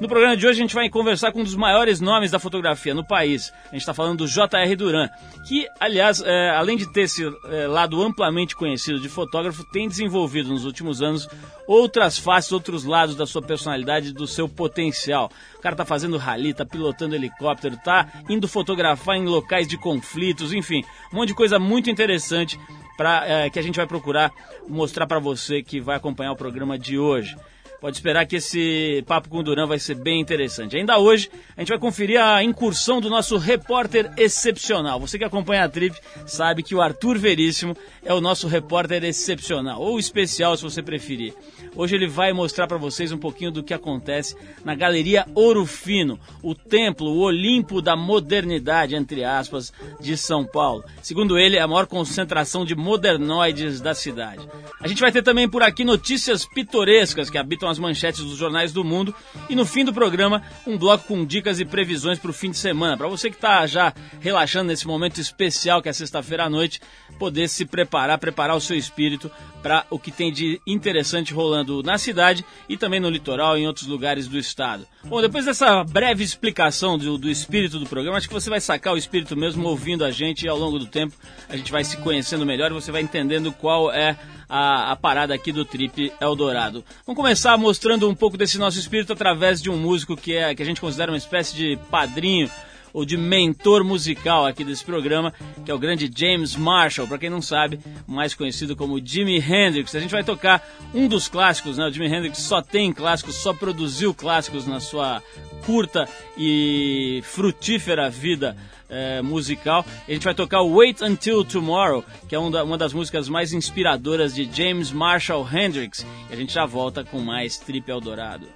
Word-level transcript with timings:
No 0.00 0.08
programa 0.08 0.36
de 0.36 0.44
hoje 0.44 0.58
a 0.58 0.62
gente 0.62 0.74
vai 0.74 0.88
conversar 0.88 1.30
com 1.30 1.40
um 1.40 1.44
dos 1.44 1.54
maiores 1.54 2.00
nomes 2.00 2.30
da 2.30 2.40
fotografia 2.40 2.92
no 2.92 3.04
país. 3.04 3.52
A 3.66 3.72
gente 3.72 3.82
está 3.82 3.94
falando 3.94 4.18
do 4.18 4.26
J.R. 4.26 4.74
Duran, 4.74 5.08
que, 5.46 5.66
aliás, 5.78 6.20
é, 6.20 6.50
além 6.50 6.76
de 6.76 6.92
ter 6.92 7.02
esse 7.02 7.24
é, 7.24 7.68
lado 7.68 8.02
amplamente 8.02 8.56
conhecido 8.56 8.98
de 8.98 9.08
fotógrafo, 9.08 9.64
tem 9.70 9.88
desenvolvido 9.88 10.48
nos 10.48 10.64
últimos 10.64 11.00
anos 11.00 11.28
outras 11.68 12.18
faces, 12.18 12.50
outros 12.50 12.84
lados 12.84 13.14
da 13.14 13.26
sua 13.26 13.42
personalidade 13.42 14.12
do 14.12 14.26
seu 14.26 14.48
potencial. 14.48 15.30
O 15.56 15.60
cara 15.60 15.76
tá 15.76 15.84
fazendo 15.84 16.16
rally, 16.16 16.52
tá 16.52 16.66
pilotando 16.66 17.14
helicóptero, 17.14 17.76
tá 17.76 18.08
indo 18.28 18.48
fotografar 18.48 19.16
em 19.16 19.26
locais 19.26 19.68
de 19.68 19.78
conflitos, 19.78 20.52
enfim, 20.52 20.84
um 21.12 21.16
monte 21.16 21.28
de 21.28 21.34
coisa 21.34 21.60
muito 21.60 21.88
interessante 21.88 22.58
para 22.96 23.24
é, 23.26 23.50
que 23.50 23.58
a 23.58 23.62
gente 23.62 23.76
vai 23.76 23.86
procurar 23.86 24.32
mostrar 24.68 25.06
para 25.06 25.18
você 25.18 25.62
que 25.62 25.80
vai 25.80 25.96
acompanhar 25.96 26.32
o 26.32 26.36
programa 26.36 26.78
de 26.78 26.98
hoje. 26.98 27.36
Pode 27.82 27.96
esperar 27.96 28.24
que 28.26 28.36
esse 28.36 29.02
papo 29.08 29.28
com 29.28 29.38
o 29.38 29.42
Duran 29.42 29.66
vai 29.66 29.76
ser 29.76 29.96
bem 29.96 30.20
interessante. 30.20 30.76
Ainda 30.76 31.00
hoje, 31.00 31.28
a 31.56 31.60
gente 31.60 31.70
vai 31.70 31.80
conferir 31.80 32.22
a 32.22 32.40
incursão 32.40 33.00
do 33.00 33.10
nosso 33.10 33.36
repórter 33.36 34.12
excepcional. 34.16 35.00
Você 35.00 35.18
que 35.18 35.24
acompanha 35.24 35.64
a 35.64 35.68
Trip 35.68 35.98
sabe 36.24 36.62
que 36.62 36.76
o 36.76 36.80
Arthur 36.80 37.18
Veríssimo 37.18 37.76
é 38.04 38.14
o 38.14 38.20
nosso 38.20 38.46
repórter 38.46 39.02
excepcional, 39.02 39.82
ou 39.82 39.98
especial 39.98 40.56
se 40.56 40.62
você 40.62 40.80
preferir. 40.80 41.34
Hoje 41.74 41.96
ele 41.96 42.06
vai 42.06 42.32
mostrar 42.32 42.68
para 42.68 42.76
vocês 42.76 43.10
um 43.10 43.18
pouquinho 43.18 43.50
do 43.50 43.64
que 43.64 43.74
acontece 43.74 44.36
na 44.64 44.76
Galeria 44.76 45.26
Ouro 45.34 45.66
Fino, 45.66 46.20
o 46.40 46.54
templo, 46.54 47.08
o 47.08 47.20
Olimpo 47.22 47.82
da 47.82 47.96
modernidade, 47.96 48.94
entre 48.94 49.24
aspas, 49.24 49.72
de 49.98 50.16
São 50.16 50.44
Paulo. 50.44 50.84
Segundo 51.02 51.36
ele, 51.36 51.56
é 51.56 51.60
a 51.60 51.66
maior 51.66 51.86
concentração 51.86 52.64
de 52.64 52.76
modernoides 52.76 53.80
da 53.80 53.92
cidade. 53.92 54.46
A 54.80 54.86
gente 54.86 55.00
vai 55.00 55.10
ter 55.10 55.22
também 55.22 55.48
por 55.48 55.64
aqui 55.64 55.82
notícias 55.82 56.46
pitorescas 56.46 57.28
que 57.28 57.38
habitam 57.38 57.71
as 57.72 57.78
manchetes 57.78 58.22
dos 58.22 58.36
jornais 58.36 58.72
do 58.72 58.84
mundo 58.84 59.14
e 59.48 59.56
no 59.56 59.66
fim 59.66 59.84
do 59.84 59.92
programa 59.92 60.42
um 60.66 60.78
bloco 60.78 61.06
com 61.08 61.24
dicas 61.24 61.58
e 61.58 61.64
previsões 61.64 62.18
para 62.18 62.30
o 62.30 62.34
fim 62.34 62.50
de 62.50 62.56
semana. 62.56 62.96
Para 62.96 63.08
você 63.08 63.28
que 63.28 63.36
está 63.36 63.66
já 63.66 63.92
relaxando 64.20 64.68
nesse 64.68 64.86
momento 64.86 65.20
especial 65.20 65.82
que 65.82 65.88
é 65.88 65.92
sexta-feira 65.92 66.44
à 66.44 66.50
noite, 66.50 66.80
poder 67.18 67.48
se 67.48 67.64
preparar, 67.64 68.18
preparar 68.18 68.56
o 68.56 68.60
seu 68.60 68.76
espírito 68.76 69.30
para 69.62 69.86
o 69.90 69.98
que 69.98 70.10
tem 70.10 70.32
de 70.32 70.60
interessante 70.66 71.32
rolando 71.32 71.82
na 71.82 71.98
cidade 71.98 72.44
e 72.68 72.76
também 72.76 73.00
no 73.00 73.08
litoral 73.08 73.56
e 73.56 73.62
em 73.62 73.66
outros 73.66 73.86
lugares 73.86 74.26
do 74.26 74.38
estado. 74.38 74.86
Bom, 75.04 75.20
depois 75.20 75.44
dessa 75.44 75.84
breve 75.84 76.22
explicação 76.22 76.98
do, 76.98 77.18
do 77.18 77.30
espírito 77.30 77.78
do 77.78 77.86
programa, 77.86 78.18
acho 78.18 78.28
que 78.28 78.34
você 78.34 78.50
vai 78.50 78.60
sacar 78.60 78.92
o 78.92 78.98
espírito 78.98 79.36
mesmo 79.36 79.66
ouvindo 79.66 80.04
a 80.04 80.10
gente 80.10 80.44
e 80.44 80.48
ao 80.48 80.58
longo 80.58 80.78
do 80.78 80.86
tempo 80.86 81.14
a 81.48 81.56
gente 81.56 81.72
vai 81.72 81.84
se 81.84 81.96
conhecendo 81.98 82.46
melhor 82.46 82.70
e 82.70 82.74
você 82.74 82.92
vai 82.92 83.02
entendendo 83.02 83.52
qual 83.52 83.92
é 83.92 84.16
a, 84.52 84.92
a, 84.92 84.96
parada 84.96 85.32
aqui 85.32 85.50
do 85.50 85.64
Trip 85.64 86.12
Eldorado. 86.20 86.84
Vamos 87.06 87.16
começar 87.16 87.56
mostrando 87.56 88.06
um 88.06 88.14
pouco 88.14 88.36
desse 88.36 88.58
nosso 88.58 88.78
espírito 88.78 89.14
através 89.14 89.62
de 89.62 89.70
um 89.70 89.78
músico 89.78 90.14
que, 90.14 90.36
é, 90.36 90.54
que 90.54 90.62
a 90.62 90.66
gente 90.66 90.78
considera 90.78 91.10
uma 91.10 91.16
espécie 91.16 91.56
de 91.56 91.78
padrinho 91.90 92.50
ou 92.92 93.04
de 93.04 93.16
mentor 93.16 93.84
musical 93.84 94.46
aqui 94.46 94.64
desse 94.64 94.84
programa, 94.84 95.32
que 95.64 95.70
é 95.70 95.74
o 95.74 95.78
grande 95.78 96.10
James 96.14 96.56
Marshall, 96.56 97.08
para 97.08 97.18
quem 97.18 97.30
não 97.30 97.42
sabe, 97.42 97.80
mais 98.06 98.34
conhecido 98.34 98.76
como 98.76 99.04
Jimi 99.04 99.38
Hendrix. 99.38 99.94
A 99.94 100.00
gente 100.00 100.10
vai 100.10 100.24
tocar 100.24 100.66
um 100.94 101.08
dos 101.08 101.28
clássicos, 101.28 101.78
né? 101.78 101.86
O 101.86 101.92
Jimi 101.92 102.06
Hendrix 102.06 102.38
só 102.38 102.60
tem 102.60 102.92
clássicos, 102.92 103.36
só 103.36 103.52
produziu 103.52 104.12
clássicos 104.14 104.66
na 104.66 104.80
sua 104.80 105.22
curta 105.64 106.08
e 106.36 107.20
frutífera 107.24 108.10
vida 108.10 108.56
é, 108.92 109.22
musical. 109.22 109.84
A 110.06 110.12
gente 110.12 110.24
vai 110.24 110.34
tocar 110.34 110.62
Wait 110.62 111.00
Until 111.00 111.44
Tomorrow, 111.44 112.04
que 112.28 112.34
é 112.34 112.38
uma 112.38 112.76
das 112.76 112.92
músicas 112.92 113.28
mais 113.28 113.52
inspiradoras 113.52 114.34
de 114.34 114.48
James 114.52 114.92
Marshall 114.92 115.48
Hendrix. 115.50 116.06
E 116.30 116.34
a 116.34 116.36
gente 116.36 116.52
já 116.52 116.66
volta 116.66 117.02
com 117.02 117.18
mais 117.20 117.56
Trip 117.56 117.90
Eldorado. 117.90 118.46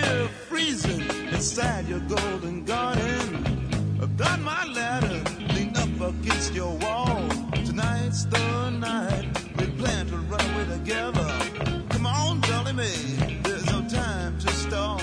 Here 0.00 0.28
freezing 0.48 1.00
inside 1.32 1.86
your 1.88 2.00
golden 2.00 2.64
garden. 2.64 3.98
I've 4.02 4.16
got 4.16 4.40
my 4.40 4.64
ladder 4.66 5.22
leaned 5.54 5.76
up 5.76 6.00
against 6.00 6.54
your 6.54 6.76
wall. 6.78 7.28
Tonight's 7.64 8.24
the 8.24 8.70
night 8.70 9.26
we 9.58 9.66
plan 9.80 10.06
to 10.06 10.16
run 10.16 10.44
away 10.50 10.66
together. 10.76 11.28
Come 11.90 12.06
on, 12.06 12.40
Dolly 12.42 12.72
Mae, 12.72 13.40
there's 13.42 13.66
no 13.66 13.80
time 13.88 14.38
to 14.38 14.48
stall. 14.48 15.00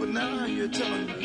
But 0.00 0.08
now 0.08 0.46
you're 0.46 0.68
telling 0.68 1.06
me. 1.06 1.15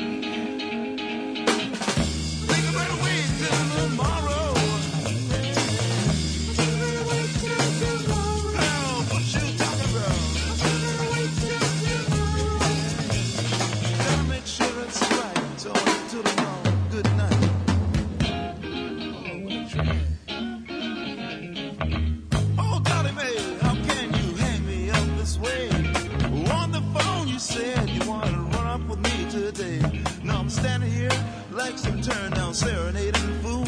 Standing 30.61 30.91
here 30.91 31.09
like 31.49 31.75
some 31.75 31.99
turned 32.03 32.35
down 32.35 32.53
serenading 32.53 33.33
fool. 33.41 33.65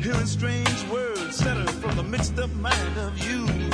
Hearing 0.00 0.24
strange 0.24 0.82
words 0.90 1.36
settled 1.36 1.70
from 1.82 1.96
the 1.96 2.02
mixed 2.02 2.38
up 2.38 2.50
mind 2.54 2.96
of 2.96 3.18
you. 3.18 3.67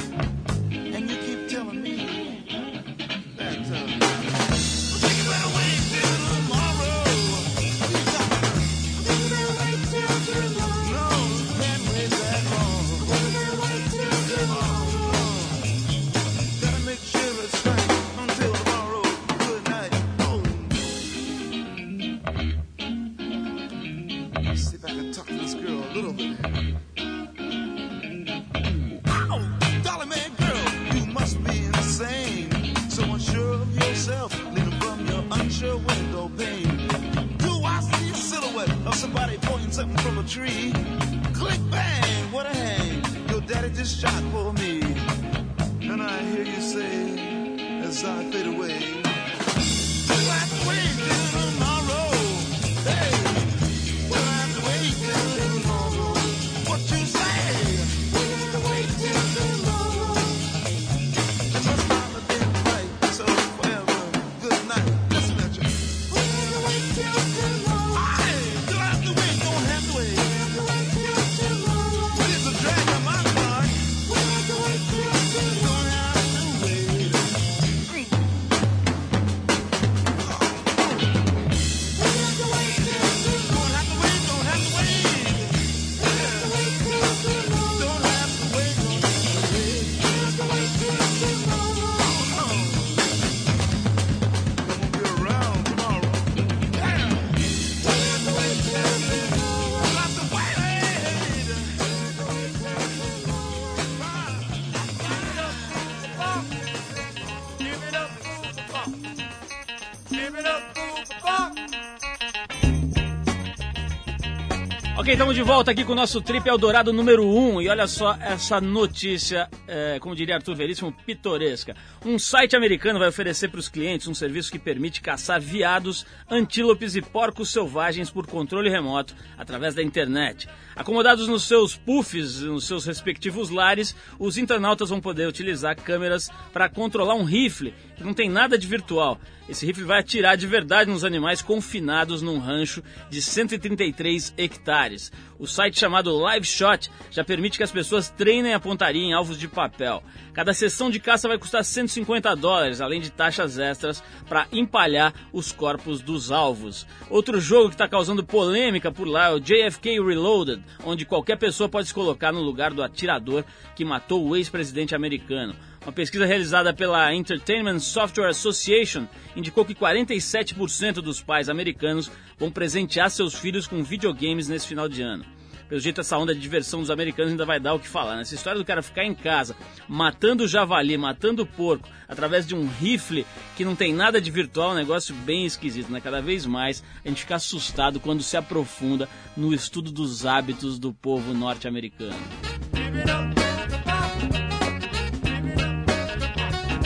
Ok, 115.05 115.13
estamos 115.13 115.35
de 115.35 115.43
volta 115.43 115.71
aqui 115.71 115.85
com 115.85 115.93
o 115.93 115.95
nosso 115.95 116.19
Trip 116.23 116.49
Eldorado 116.49 116.91
número 116.91 117.29
1 117.29 117.61
e 117.61 117.69
olha 117.69 117.87
só 117.87 118.17
essa 118.23 118.59
notícia, 118.59 119.51
é, 119.69 119.99
como 120.01 120.17
diria 120.17 120.37
Arthur 120.37 120.55
Veríssimo, 120.55 120.91
pitoresca. 121.05 121.77
Um 122.07 122.19
site 122.19 122.57
americano 122.57 122.99
vai 122.99 123.09
oferecer 123.09 123.49
para 123.49 123.61
os 123.61 123.69
clientes 123.69 124.09
um 124.09 124.15
serviço 124.15 124.51
que 124.51 124.59
permite 124.59 125.03
caçar 125.03 125.43
veados, 125.43 126.07
antílopes 126.27 126.97
e 126.97 127.03
porcos 127.03 127.51
selvagens 127.51 128.09
por 128.11 128.27
controle 128.27 128.71
remoto 128.71 129.15
através 129.37 129.75
da 129.75 129.83
internet. 129.83 130.49
Acomodados 130.75 131.29
nos 131.29 131.43
seus 131.43 131.77
puffs, 131.77 132.41
nos 132.41 132.67
seus 132.67 132.87
respectivos 132.87 133.51
lares, 133.51 133.95
os 134.19 134.39
internautas 134.39 134.89
vão 134.89 135.03
poder 135.03 135.29
utilizar 135.29 135.77
câmeras 135.77 136.31
para 136.51 136.67
controlar 136.67 137.15
um 137.15 137.25
rifle 137.25 137.75
que 137.97 138.05
não 138.05 138.15
tem 138.15 138.29
nada 138.29 138.59
de 138.59 138.67
virtual. 138.67 139.19
Esse 139.47 139.67
rifle 139.67 139.85
vai 139.85 140.01
atirar 140.01 140.37
de 140.37 140.47
verdade 140.47 140.91
nos 140.91 141.05
animais 141.05 141.43
confinados 141.43 142.23
num 142.23 142.39
rancho 142.39 142.83
de 143.11 143.21
133 143.21 144.33
hectares. 144.39 145.13
O 145.39 145.47
site 145.47 145.79
chamado 145.79 146.17
Live 146.17 146.47
Shot 146.47 146.91
já 147.11 147.23
permite 147.23 147.59
que 147.59 147.63
as 147.63 147.71
pessoas 147.71 148.09
treinem 148.09 148.55
a 148.55 148.61
pontaria 148.61 149.03
em 149.03 149.13
alvos 149.13 149.39
de 149.39 149.47
papel. 149.47 150.03
Cada 150.33 150.55
sessão 150.55 150.89
de 150.89 150.99
caça 150.99 151.29
vai 151.29 151.37
custar 151.37 151.63
150 151.63 152.35
dólares, 152.37 152.81
além 152.81 153.03
de 153.03 153.11
taxas 153.11 153.59
extras 153.59 154.03
para 154.27 154.47
empalhar 154.51 155.13
os 155.31 155.53
corpos 155.53 156.01
dos 156.01 156.33
alvos. 156.33 156.87
Outro 157.11 157.39
jogo 157.39 157.69
que 157.69 157.75
está 157.75 157.87
causando 157.87 158.25
polêmica 158.25 158.91
por 158.91 159.07
lá 159.07 159.27
é 159.27 159.35
o 159.35 159.41
JFK 159.41 160.01
Reloaded, 160.01 160.63
onde 160.85 161.05
qualquer 161.05 161.37
pessoa 161.37 161.69
pode 161.69 161.89
se 161.89 161.95
colocar 161.95 162.33
no 162.33 162.41
lugar 162.41 162.73
do 162.73 162.83
atirador 162.83 163.45
que 163.77 163.85
matou 163.85 164.27
o 164.27 164.35
ex-presidente 164.35 164.95
americano. 164.95 165.55
Uma 165.85 165.93
pesquisa 165.93 166.25
realizada 166.25 166.73
pela 166.73 167.15
Entertainment 167.15 167.79
Software 167.79 168.31
Association 168.31 169.07
indicou 169.37 169.67
que 169.67 169.75
47% 169.75 170.95
dos 170.95 171.23
pais 171.23 171.51
americanos 171.51 172.11
vão 172.39 172.51
presentear 172.51 173.11
seus 173.11 173.35
filhos 173.35 173.67
com 173.67 173.83
videogames 173.83 174.49
nesse 174.49 174.67
final 174.67 174.89
de 174.89 175.03
ano. 175.03 175.27
Pelo 175.69 175.81
jeito, 175.81 176.01
essa 176.01 176.17
onda 176.17 176.35
de 176.35 176.41
diversão 176.41 176.81
dos 176.81 176.91
americanos 176.91 177.33
ainda 177.33 177.45
vai 177.45 177.61
dar 177.61 177.75
o 177.75 177.79
que 177.79 177.89
falar. 177.89 178.17
Nessa 178.17 178.35
história 178.35 178.59
do 178.59 178.65
cara 178.65 178.83
ficar 178.83 179.05
em 179.05 179.15
casa, 179.15 179.55
matando 179.87 180.45
o 180.45 180.49
javali, 180.49 180.97
matando 180.97 181.43
o 181.43 181.47
porco, 181.47 181.89
através 182.09 182.47
de 182.47 182.55
um 182.55 182.67
rifle 182.67 183.27
que 183.57 183.65
não 183.65 183.75
tem 183.75 183.93
nada 183.93 184.21
de 184.21 184.31
virtual, 184.31 184.71
é 184.71 184.73
um 184.73 184.77
negócio 184.77 185.15
bem 185.15 185.45
esquisito, 185.45 185.91
né? 185.91 186.01
Cada 186.01 186.23
vez 186.23 186.47
mais 186.47 186.83
a 187.05 187.09
gente 187.09 187.23
fica 187.23 187.37
assustado 187.37 188.01
quando 188.01 188.23
se 188.23 188.37
aprofunda 188.37 189.09
no 189.37 189.53
estudo 189.53 189.91
dos 189.91 190.25
hábitos 190.25 190.79
do 190.79 190.93
povo 190.93 191.35
norte-americano. 191.35 192.17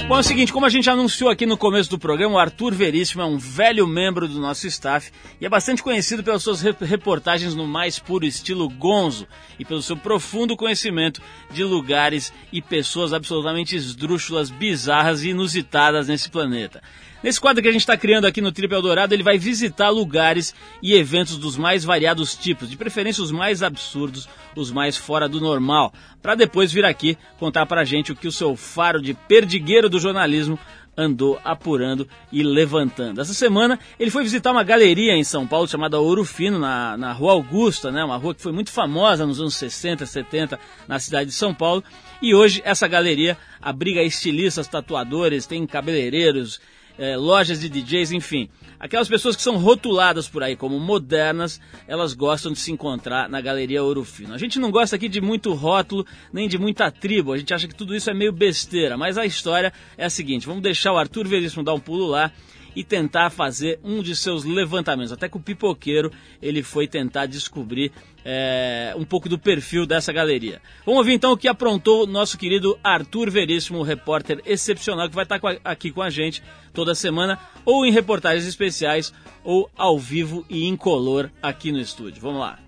Bom, 0.08 0.16
é 0.16 0.20
o 0.20 0.22
seguinte, 0.22 0.54
como 0.54 0.64
a 0.64 0.70
gente 0.70 0.88
anunciou 0.88 1.28
aqui 1.28 1.44
no 1.44 1.58
começo 1.58 1.90
do 1.90 1.98
programa, 1.98 2.36
o 2.36 2.38
Arthur 2.38 2.72
Veríssimo 2.72 3.20
é 3.20 3.26
um 3.26 3.36
velho 3.36 3.86
membro 3.86 4.26
do 4.26 4.40
nosso 4.40 4.66
staff 4.66 5.12
e 5.38 5.44
é 5.44 5.50
bastante 5.50 5.82
conhecido 5.82 6.24
pelas 6.24 6.42
suas 6.42 6.62
reportagens 6.62 7.54
no 7.54 7.66
mais 7.66 7.98
puro 7.98 8.24
estilo 8.24 8.70
gonzo 8.70 9.28
e 9.58 9.66
pelo 9.66 9.82
seu 9.82 9.98
profundo 9.98 10.56
conhecimento 10.56 11.20
de 11.50 11.62
lugares 11.62 12.32
e 12.50 12.62
pessoas 12.62 13.12
absolutamente 13.12 13.76
esdrúxulas, 13.76 14.48
bizarras 14.48 15.22
e 15.24 15.28
inusitadas 15.28 16.08
nesse 16.08 16.30
planeta. 16.30 16.82
Nesse 17.22 17.40
quadro 17.40 17.60
que 17.62 17.68
a 17.68 17.72
gente 17.72 17.80
está 17.80 17.96
criando 17.96 18.26
aqui 18.26 18.40
no 18.40 18.52
Trip 18.52 18.72
Eldorado, 18.72 19.12
ele 19.12 19.24
vai 19.24 19.38
visitar 19.38 19.88
lugares 19.90 20.54
e 20.80 20.94
eventos 20.94 21.36
dos 21.36 21.56
mais 21.56 21.84
variados 21.84 22.36
tipos, 22.36 22.70
de 22.70 22.76
preferência 22.76 23.22
os 23.22 23.32
mais 23.32 23.62
absurdos, 23.62 24.28
os 24.54 24.70
mais 24.70 24.96
fora 24.96 25.28
do 25.28 25.40
normal, 25.40 25.92
para 26.22 26.36
depois 26.36 26.72
vir 26.72 26.84
aqui 26.84 27.18
contar 27.38 27.66
pra 27.66 27.84
gente 27.84 28.12
o 28.12 28.16
que 28.16 28.28
o 28.28 28.32
seu 28.32 28.54
faro 28.54 29.02
de 29.02 29.14
perdigueiro 29.14 29.88
do 29.88 29.98
jornalismo 29.98 30.58
andou 30.98 31.40
apurando 31.44 32.08
e 32.32 32.42
levantando. 32.42 33.20
Essa 33.20 33.32
semana 33.32 33.78
ele 34.00 34.10
foi 34.10 34.24
visitar 34.24 34.50
uma 34.50 34.64
galeria 34.64 35.14
em 35.14 35.22
São 35.22 35.46
Paulo 35.46 35.68
chamada 35.68 36.00
Ouro 36.00 36.24
Fino, 36.24 36.58
na, 36.58 36.96
na 36.96 37.12
Rua 37.12 37.32
Augusta, 37.32 37.92
né? 37.92 38.02
uma 38.02 38.16
rua 38.16 38.34
que 38.34 38.42
foi 38.42 38.50
muito 38.50 38.72
famosa 38.72 39.24
nos 39.24 39.40
anos 39.40 39.54
60, 39.54 40.04
70 40.04 40.58
na 40.88 40.98
cidade 40.98 41.30
de 41.30 41.36
São 41.36 41.54
Paulo. 41.54 41.84
E 42.20 42.34
hoje 42.34 42.60
essa 42.64 42.88
galeria 42.88 43.38
abriga 43.62 44.02
estilistas, 44.02 44.66
tatuadores, 44.66 45.46
tem 45.46 45.64
cabeleireiros, 45.68 46.60
é, 46.98 47.16
lojas 47.16 47.60
de 47.60 47.68
DJs, 47.68 48.12
enfim. 48.12 48.48
Aquelas 48.78 49.08
pessoas 49.08 49.34
que 49.34 49.42
são 49.42 49.56
rotuladas 49.56 50.28
por 50.28 50.42
aí 50.42 50.54
como 50.54 50.78
modernas, 50.78 51.60
elas 51.86 52.12
gostam 52.12 52.52
de 52.52 52.58
se 52.58 52.70
encontrar 52.70 53.28
na 53.28 53.40
Galeria 53.40 53.82
Ouro 53.82 54.04
Fino. 54.04 54.34
A 54.34 54.38
gente 54.38 54.58
não 54.58 54.70
gosta 54.70 54.96
aqui 54.96 55.08
de 55.08 55.20
muito 55.20 55.52
rótulo, 55.52 56.06
nem 56.32 56.48
de 56.48 56.58
muita 56.58 56.90
tribo, 56.90 57.32
a 57.32 57.38
gente 57.38 57.54
acha 57.54 57.66
que 57.66 57.74
tudo 57.74 57.94
isso 57.94 58.10
é 58.10 58.14
meio 58.14 58.32
besteira, 58.32 58.96
mas 58.96 59.16
a 59.16 59.24
história 59.24 59.72
é 59.96 60.04
a 60.04 60.10
seguinte, 60.10 60.46
vamos 60.46 60.62
deixar 60.62 60.92
o 60.92 60.98
Arthur 60.98 61.26
Veríssimo 61.26 61.64
dar 61.64 61.74
um 61.74 61.80
pulo 61.80 62.06
lá 62.06 62.32
e 62.74 62.84
tentar 62.84 63.30
fazer 63.30 63.78
um 63.82 64.02
de 64.02 64.14
seus 64.14 64.44
levantamentos. 64.44 65.12
Até 65.12 65.28
que 65.28 65.36
o 65.36 65.40
pipoqueiro 65.40 66.10
ele 66.40 66.62
foi 66.62 66.86
tentar 66.86 67.26
descobrir 67.26 67.92
é, 68.24 68.94
um 68.96 69.04
pouco 69.04 69.28
do 69.28 69.38
perfil 69.38 69.86
dessa 69.86 70.12
galeria. 70.12 70.60
Vamos 70.84 70.98
ouvir 70.98 71.14
então 71.14 71.32
o 71.32 71.36
que 71.36 71.48
aprontou 71.48 72.06
nosso 72.06 72.36
querido 72.36 72.78
Arthur 72.82 73.30
Veríssimo, 73.30 73.82
repórter 73.82 74.40
excepcional 74.44 75.08
que 75.08 75.14
vai 75.14 75.24
estar 75.24 75.40
aqui 75.64 75.90
com 75.90 76.02
a 76.02 76.10
gente 76.10 76.42
toda 76.72 76.94
semana, 76.94 77.38
ou 77.64 77.86
em 77.86 77.90
reportagens 77.90 78.46
especiais, 78.46 79.12
ou 79.42 79.70
ao 79.76 79.98
vivo 79.98 80.44
e 80.48 80.66
incolor 80.66 81.30
aqui 81.42 81.72
no 81.72 81.80
estúdio. 81.80 82.20
Vamos 82.20 82.40
lá. 82.40 82.58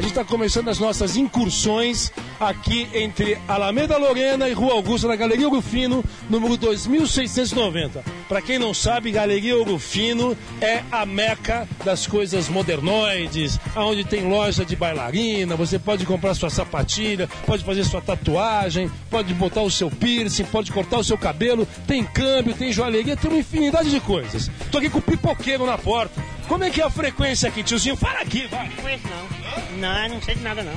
A 0.00 0.02
gente 0.02 0.12
está 0.12 0.24
começando 0.24 0.68
as 0.70 0.78
nossas 0.78 1.14
incursões 1.14 2.10
aqui 2.40 2.88
entre 2.94 3.36
Alameda 3.46 3.98
Lorena 3.98 4.48
e 4.48 4.54
Rua 4.54 4.72
Augusta, 4.72 5.06
na 5.06 5.14
Galeria 5.14 5.46
Ouro 5.46 5.60
Fino, 5.60 6.02
número 6.30 6.56
2690. 6.56 8.02
Para 8.26 8.40
quem 8.40 8.58
não 8.58 8.72
sabe, 8.72 9.10
Galeria 9.10 9.58
Ouro 9.58 9.78
Fino 9.78 10.34
é 10.58 10.82
a 10.90 11.04
meca 11.04 11.68
das 11.84 12.06
coisas 12.06 12.48
modernoides, 12.48 13.60
onde 13.76 14.02
tem 14.02 14.26
loja 14.26 14.64
de 14.64 14.74
bailarina, 14.74 15.54
você 15.54 15.78
pode 15.78 16.06
comprar 16.06 16.32
sua 16.32 16.48
sapatilha, 16.48 17.28
pode 17.44 17.62
fazer 17.62 17.84
sua 17.84 18.00
tatuagem, 18.00 18.90
pode 19.10 19.34
botar 19.34 19.60
o 19.60 19.70
seu 19.70 19.90
piercing, 19.90 20.44
pode 20.44 20.72
cortar 20.72 20.96
o 20.96 21.04
seu 21.04 21.18
cabelo, 21.18 21.68
tem 21.86 22.02
câmbio, 22.04 22.54
tem 22.54 22.72
joalheria, 22.72 23.18
tem 23.18 23.30
uma 23.30 23.40
infinidade 23.40 23.90
de 23.90 24.00
coisas. 24.00 24.50
Tô 24.72 24.78
aqui 24.78 24.88
com 24.88 24.98
o 24.98 25.02
pipoqueiro 25.02 25.66
na 25.66 25.76
porta. 25.76 26.29
Como 26.50 26.64
é 26.64 26.70
que 26.70 26.80
é 26.80 26.84
a 26.84 26.90
frequência 26.90 27.48
aqui, 27.48 27.62
tiozinho? 27.62 27.94
Fala 27.94 28.18
aqui, 28.22 28.48
vai. 28.48 28.68
Não 28.68 28.76
conheço 28.82 29.04
não. 29.06 29.78
Não, 29.78 30.08
não 30.08 30.20
sei 30.20 30.34
de 30.34 30.42
nada 30.42 30.64
não. 30.64 30.74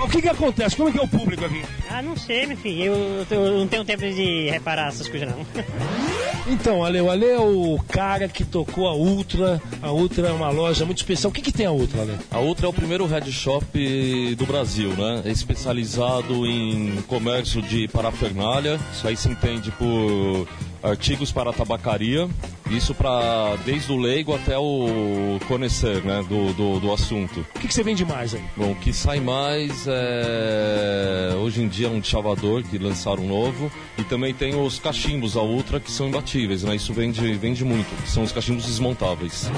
O 0.00 0.08
que 0.08 0.22
que 0.22 0.28
acontece? 0.28 0.76
Como 0.76 0.88
é 0.88 0.92
que 0.92 0.98
é 0.98 1.02
o 1.02 1.08
público 1.08 1.44
aqui? 1.44 1.62
Ah, 1.90 2.00
não 2.00 2.16
sei, 2.16 2.46
meu 2.46 2.56
filho. 2.56 2.84
Eu, 2.84 3.26
eu 3.30 3.58
não 3.58 3.66
tenho 3.66 3.84
tempo 3.84 4.02
de 4.02 4.48
reparar 4.48 4.88
essas 4.88 5.08
coisas 5.08 5.28
não. 5.28 5.44
Então, 6.50 6.82
Ale, 6.82 6.98
o 6.98 7.10
Ale 7.10 7.26
é 7.26 7.38
o 7.38 7.78
cara 7.88 8.26
que 8.26 8.42
tocou 8.42 8.88
a 8.88 8.94
Ultra. 8.94 9.60
A 9.82 9.92
Ultra 9.92 10.28
é 10.28 10.32
uma 10.32 10.48
loja 10.48 10.86
muito 10.86 10.96
especial. 10.96 11.30
O 11.30 11.34
que 11.34 11.42
que 11.42 11.52
tem 11.52 11.66
a 11.66 11.70
Ultra, 11.72 12.00
Ale? 12.00 12.16
A 12.30 12.38
Ultra 12.38 12.64
é 12.64 12.68
o 12.70 12.72
primeiro 12.72 13.04
head 13.04 13.30
shop 13.30 14.34
do 14.34 14.46
Brasil, 14.46 14.88
né? 14.96 15.22
É 15.26 15.30
especializado 15.30 16.46
em 16.46 17.02
comércio 17.02 17.60
de 17.60 17.86
parafernália. 17.88 18.80
Isso 18.94 19.06
aí 19.06 19.14
se 19.14 19.28
entende 19.28 19.70
por 19.72 20.48
artigos 20.82 21.32
para 21.32 21.52
tabacaria. 21.52 22.28
Isso 22.70 22.94
para 22.94 23.56
desde 23.64 23.90
o 23.90 23.96
leigo 23.96 24.34
até 24.34 24.58
o 24.58 25.38
conhecer, 25.48 26.02
né, 26.04 26.22
do, 26.28 26.52
do, 26.52 26.80
do 26.80 26.92
assunto. 26.92 27.40
O 27.54 27.58
que, 27.58 27.68
que 27.68 27.74
você 27.74 27.82
vende 27.82 28.04
mais 28.04 28.34
aí? 28.34 28.44
Bom, 28.56 28.72
o 28.72 28.76
que 28.76 28.92
sai 28.92 29.20
mais 29.20 29.87
é 29.90 31.34
hoje 31.36 31.62
em 31.62 31.68
dia 31.68 31.88
um 31.88 32.02
chavador 32.02 32.62
que 32.62 32.78
lançaram 32.78 33.24
novo 33.26 33.70
e 33.96 34.04
também 34.04 34.34
tem 34.34 34.54
os 34.54 34.78
cachimbos 34.78 35.36
a 35.36 35.42
Ultra 35.42 35.80
que 35.80 35.90
são 35.90 36.08
imbatíveis, 36.08 36.62
né? 36.62 36.76
Isso 36.76 36.92
vende 36.92 37.20
vende 37.34 37.64
muito. 37.64 37.88
que 38.02 38.10
São 38.10 38.22
os 38.22 38.32
cachimbos 38.32 38.66
desmontáveis. 38.66 39.50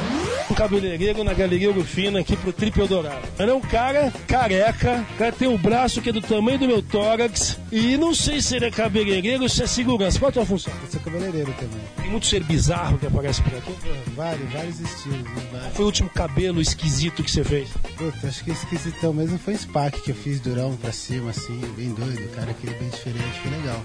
Um 0.51 0.55
cabeleireiro 0.55 1.23
na 1.25 1.33
Galeria 1.35 1.69
Ouro 1.69 1.85
Fino 1.85 2.19
aqui 2.19 2.37
pro 2.37 2.53
Triple 2.53 2.87
Dourado. 2.87 3.27
Ele 3.39 3.51
é 3.51 3.55
um 3.55 3.61
cara 3.61 4.13
careca, 4.27 5.05
o 5.15 5.19
cara 5.19 5.33
tem 5.33 5.49
um 5.49 5.57
braço 5.57 6.01
que 6.01 6.11
é 6.11 6.13
do 6.13 6.21
tamanho 6.21 6.59
do 6.59 6.67
meu 6.67 6.83
tórax 6.83 7.59
e 7.73 7.97
não 7.97 8.15
sei 8.15 8.41
se 8.41 8.57
ele 8.57 8.67
é 8.67 8.71
cabeleireiro 8.71 9.43
ou 9.43 9.49
se 9.49 9.63
é 9.63 9.67
segurança. 9.67 10.19
Qual 10.19 10.29
é 10.29 10.31
a 10.31 10.33
tua 10.33 10.47
função? 10.47 10.73
Eu 10.83 10.91
sou 10.91 11.01
cabeleireiro 11.01 11.53
também. 11.53 11.81
Tem 11.97 12.11
muito 12.11 12.27
ser 12.27 12.43
bizarro 12.45 12.99
que 12.99 13.07
aparece 13.07 13.43
por 13.43 13.55
aqui. 13.57 13.73
Vários, 14.17 14.53
vários 14.53 14.81
estilos. 14.81 15.19
né? 15.23 15.49
Vários. 15.53 15.75
Foi 15.77 15.85
o 15.85 15.87
último 15.87 16.11
cabelo 16.11 16.61
esquisito 16.61 17.23
que 17.23 17.31
você 17.31 17.45
fez? 17.45 17.69
Puta, 17.97 18.27
acho 18.27 18.45
que 18.45 18.51
esquisitão 18.51 19.13
mesmo 19.13 19.39
foi 19.39 19.55
SPAC 19.55 20.01
que 20.01 20.13
eu 20.21 20.25
fiz 20.25 20.41
durão 20.41 20.77
pra 20.77 20.93
cima, 20.93 21.31
assim, 21.31 21.59
bem 21.77 21.93
doido, 21.95 22.29
cara, 22.35 22.51
aquele 22.51 22.75
bem 22.75 22.89
diferente, 22.91 23.41
foi 23.43 23.51
legal. 23.51 23.83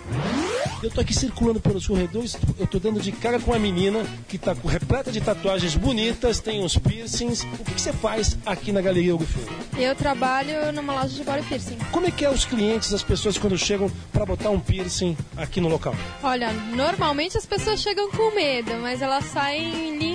Eu 0.83 0.91
tô 0.91 0.99
aqui 1.01 1.13
circulando 1.13 1.59
pelos 1.61 1.87
corredores, 1.87 2.37
eu 2.59 2.67
tô 2.67 2.77
dando 2.77 2.99
de 2.99 3.11
cara 3.13 3.39
com 3.39 3.51
uma 3.51 3.59
menina 3.59 4.05
que 4.27 4.37
tá 4.37 4.53
repleta 4.67 5.11
de 5.11 5.21
tatuagens 5.21 5.75
bonitas, 5.75 6.39
tem 6.39 6.61
uns 6.63 6.77
piercings. 6.77 7.43
O 7.59 7.63
que, 7.63 7.73
que 7.73 7.81
você 7.81 7.93
faz 7.93 8.37
aqui 8.45 8.71
na 8.71 8.81
Galeria 8.81 9.13
Ouro 9.13 9.25
Fino? 9.25 9.47
Eu 9.77 9.95
trabalho 9.95 10.71
numa 10.73 10.93
loja 10.93 11.09
de 11.15 11.23
body 11.23 11.43
piercing. 11.43 11.77
Como 11.91 12.05
é 12.05 12.11
que 12.11 12.25
é 12.25 12.29
os 12.29 12.43
clientes, 12.45 12.93
as 12.93 13.01
pessoas 13.03 13.37
quando 13.37 13.57
chegam 13.57 13.89
pra 14.11 14.25
botar 14.25 14.49
um 14.49 14.59
piercing 14.59 15.15
aqui 15.37 15.61
no 15.61 15.69
local? 15.69 15.95
Olha, 16.21 16.51
normalmente 16.75 17.37
as 17.37 17.45
pessoas 17.45 17.79
chegam 17.81 18.11
com 18.11 18.35
medo, 18.35 18.73
mas 18.81 19.01
elas 19.01 19.25
saem 19.25 19.97
li- 19.97 20.14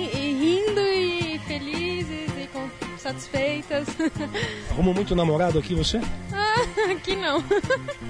satisfeitas. 3.01 3.87
Arruma 4.71 4.93
muito 4.93 5.15
namorado 5.15 5.59
aqui 5.59 5.73
você? 5.75 5.99
ah, 6.33 6.91
aqui 6.91 7.15
não. 7.15 7.43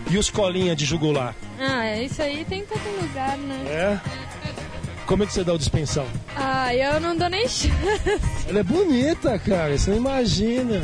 E 0.10 0.18
os 0.18 0.30
colinha 0.30 0.76
de 0.76 0.86
jugular? 0.86 1.36
ah, 1.60 1.98
isso 1.98 2.22
aí 2.22 2.46
tem 2.46 2.60
em 2.62 2.66
todo 2.66 3.02
lugar, 3.02 3.38
né? 3.38 3.64
É? 3.68 4.00
como 5.06 5.24
é 5.24 5.26
que 5.26 5.34
você 5.34 5.44
dá 5.44 5.54
o 5.54 5.58
dispensão? 5.58 6.08
Ah, 6.36 6.74
eu 6.74 7.00
não 7.00 7.16
dou 7.18 7.30
nem 7.30 7.44
chance. 7.50 7.72
Ela 8.48 8.60
é 8.60 8.64
bonita, 8.64 9.38
cara, 9.40 9.78
você 9.78 9.90
não 9.92 9.98
imagina. 9.98 10.82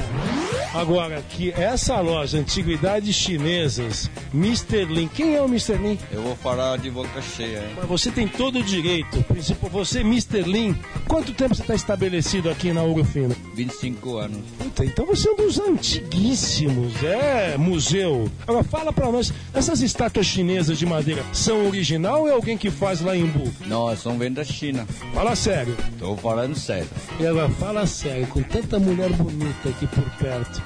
Agora, 0.74 1.22
que 1.30 1.52
essa 1.52 2.00
loja, 2.00 2.38
Antiguidades 2.38 3.16
Chinesas, 3.16 4.10
Mr. 4.34 4.86
Lin, 4.86 5.08
quem 5.08 5.36
é 5.36 5.42
o 5.42 5.46
Mr. 5.46 5.78
Lin? 5.78 5.98
Eu 6.12 6.22
vou 6.22 6.36
falar 6.36 6.78
de 6.78 6.92
boca 6.92 7.22
cheia, 7.22 7.60
hein? 7.60 7.76
Mas 7.78 7.88
você 7.88 8.12
tem 8.12 8.28
todo 8.28 8.60
o 8.60 8.64
direito, 8.64 9.24
principal, 9.24 9.70
você, 9.70 10.02
Mr. 10.02 10.42
Lin, 10.42 10.76
quanto 11.08 11.34
tempo 11.34 11.56
você 11.56 11.62
está 11.62 11.76
estabelecido 11.76 12.50
aqui 12.50 12.72
na 12.72 12.84
Ouro 12.84 13.04
Fino? 13.04 13.36
25 13.56 14.18
anos. 14.18 14.40
Puta, 14.58 14.86
então 14.86 15.06
você 15.06 15.30
é 15.30 15.32
um 15.32 15.36
dos 15.36 15.60
antiguíssimos, 15.60 17.04
é 17.04 17.58
museu. 17.58 18.30
Agora 18.46 18.64
fala 18.64 18.94
pra 18.94 19.12
nós, 19.12 19.34
essas 19.54 19.82
estátuas 19.82 20.26
chinesas 20.26 20.78
de 20.78 20.86
madeira 20.86 21.24
são 21.34 21.66
original 21.68 22.22
ou 22.22 22.28
é 22.28 22.32
alguém 22.32 22.58
que 22.58 22.70
faz 22.70 23.02
lá 23.02 23.16
em 23.16 23.26
Bu? 23.26 23.52
Não, 23.66 23.96
são 23.96 24.18
vem 24.18 24.32
da 24.32 24.44
China. 24.44 24.86
Fala 25.14 25.36
sério. 25.36 25.76
Tô 25.98 26.16
falando 26.18 26.56
sério. 26.56 26.88
E 27.20 27.26
agora 27.26 27.50
fala 27.50 27.86
sério, 27.86 28.28
com 28.28 28.42
tanta 28.44 28.80
mulher 28.80 29.10
bonita 29.14 29.70
aqui 29.70 29.88
por 29.88 30.04
perto, 30.18 30.57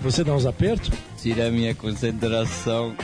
você 0.00 0.24
dá 0.24 0.34
uns 0.34 0.46
apertos? 0.46 0.90
Tira 1.20 1.48
a 1.48 1.50
minha 1.50 1.74
concentração. 1.74 2.96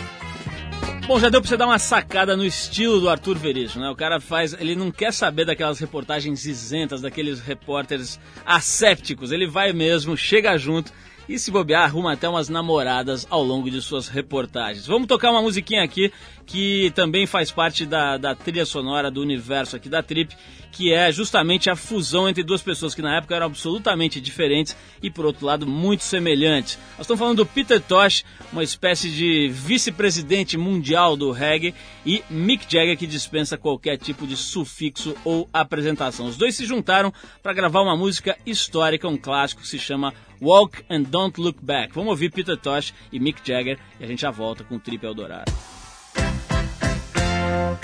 Bom, 1.07 1.21
já 1.21 1.29
deu 1.29 1.43
pra 1.43 1.49
você 1.51 1.57
dar 1.57 1.67
uma 1.67 1.79
sacada 1.79 2.35
no 2.35 2.47
estilo 2.47 2.99
do 2.99 3.11
Arthur 3.11 3.37
Veríssimo, 3.37 3.83
né? 3.83 3.91
O 3.91 3.97
cara 3.97 4.21
faz. 4.21 4.55
Ele 4.55 4.75
não 4.75 4.91
quer 4.91 5.13
saber 5.13 5.45
daquelas 5.45 5.79
reportagens 5.79 6.47
isentas, 6.47 7.03
daqueles 7.03 7.41
repórteres 7.41 8.19
assépticos. 8.47 9.31
Ele 9.31 9.47
vai 9.47 9.73
mesmo, 9.75 10.17
chega 10.17 10.57
junto 10.57 10.91
e, 11.29 11.39
se 11.39 11.51
bobear, 11.51 11.85
arruma 11.85 12.13
até 12.13 12.27
umas 12.27 12.49
namoradas 12.49 13.27
ao 13.29 13.43
longo 13.43 13.71
de 13.71 13.83
suas 13.83 14.09
reportagens. 14.09 14.87
Vamos 14.87 15.07
tocar 15.07 15.31
uma 15.31 15.43
musiquinha 15.43 15.83
aqui 15.83 16.11
que 16.47 16.93
também 16.95 17.27
faz 17.27 17.51
parte 17.51 17.87
da, 17.87 18.17
da 18.17 18.35
trilha 18.35 18.67
sonora 18.67 19.11
do 19.11 19.21
universo 19.21 19.77
aqui 19.77 19.89
da 19.89 20.03
Trip, 20.03 20.35
que 20.75 20.93
é 20.93 21.11
justamente 21.13 21.71
a 21.71 21.77
fusão 21.77 22.29
entre 22.29 22.43
duas 22.43 22.61
pessoas 22.61 22.95
que 22.95 23.03
na 23.03 23.17
época 23.17 23.35
eram 23.35 23.47
absolutamente 23.47 24.21
diferentes 24.21 24.77
e, 25.01 25.09
por 25.09 25.25
outro 25.25 25.47
lado, 25.47 25.67
muito 25.67 26.03
semelhantes. 26.03 26.79
Nós 26.93 27.03
estamos 27.03 27.19
falando 27.19 27.37
do 27.39 27.47
Peter 27.47 27.81
Tosh, 27.81 28.25
uma 28.53 28.63
espécie 28.63 29.09
de 29.09 29.49
vice-presidente 29.49 30.57
mundial 30.57 31.17
do 31.17 31.31
reggae, 31.31 31.75
e 32.05 32.25
Mick 32.29 32.65
Jagger, 32.69 32.99
que 32.99 33.07
dispensa 33.07 33.57
qualquer 33.57 33.97
tipo 33.97 34.27
de 34.27 34.37
sufixo 34.37 35.15
ou 35.25 35.49
apresentação. 35.53 36.27
Os 36.27 36.37
dois 36.37 36.57
se 36.57 36.67
juntaram 36.67 37.13
para 37.41 37.53
gravar 37.53 37.81
uma 37.81 37.97
música 37.97 38.37
histórica, 38.45 39.09
um 39.09 39.17
clássico 39.17 39.63
que 39.63 39.69
se 39.69 39.79
chama 39.79 40.13
Walk 40.43 40.85
and 40.91 41.03
Don't 41.03 41.41
Look 41.41 41.59
Back. 41.63 41.95
Vamos 41.95 42.11
ouvir 42.11 42.33
Peter 42.33 42.57
Tosh 42.57 42.93
e 43.13 43.21
Mick 43.21 43.41
Jagger 43.45 43.79
e 44.01 44.05
a 44.05 44.07
gente 44.09 44.23
já 44.23 44.31
volta 44.33 44.65
com 44.65 44.75
o 44.75 44.81
Trip 44.81 45.05
Eldorado. 45.07 45.53
Thank 47.45 47.84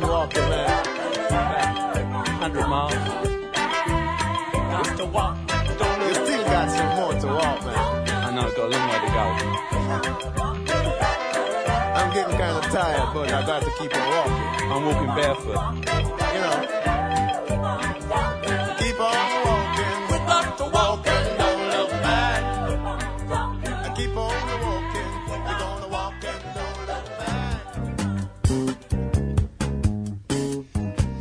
Been 0.00 0.08
walking, 0.08 0.48
man? 0.48 0.84
100 2.40 2.68
miles. 2.68 2.92
Just 4.70 4.96
to 4.98 5.06
walk, 5.06 5.36
You 5.48 6.14
still 6.14 6.44
got 6.44 6.70
some 6.70 6.96
more 6.96 7.14
to 7.14 7.26
walk, 7.26 7.64
man. 7.64 7.78
I 8.08 8.30
know, 8.34 8.50
got 8.50 8.58
a 8.58 8.68
long 8.74 8.88
way 8.90 8.98
to 9.04 9.10
go. 9.16 9.24
I'm 11.98 12.08
getting 12.14 12.36
kind 12.36 12.56
of 12.58 12.64
tired, 12.70 13.08
but 13.14 13.32
I 13.32 13.46
got 13.46 13.62
to 13.62 13.70
keep 13.78 13.94
on 13.96 14.08
walking. 14.14 14.72
I'm 14.72 14.84
walking 14.86 15.14
barefoot. 15.16 15.60
You 16.34 16.40
know. 16.44 16.78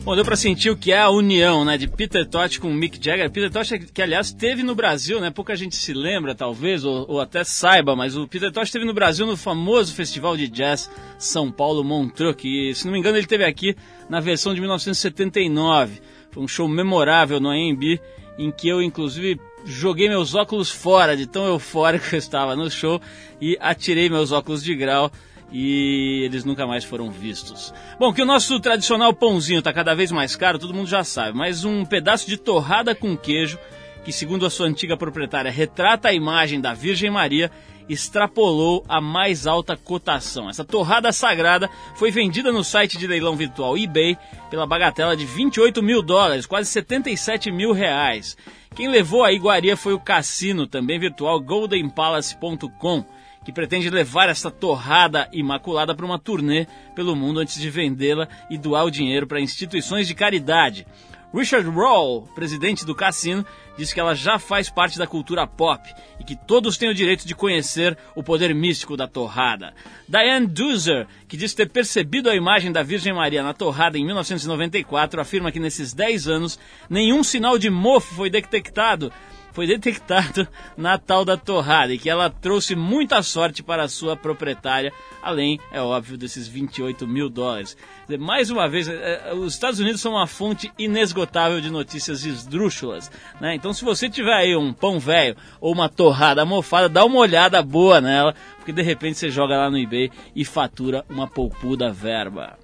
Bom, 0.08 0.16
deu 0.16 0.24
pra 0.24 0.38
sentir 0.38 0.70
o 0.70 0.78
que 0.78 0.94
é 0.94 1.00
a 1.02 1.10
união, 1.10 1.66
né, 1.66 1.78
de 1.78 1.86
Peter 1.86 2.26
Tosh 2.26 2.60
com 2.60 2.74
Mick 2.74 2.98
Jagger. 2.98 3.30
Peter 3.30 3.52
Tosh, 3.52 3.74
que 3.94 4.02
aliás 4.02 4.28
esteve 4.28 4.64
no 4.64 4.74
Brasil, 4.74 5.20
né, 5.20 5.30
pouca 5.30 5.54
gente 5.54 5.76
se 5.76 5.94
lembra, 5.94 6.34
talvez, 6.34 6.86
ou, 6.86 7.06
ou 7.10 7.20
até 7.20 7.44
saiba, 7.44 7.94
mas 7.94 8.16
o 8.16 8.26
Peter 8.26 8.50
Tosh 8.50 8.70
esteve 8.70 8.86
no 8.86 8.94
Brasil 8.94 9.28
no 9.28 9.36
famoso 9.36 9.94
Festival 9.94 10.38
de 10.38 10.48
Jazz 10.48 10.90
São 11.20 11.52
Paulo 11.52 11.84
Montreux, 11.84 12.38
que, 12.38 12.74
se 12.74 12.86
não 12.86 12.94
me 12.94 13.00
engano, 13.00 13.18
ele 13.18 13.26
esteve 13.26 13.44
aqui 13.44 13.76
na 14.10 14.22
versão 14.22 14.54
de 14.54 14.62
1979. 14.62 16.00
Foi 16.32 16.42
um 16.42 16.48
show 16.48 16.70
memorável 16.70 17.42
no 17.42 17.50
AMB, 17.50 18.00
em 18.40 18.50
que 18.50 18.70
eu, 18.70 18.82
inclusive, 18.82 19.42
joguei 19.66 20.08
meus 20.08 20.34
óculos 20.34 20.72
fora, 20.72 21.18
de 21.18 21.28
tão 21.28 21.46
eufórico 21.48 22.08
que 22.08 22.16
eu 22.16 22.20
estava 22.20 22.56
no 22.56 22.72
show, 22.72 23.02
e 23.42 23.58
atirei 23.60 24.10
meus 24.10 24.32
óculos 24.32 24.64
de 24.64 24.74
grau 24.74 25.12
e 25.52 26.22
eles 26.24 26.44
nunca 26.44 26.68
mais 26.68 26.84
foram 26.84 27.10
vistos. 27.10 27.74
Bom, 28.00 28.14
que 28.14 28.22
o 28.22 28.26
nosso 28.26 28.60
tradicional 28.60 29.14
pãozinho 29.14 29.60
está 29.60 29.72
cada 29.72 29.96
vez 29.96 30.12
mais 30.12 30.36
caro, 30.36 30.60
todo 30.60 30.74
mundo 30.74 30.88
já 30.88 31.04
sabe, 31.04 31.38
mas 31.38 31.64
um 31.64 31.86
pedaço 31.86 32.28
de 32.28 32.38
torrada 32.38 32.94
com 32.94 33.18
queijo, 33.18 33.58
que 34.04 34.12
segundo 34.12 34.46
a 34.46 34.50
sua 34.50 34.68
antiga 34.68 34.98
proprietária 34.98 35.52
retrata 35.52 36.10
a 36.10 36.14
imagem 36.14 36.60
da 36.60 36.74
Virgem 36.74 37.10
Maria, 37.10 37.52
extrapolou 37.90 38.84
a 38.88 39.00
mais 39.00 39.48
alta 39.48 39.78
cotação. 39.78 40.50
Essa 40.50 40.66
torrada 40.66 41.12
sagrada 41.14 41.70
foi 41.96 42.12
vendida 42.12 42.52
no 42.52 42.64
site 42.64 42.98
de 42.98 43.08
leilão 43.08 43.36
virtual 43.36 43.78
eBay 43.78 44.18
pela 44.50 44.68
bagatela 44.68 45.16
de 45.16 45.26
28 45.26 45.82
mil 45.82 46.02
dólares, 46.02 46.46
quase 46.46 46.70
77 46.70 47.50
mil 47.52 47.72
reais. 47.72 48.36
Quem 48.76 48.90
levou 48.90 49.24
a 49.24 49.32
iguaria 49.32 49.78
foi 49.78 49.94
o 49.94 50.00
cassino, 50.00 50.68
também 50.68 51.00
virtual, 51.00 51.40
goldenpalace.com 51.40 53.06
que 53.48 53.54
pretende 53.54 53.90
levar 53.90 54.28
essa 54.28 54.52
torrada 54.52 55.30
imaculada 55.32 55.96
para 55.96 56.06
uma 56.06 56.20
turnê 56.20 56.68
pelo 56.94 57.16
mundo 57.16 57.40
antes 57.40 57.58
de 57.58 57.70
vendê-la 57.70 58.28
e 58.50 58.58
doar 58.58 58.84
o 58.84 58.92
dinheiro 58.92 59.26
para 59.26 59.40
instituições 59.40 60.06
de 60.06 60.14
caridade. 60.14 60.86
Richard 61.34 61.66
Roll, 61.70 62.24
presidente 62.36 62.86
do 62.86 62.94
cassino, 62.94 63.46
disse 63.78 63.94
que 63.94 64.02
ela 64.02 64.14
já 64.14 64.38
faz 64.38 64.70
parte 64.70 65.00
da 65.00 65.08
cultura 65.08 65.48
pop 65.48 65.82
e 66.20 66.26
que 66.26 66.36
todos 66.36 66.78
têm 66.78 66.90
o 66.90 66.94
direito 66.94 67.26
de 67.26 67.34
conhecer 67.34 67.98
o 68.14 68.22
poder 68.22 68.54
místico 68.54 68.98
da 68.98 69.08
torrada. 69.08 69.74
Diane 70.10 70.46
Doozer, 70.46 71.08
que 71.26 71.38
disse 71.38 71.56
ter 71.56 71.70
percebido 71.70 72.30
a 72.30 72.36
imagem 72.36 72.70
da 72.70 72.84
Virgem 72.84 73.14
Maria 73.14 73.44
na 73.44 73.54
torrada 73.54 73.98
em 73.98 74.04
1994, 74.06 75.22
afirma 75.22 75.54
que 75.54 75.60
nesses 75.60 75.94
10 75.94 76.28
anos 76.28 76.60
nenhum 76.90 77.24
sinal 77.24 77.58
de 77.58 77.70
mofo 77.70 78.14
foi 78.14 78.30
detectado 78.30 79.10
foi 79.58 79.66
detectado 79.66 80.48
na 80.78 81.00
tal 81.00 81.26
da 81.26 81.36
torrada 81.36 81.92
e 81.92 81.98
que 81.98 82.12
ela 82.12 82.30
trouxe 82.30 82.76
muita 82.76 83.24
sorte 83.24 83.64
para 83.64 83.86
a 83.86 83.90
sua 83.90 84.16
proprietária, 84.16 84.94
além, 85.20 85.60
é 85.72 85.82
óbvio, 85.82 86.16
desses 86.16 86.48
28 86.48 87.08
mil 87.08 87.28
dólares. 87.28 87.76
Mais 88.20 88.52
uma 88.52 88.70
vez, 88.70 88.88
é, 88.88 89.34
os 89.34 89.56
Estados 89.56 89.80
Unidos 89.80 90.00
são 90.00 90.12
uma 90.12 90.28
fonte 90.28 90.72
inesgotável 90.78 91.60
de 91.60 91.72
notícias 91.72 92.24
esdrúxulas, 92.24 93.10
né? 93.42 93.56
Então, 93.56 93.74
se 93.74 93.84
você 93.84 94.08
tiver 94.08 94.36
aí 94.36 94.56
um 94.56 94.72
pão 94.72 95.00
velho 95.00 95.36
ou 95.60 95.74
uma 95.74 95.90
torrada 95.90 96.46
mofada, 96.46 96.88
dá 96.88 97.04
uma 97.04 97.18
olhada 97.18 97.60
boa 97.64 98.00
nela, 98.00 98.36
porque 98.58 98.72
de 98.72 98.84
repente 98.84 99.18
você 99.18 99.32
joga 99.32 99.58
lá 99.58 99.72
no 99.72 99.80
eBay 99.80 100.12
e 100.36 100.46
fatura 100.46 101.04
uma 101.10 101.28
poupuda 101.28 101.92
verba. 101.92 102.60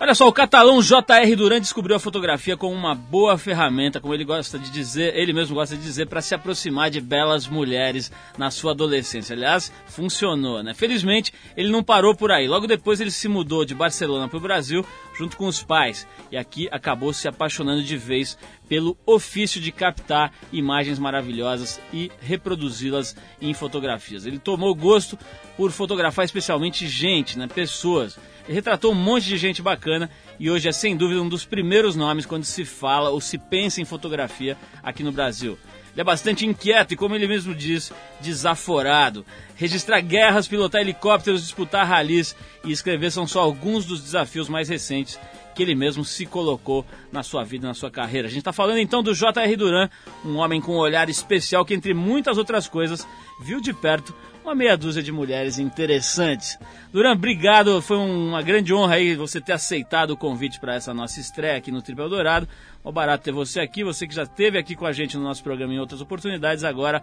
Olha 0.00 0.14
só, 0.14 0.28
o 0.28 0.32
catalão 0.32 0.80
J.R. 0.80 1.34
Duran 1.34 1.60
descobriu 1.60 1.96
a 1.96 1.98
fotografia 1.98 2.56
como 2.56 2.72
uma 2.72 2.94
boa 2.94 3.36
ferramenta, 3.36 4.00
como 4.00 4.14
ele 4.14 4.24
gosta 4.24 4.56
de 4.56 4.70
dizer, 4.70 5.12
ele 5.16 5.32
mesmo 5.32 5.56
gosta 5.56 5.76
de 5.76 5.82
dizer, 5.82 6.06
para 6.06 6.20
se 6.20 6.36
aproximar 6.36 6.88
de 6.88 7.00
belas 7.00 7.48
mulheres 7.48 8.12
na 8.38 8.48
sua 8.48 8.70
adolescência. 8.70 9.34
Aliás, 9.34 9.72
funcionou, 9.86 10.62
né? 10.62 10.72
Felizmente, 10.72 11.34
ele 11.56 11.72
não 11.72 11.82
parou 11.82 12.14
por 12.14 12.30
aí. 12.30 12.46
Logo 12.46 12.68
depois 12.68 13.00
ele 13.00 13.10
se 13.10 13.26
mudou 13.26 13.64
de 13.64 13.74
Barcelona 13.74 14.28
para 14.28 14.36
o 14.36 14.40
Brasil, 14.40 14.86
junto 15.18 15.36
com 15.36 15.46
os 15.46 15.64
pais, 15.64 16.06
e 16.30 16.36
aqui 16.36 16.68
acabou 16.70 17.12
se 17.12 17.26
apaixonando 17.26 17.82
de 17.82 17.96
vez 17.96 18.38
pelo 18.68 18.96
ofício 19.04 19.60
de 19.60 19.72
captar 19.72 20.32
imagens 20.52 21.00
maravilhosas 21.00 21.80
e 21.92 22.08
reproduzi-las 22.20 23.16
em 23.42 23.52
fotografias. 23.52 24.26
Ele 24.26 24.38
tomou 24.38 24.72
gosto 24.76 25.18
por 25.56 25.72
fotografar 25.72 26.24
especialmente 26.24 26.86
gente, 26.86 27.36
né, 27.36 27.48
pessoas. 27.48 28.16
Retratou 28.48 28.92
um 28.92 28.94
monte 28.94 29.26
de 29.26 29.36
gente 29.36 29.60
bacana 29.60 30.08
e 30.40 30.50
hoje 30.50 30.68
é 30.68 30.72
sem 30.72 30.96
dúvida 30.96 31.20
um 31.20 31.28
dos 31.28 31.44
primeiros 31.44 31.94
nomes 31.94 32.24
quando 32.24 32.44
se 32.44 32.64
fala 32.64 33.10
ou 33.10 33.20
se 33.20 33.36
pensa 33.36 33.80
em 33.80 33.84
fotografia 33.84 34.56
aqui 34.82 35.02
no 35.02 35.12
Brasil. 35.12 35.58
Ele 35.92 36.00
é 36.00 36.04
bastante 36.04 36.46
inquieto 36.46 36.92
e, 36.92 36.96
como 36.96 37.14
ele 37.14 37.26
mesmo 37.26 37.54
diz, 37.54 37.92
desaforado. 38.20 39.26
Registrar 39.54 40.00
guerras, 40.00 40.48
pilotar 40.48 40.80
helicópteros, 40.80 41.42
disputar 41.42 41.86
ralis 41.86 42.34
e 42.64 42.72
escrever 42.72 43.10
são 43.10 43.26
só 43.26 43.40
alguns 43.40 43.84
dos 43.84 44.00
desafios 44.00 44.48
mais 44.48 44.68
recentes 44.68 45.18
que 45.54 45.62
ele 45.64 45.74
mesmo 45.74 46.04
se 46.04 46.24
colocou 46.24 46.86
na 47.10 47.24
sua 47.24 47.42
vida, 47.42 47.66
na 47.66 47.74
sua 47.74 47.90
carreira. 47.90 48.28
A 48.28 48.30
gente 48.30 48.38
está 48.38 48.52
falando 48.52 48.78
então 48.78 49.02
do 49.02 49.12
J.R. 49.12 49.56
Duran, 49.56 49.90
um 50.24 50.36
homem 50.36 50.60
com 50.60 50.76
um 50.76 50.78
olhar 50.78 51.10
especial 51.10 51.64
que, 51.64 51.74
entre 51.74 51.92
muitas 51.92 52.38
outras 52.38 52.68
coisas, 52.68 53.04
viu 53.42 53.60
de 53.60 53.72
perto 53.74 54.14
uma 54.48 54.54
meia 54.54 54.78
dúzia 54.78 55.02
de 55.02 55.12
mulheres 55.12 55.58
interessantes. 55.58 56.58
Duran, 56.90 57.12
obrigado, 57.12 57.82
foi 57.82 57.98
uma 57.98 58.40
grande 58.40 58.72
honra 58.72 58.94
aí 58.94 59.14
você 59.14 59.42
ter 59.42 59.52
aceitado 59.52 60.12
o 60.12 60.16
convite 60.16 60.58
para 60.58 60.74
essa 60.74 60.94
nossa 60.94 61.20
estreia 61.20 61.58
aqui 61.58 61.70
no 61.70 61.82
Triple 61.82 62.08
Dourado. 62.08 62.48
É 62.82 62.90
barato 62.90 63.24
ter 63.24 63.32
você 63.32 63.60
aqui, 63.60 63.84
você 63.84 64.06
que 64.06 64.14
já 64.14 64.22
esteve 64.22 64.58
aqui 64.58 64.74
com 64.74 64.86
a 64.86 64.92
gente 64.92 65.18
no 65.18 65.22
nosso 65.22 65.44
programa 65.44 65.74
em 65.74 65.78
outras 65.78 66.00
oportunidades, 66.00 66.64
agora 66.64 67.02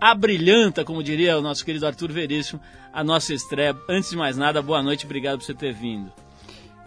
abrilhanta, 0.00 0.84
como 0.86 1.02
diria 1.02 1.36
o 1.36 1.42
nosso 1.42 1.66
querido 1.66 1.86
Arthur 1.86 2.10
Veríssimo, 2.10 2.60
a 2.90 3.04
nossa 3.04 3.34
estreia. 3.34 3.76
Antes 3.90 4.08
de 4.08 4.16
mais 4.16 4.38
nada, 4.38 4.62
boa 4.62 4.82
noite, 4.82 5.04
obrigado 5.04 5.38
por 5.38 5.44
você 5.44 5.54
ter 5.54 5.74
vindo. 5.74 6.10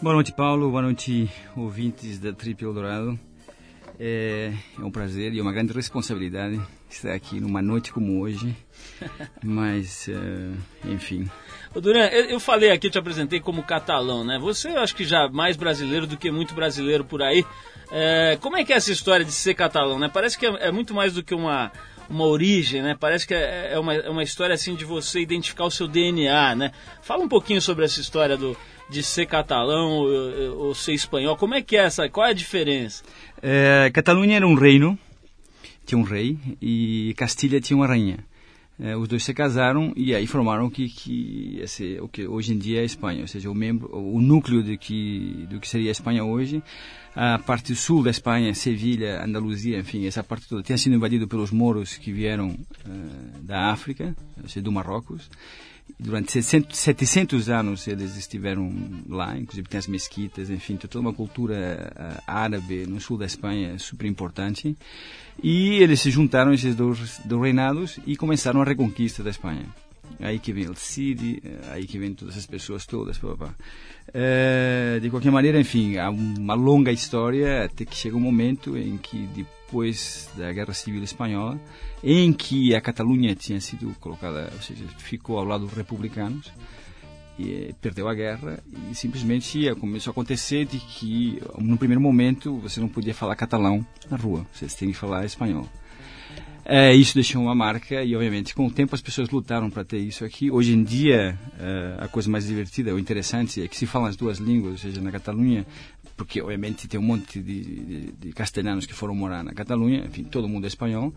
Boa 0.02 0.14
noite, 0.14 0.32
Paulo. 0.32 0.70
Boa 0.70 0.82
noite, 0.82 1.30
ouvintes 1.56 2.18
da 2.18 2.32
Triple 2.32 2.74
Dourado. 2.74 3.16
É, 3.96 4.52
é 4.76 4.82
um 4.82 4.90
prazer 4.90 5.32
e 5.34 5.40
uma 5.40 5.52
grande 5.52 5.72
responsabilidade 5.72 6.60
estar 6.94 7.12
aqui 7.12 7.40
numa 7.40 7.62
noite 7.62 7.92
como 7.92 8.20
hoje. 8.20 8.54
Mas, 9.42 10.08
é, 10.08 10.88
enfim. 10.90 11.28
Ô 11.74 11.80
Duran, 11.80 12.06
eu, 12.06 12.24
eu 12.26 12.40
falei 12.40 12.70
aqui, 12.70 12.86
eu 12.86 12.90
te 12.90 12.98
apresentei 12.98 13.40
como 13.40 13.62
catalão, 13.62 14.24
né? 14.24 14.38
Você, 14.40 14.70
eu 14.70 14.80
acho 14.80 14.94
que 14.94 15.04
já 15.04 15.28
mais 15.28 15.56
brasileiro 15.56 16.06
do 16.06 16.16
que 16.16 16.30
muito 16.30 16.54
brasileiro 16.54 17.04
por 17.04 17.22
aí. 17.22 17.44
É, 17.90 18.38
como 18.40 18.56
é 18.56 18.64
que 18.64 18.72
é 18.72 18.76
essa 18.76 18.92
história 18.92 19.24
de 19.24 19.32
ser 19.32 19.54
catalão, 19.54 19.98
né? 19.98 20.08
Parece 20.12 20.38
que 20.38 20.46
é, 20.46 20.68
é 20.68 20.72
muito 20.72 20.94
mais 20.94 21.12
do 21.12 21.22
que 21.22 21.34
uma, 21.34 21.72
uma 22.08 22.24
origem, 22.24 22.82
né? 22.82 22.96
Parece 22.98 23.26
que 23.26 23.34
é, 23.34 23.70
é, 23.72 23.78
uma, 23.78 23.94
é 23.94 24.10
uma 24.10 24.22
história 24.22 24.54
assim 24.54 24.74
de 24.74 24.84
você 24.84 25.20
identificar 25.20 25.64
o 25.64 25.70
seu 25.70 25.86
DNA, 25.86 26.54
né? 26.54 26.72
Fala 27.02 27.22
um 27.22 27.28
pouquinho 27.28 27.60
sobre 27.60 27.84
essa 27.84 28.00
história 28.00 28.36
do, 28.36 28.56
de 28.88 29.02
ser 29.02 29.26
catalão 29.26 29.90
ou, 29.90 30.66
ou 30.66 30.74
ser 30.74 30.92
espanhol. 30.92 31.36
Como 31.36 31.54
é 31.54 31.62
que 31.62 31.76
é 31.76 31.84
essa? 31.84 32.08
Qual 32.08 32.26
é 32.26 32.30
a 32.30 32.34
diferença? 32.34 33.04
É, 33.42 33.90
Catalunha 33.92 34.36
era 34.36 34.46
um 34.46 34.54
reino, 34.54 34.98
tinha 35.90 35.98
um 35.98 36.04
rei, 36.04 36.38
e 36.62 37.12
Castilha 37.16 37.60
tinha 37.60 37.76
uma 37.76 37.86
rainha. 37.86 38.18
É, 38.78 38.96
os 38.96 39.08
dois 39.08 39.22
se 39.22 39.34
casaram 39.34 39.92
e 39.94 40.14
aí 40.14 40.26
formaram 40.26 40.70
que, 40.70 40.88
que 40.88 41.58
esse, 41.60 42.00
o 42.00 42.08
que 42.08 42.26
hoje 42.26 42.54
em 42.54 42.58
dia 42.58 42.78
é 42.78 42.82
a 42.82 42.84
Espanha, 42.84 43.20
ou 43.20 43.26
seja, 43.26 43.50
o, 43.50 43.54
membro, 43.54 43.94
o 43.94 44.22
núcleo 44.22 44.62
do 44.62 44.78
que, 44.78 45.46
do 45.50 45.60
que 45.60 45.68
seria 45.68 45.90
a 45.90 45.92
Espanha 45.92 46.24
hoje. 46.24 46.62
A 47.14 47.38
parte 47.38 47.74
sul 47.74 48.04
da 48.04 48.10
Espanha, 48.10 48.54
Sevilha, 48.54 49.22
Andaluzia, 49.22 49.78
enfim, 49.80 50.06
essa 50.06 50.22
parte 50.22 50.48
toda 50.48 50.62
tinha 50.62 50.78
sido 50.78 50.94
invadido 50.94 51.26
pelos 51.26 51.50
moros 51.50 51.98
que 51.98 52.12
vieram 52.12 52.50
uh, 52.50 53.42
da 53.42 53.70
África, 53.70 54.16
ou 54.40 54.48
seja, 54.48 54.62
do 54.62 54.72
Marrocos. 54.72 55.28
Durante 56.02 56.32
700, 56.32 56.78
700 56.78 57.48
anos 57.50 57.86
eles 57.86 58.16
estiveram 58.16 58.72
lá, 59.06 59.36
inclusive 59.36 59.68
tem 59.68 59.78
as 59.78 59.86
mesquitas, 59.86 60.48
enfim, 60.48 60.76
tem 60.76 60.88
toda 60.88 61.02
uma 61.02 61.12
cultura 61.12 61.92
uh, 61.94 62.22
árabe 62.26 62.86
no 62.86 62.98
sul 62.98 63.18
da 63.18 63.26
Espanha 63.26 63.78
super 63.78 64.06
importante. 64.06 64.74
E 65.42 65.74
eles 65.74 66.00
se 66.00 66.10
juntaram, 66.10 66.54
esses 66.54 66.74
dois, 66.74 67.20
dois 67.24 67.42
reinados, 67.42 67.98
e 68.06 68.16
começaram 68.16 68.62
a 68.62 68.64
reconquista 68.64 69.22
da 69.22 69.28
Espanha. 69.28 69.66
Aí 70.18 70.38
que 70.38 70.52
vem 70.52 70.68
o 70.68 70.74
Cid, 70.74 71.42
aí 71.70 71.86
que 71.86 71.98
vem 71.98 72.14
todas 72.14 72.34
essas 72.34 72.46
pessoas 72.46 72.86
todas. 72.86 73.18
Pá, 73.18 73.36
pá. 73.36 73.54
É, 74.12 74.98
de 75.00 75.08
qualquer 75.10 75.30
maneira, 75.30 75.60
enfim, 75.60 75.98
há 75.98 76.10
uma 76.10 76.54
longa 76.54 76.90
história 76.90 77.64
até 77.64 77.84
que 77.84 77.94
chega 77.94 78.16
um 78.16 78.20
momento 78.20 78.76
em 78.76 78.96
que, 78.96 79.28
depois 79.70 80.28
da 80.36 80.52
Guerra 80.52 80.74
Civil 80.74 81.02
Espanhola, 81.04 81.58
em 82.02 82.32
que 82.32 82.74
a 82.74 82.80
Catalunha 82.80 83.36
tinha 83.36 83.60
sido 83.60 83.94
colocada, 84.00 84.50
ou 84.52 84.60
seja, 84.60 84.84
ficou 84.98 85.38
ao 85.38 85.44
lado 85.44 85.64
dos 85.64 85.74
republicanos, 85.74 86.52
e 87.38 87.72
perdeu 87.80 88.06
a 88.06 88.12
guerra 88.12 88.62
e 88.90 88.94
simplesmente 88.94 89.72
começou 89.76 90.10
a 90.10 90.12
acontecer 90.12 90.66
de 90.66 90.78
que, 90.78 91.40
no 91.58 91.78
primeiro 91.78 92.00
momento, 92.00 92.58
você 92.58 92.80
não 92.80 92.88
podia 92.88 93.14
falar 93.14 93.34
catalão 93.36 93.86
na 94.10 94.16
rua, 94.16 94.44
você 94.52 94.66
tem 94.66 94.90
que 94.90 94.96
falar 94.96 95.24
espanhol. 95.24 95.66
É, 96.72 96.94
isso 96.94 97.14
deixou 97.14 97.42
uma 97.42 97.52
marca 97.52 98.00
e, 98.04 98.14
obviamente, 98.14 98.54
com 98.54 98.64
o 98.64 98.70
tempo 98.70 98.94
as 98.94 99.00
pessoas 99.00 99.28
lutaram 99.28 99.68
para 99.68 99.82
ter 99.82 99.98
isso 99.98 100.24
aqui. 100.24 100.52
Hoje 100.52 100.72
em 100.72 100.84
dia, 100.84 101.36
é, 101.58 101.96
a 101.98 102.06
coisa 102.06 102.30
mais 102.30 102.46
divertida 102.46 102.92
ou 102.92 102.98
interessante 103.00 103.60
é 103.60 103.66
que 103.66 103.76
se 103.76 103.86
falam 103.86 104.06
as 104.06 104.14
duas 104.14 104.38
línguas, 104.38 104.74
ou 104.74 104.78
seja, 104.78 105.00
na 105.00 105.10
Catalunha, 105.10 105.66
porque, 106.16 106.40
obviamente, 106.40 106.86
tem 106.86 107.00
um 107.00 107.02
monte 107.02 107.40
de, 107.40 107.60
de, 107.64 108.12
de 108.12 108.32
castelhanos 108.32 108.86
que 108.86 108.94
foram 108.94 109.16
morar 109.16 109.42
na 109.42 109.52
Catalunha, 109.52 110.04
enfim, 110.06 110.22
todo 110.22 110.46
mundo 110.46 110.62
é 110.64 110.68
espanhol. 110.68 111.12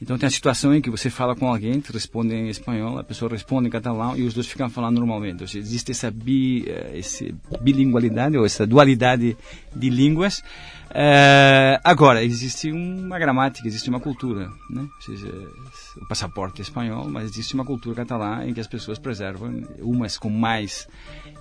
Então 0.00 0.16
tem 0.16 0.28
a 0.28 0.30
situação 0.30 0.72
em 0.72 0.80
que 0.80 0.90
você 0.90 1.10
fala 1.10 1.34
com 1.34 1.48
alguém, 1.48 1.80
te 1.80 1.92
responde 1.92 2.32
em 2.32 2.48
espanhol, 2.48 2.98
a 2.98 3.04
pessoa 3.04 3.30
responde 3.30 3.66
em 3.66 3.70
catalão 3.70 4.16
e 4.16 4.22
os 4.22 4.32
dois 4.32 4.46
ficam 4.46 4.70
falando 4.70 4.98
normalmente. 4.98 5.42
Ou 5.42 5.48
seja, 5.48 5.58
existe 5.58 5.90
essa 5.90 6.10
bi, 6.10 6.64
eh, 6.68 6.92
esse 6.94 7.34
bilingualidade 7.60 8.38
ou 8.38 8.46
essa 8.46 8.64
dualidade 8.64 9.36
de 9.74 9.90
línguas. 9.90 10.42
Eh, 10.90 11.80
agora, 11.82 12.22
existe 12.22 12.70
uma 12.70 13.18
gramática, 13.18 13.66
existe 13.66 13.90
uma 13.90 13.98
cultura, 13.98 14.48
né? 14.70 14.82
Ou 14.82 15.02
seja, 15.02 15.26
o 16.00 16.06
passaporte 16.06 16.60
é 16.60 16.62
espanhol, 16.62 17.08
mas 17.08 17.30
existe 17.30 17.54
uma 17.54 17.64
cultura 17.64 17.96
catalã 17.96 18.46
em 18.46 18.54
que 18.54 18.60
as 18.60 18.68
pessoas 18.68 19.00
preservam, 19.00 19.64
umas 19.80 20.16
com 20.16 20.30
mais 20.30 20.86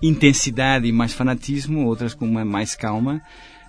intensidade 0.02 0.88
e 0.88 0.92
mais 0.92 1.14
fanatismo, 1.14 1.86
outras 1.86 2.16
com 2.16 2.26
mais 2.26 2.76
calma 2.76 3.22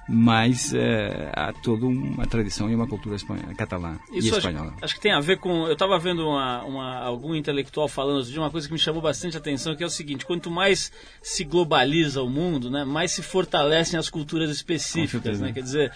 mas 0.08 0.72
eh, 0.72 1.30
há 1.34 1.52
toda 1.52 1.84
uma 1.84 2.26
tradição 2.26 2.70
e 2.70 2.74
uma 2.74 2.86
cultura 2.86 3.14
espanhola, 3.16 3.52
catalã 3.54 3.98
e 4.10 4.18
Isso 4.18 4.28
acho, 4.36 4.48
espanhola. 4.48 4.74
acho 4.80 4.94
que 4.94 5.00
tem 5.00 5.12
a 5.12 5.20
ver 5.20 5.38
com. 5.38 5.66
Eu 5.66 5.74
estava 5.74 5.98
vendo 5.98 6.26
uma, 6.26 6.64
uma- 6.64 6.96
algum 7.00 7.34
intelectual 7.34 7.86
falando 7.88 8.24
de 8.24 8.38
uma 8.38 8.50
coisa 8.50 8.66
que 8.66 8.72
me 8.72 8.78
chamou 8.78 9.02
bastante 9.02 9.36
atenção, 9.36 9.76
que 9.76 9.82
é 9.82 9.86
o 9.86 9.90
seguinte: 9.90 10.24
quanto 10.24 10.50
mais 10.50 10.90
se 11.20 11.44
globaliza 11.44 12.22
o 12.22 12.28
mundo, 12.30 12.70
né, 12.70 12.84
mais 12.84 13.12
se 13.12 13.22
fortalecem 13.22 13.98
as 13.98 14.08
culturas 14.08 14.48
específicas. 14.50 15.10
certeza. 15.22 15.44
Né? 15.44 15.52
Quer 15.52 15.62
dizer, 15.62 15.92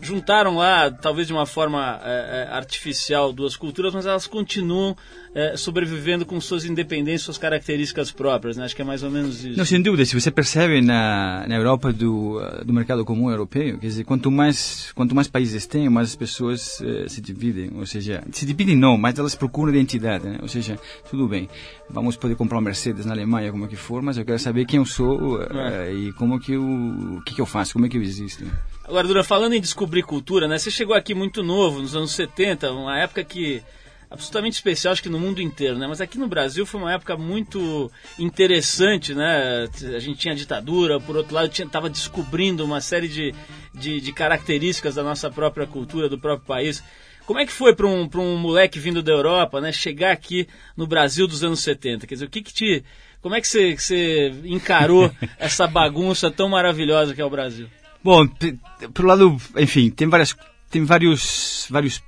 juntaram 0.00 0.56
lá, 0.56 0.90
talvez 0.90 1.26
de 1.26 1.32
uma 1.32 1.46
forma 1.46 2.00
eh, 2.04 2.46
eh, 2.48 2.54
artificial, 2.54 3.32
duas 3.32 3.56
culturas, 3.56 3.94
mas 3.94 4.06
elas 4.06 4.26
continuam 4.26 4.96
eh, 5.34 5.56
sobrevivendo 5.56 6.24
com 6.24 6.40
suas 6.40 6.64
independências, 6.64 7.22
suas 7.22 7.38
características 7.38 8.10
próprias. 8.10 8.56
Né? 8.56 8.64
Acho 8.64 8.76
que 8.76 8.82
é 8.82 8.84
mais 8.84 9.02
ou 9.02 9.10
menos 9.10 9.44
isso. 9.44 9.58
Não, 9.58 9.64
sem 9.64 9.80
dúvida, 9.80 10.04
se 10.04 10.18
você 10.18 10.30
percebe 10.30 10.80
na, 10.80 11.44
na 11.48 11.56
Europa 11.56 11.92
do, 11.92 12.40
do 12.64 12.72
mercado 12.72 13.04
comum 13.04 13.30
europeu, 13.30 13.78
quer 13.78 13.86
dizer, 13.86 14.04
quanto 14.04 14.30
mais, 14.30 14.92
quanto 14.94 15.14
mais 15.14 15.28
países 15.28 15.66
tem, 15.66 15.88
mais 15.88 16.10
as 16.10 16.16
pessoas 16.16 16.80
eh, 16.82 17.06
se 17.08 17.20
dividem, 17.20 17.70
ou 17.74 17.86
seja, 17.86 18.22
se 18.32 18.46
dividem 18.46 18.76
não, 18.76 18.96
mas 18.96 19.18
elas 19.18 19.34
procuram 19.34 19.72
identidade, 19.72 20.24
né? 20.24 20.38
ou 20.40 20.48
seja, 20.48 20.78
tudo 21.10 21.28
bem, 21.28 21.48
vamos 21.88 22.16
poder 22.16 22.34
comprar 22.36 22.58
uma 22.58 22.64
Mercedes 22.64 23.04
na 23.04 23.12
Alemanha, 23.12 23.52
como 23.52 23.68
que 23.68 23.76
for, 23.76 24.02
mas 24.02 24.16
eu 24.16 24.24
quero 24.24 24.38
saber 24.38 24.64
quem 24.64 24.78
eu 24.78 24.86
sou 24.86 25.42
eh, 25.42 25.92
e 25.92 26.12
como 26.14 26.38
que 26.40 26.52
eu, 26.52 26.64
o 26.64 27.22
que 27.24 27.34
que 27.34 27.40
eu 27.40 27.46
faço, 27.46 27.74
como 27.74 27.86
é 27.86 27.88
que 27.88 27.96
eu 27.96 28.02
existo. 28.02 28.44
Agora, 28.86 29.08
Dura, 29.08 29.24
falando 29.24 29.54
em 29.54 29.60
descobrir 29.60 30.02
cultura, 30.02 30.46
né? 30.46 30.58
Você 30.58 30.70
chegou 30.70 30.94
aqui 30.94 31.14
muito 31.14 31.42
novo, 31.42 31.80
nos 31.80 31.96
anos 31.96 32.12
70, 32.12 32.70
uma 32.70 32.98
época 32.98 33.24
que 33.24 33.62
absolutamente 34.10 34.54
especial, 34.54 34.92
acho 34.92 35.02
que 35.02 35.08
no 35.08 35.18
mundo 35.18 35.40
inteiro, 35.40 35.78
né? 35.78 35.86
Mas 35.88 36.02
aqui 36.02 36.18
no 36.18 36.28
Brasil 36.28 36.66
foi 36.66 36.80
uma 36.80 36.92
época 36.92 37.16
muito 37.16 37.90
interessante, 38.18 39.14
né? 39.14 39.66
A 39.96 39.98
gente 39.98 40.18
tinha 40.18 40.34
ditadura, 40.34 41.00
por 41.00 41.16
outro 41.16 41.34
lado, 41.34 41.48
tinha, 41.48 41.66
tava 41.66 41.88
descobrindo 41.88 42.62
uma 42.62 42.80
série 42.80 43.08
de, 43.08 43.34
de, 43.74 44.02
de 44.02 44.12
características 44.12 44.96
da 44.96 45.02
nossa 45.02 45.30
própria 45.30 45.66
cultura, 45.66 46.06
do 46.06 46.18
próprio 46.18 46.46
país. 46.46 46.84
Como 47.26 47.40
é 47.40 47.46
que 47.46 47.52
foi 47.52 47.74
para 47.74 47.86
um, 47.86 48.06
pra 48.06 48.20
um 48.20 48.36
moleque 48.36 48.78
vindo 48.78 49.02
da 49.02 49.12
Europa, 49.12 49.62
né? 49.62 49.72
Chegar 49.72 50.12
aqui 50.12 50.46
no 50.76 50.86
Brasil 50.86 51.26
dos 51.26 51.42
anos 51.42 51.60
70? 51.60 52.06
Quer 52.06 52.14
dizer, 52.14 52.26
o 52.26 52.30
que 52.30 52.42
que 52.42 52.52
te... 52.52 52.84
Como 53.22 53.34
é 53.34 53.40
que 53.40 53.48
você, 53.48 53.74
que 53.74 53.82
você 53.82 54.34
encarou 54.44 55.10
essa 55.38 55.66
bagunça 55.66 56.30
tão 56.30 56.50
maravilhosa 56.50 57.14
que 57.14 57.20
é 57.22 57.24
o 57.24 57.30
Brasil? 57.30 57.66
Bom, 58.04 58.26
p- 58.26 58.58
por 58.92 59.06
lado, 59.06 59.36
enfim, 59.56 59.88
tem 59.90 60.06
várias, 60.08 60.36
tem 60.70 60.84
vários, 60.84 61.66
vários, 61.70 62.02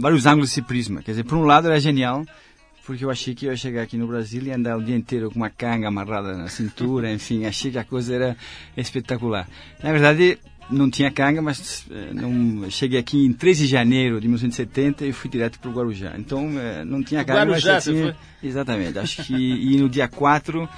vários 0.00 0.26
ângulos 0.26 0.48
desse 0.48 0.60
prisma. 0.62 1.00
Quer 1.02 1.12
dizer, 1.12 1.24
por 1.24 1.38
um 1.38 1.44
lado 1.44 1.68
era 1.68 1.78
genial, 1.80 2.26
porque 2.84 3.04
eu 3.04 3.10
achei 3.10 3.32
que 3.34 3.46
eu 3.46 3.52
ia 3.52 3.56
chegar 3.56 3.82
aqui 3.82 3.96
no 3.96 4.08
Brasil 4.08 4.42
e 4.42 4.50
andar 4.50 4.76
o 4.76 4.82
dia 4.82 4.96
inteiro 4.96 5.30
com 5.30 5.36
uma 5.36 5.50
canga 5.50 5.86
amarrada 5.86 6.36
na 6.36 6.48
cintura, 6.48 7.10
enfim, 7.14 7.44
achei 7.46 7.70
que 7.70 7.78
a 7.78 7.84
coisa 7.84 8.12
era 8.14 8.36
espetacular. 8.76 9.48
Na 9.82 9.92
verdade, 9.92 10.36
não 10.68 10.90
tinha 10.90 11.10
canga, 11.10 11.40
mas 11.42 11.86
eh, 11.90 12.10
não, 12.12 12.68
cheguei 12.70 12.98
aqui 12.98 13.24
em 13.24 13.32
13 13.32 13.62
de 13.64 13.68
janeiro 13.68 14.20
de 14.20 14.26
1970 14.26 15.06
e 15.06 15.12
fui 15.12 15.30
direto 15.30 15.58
para 15.60 15.70
o 15.70 15.72
Guarujá. 15.72 16.14
Então, 16.18 16.48
eh, 16.58 16.84
não 16.84 17.02
tinha 17.02 17.24
canga, 17.24 17.40
Guarujá, 17.44 17.74
mas 17.74 17.84
tinha, 17.84 18.02
foi? 18.02 18.48
Exatamente. 18.48 18.98
Acho 18.98 19.22
que 19.24 19.34
e 19.34 19.76
no 19.76 19.88
dia 19.88 20.08
4 20.08 20.68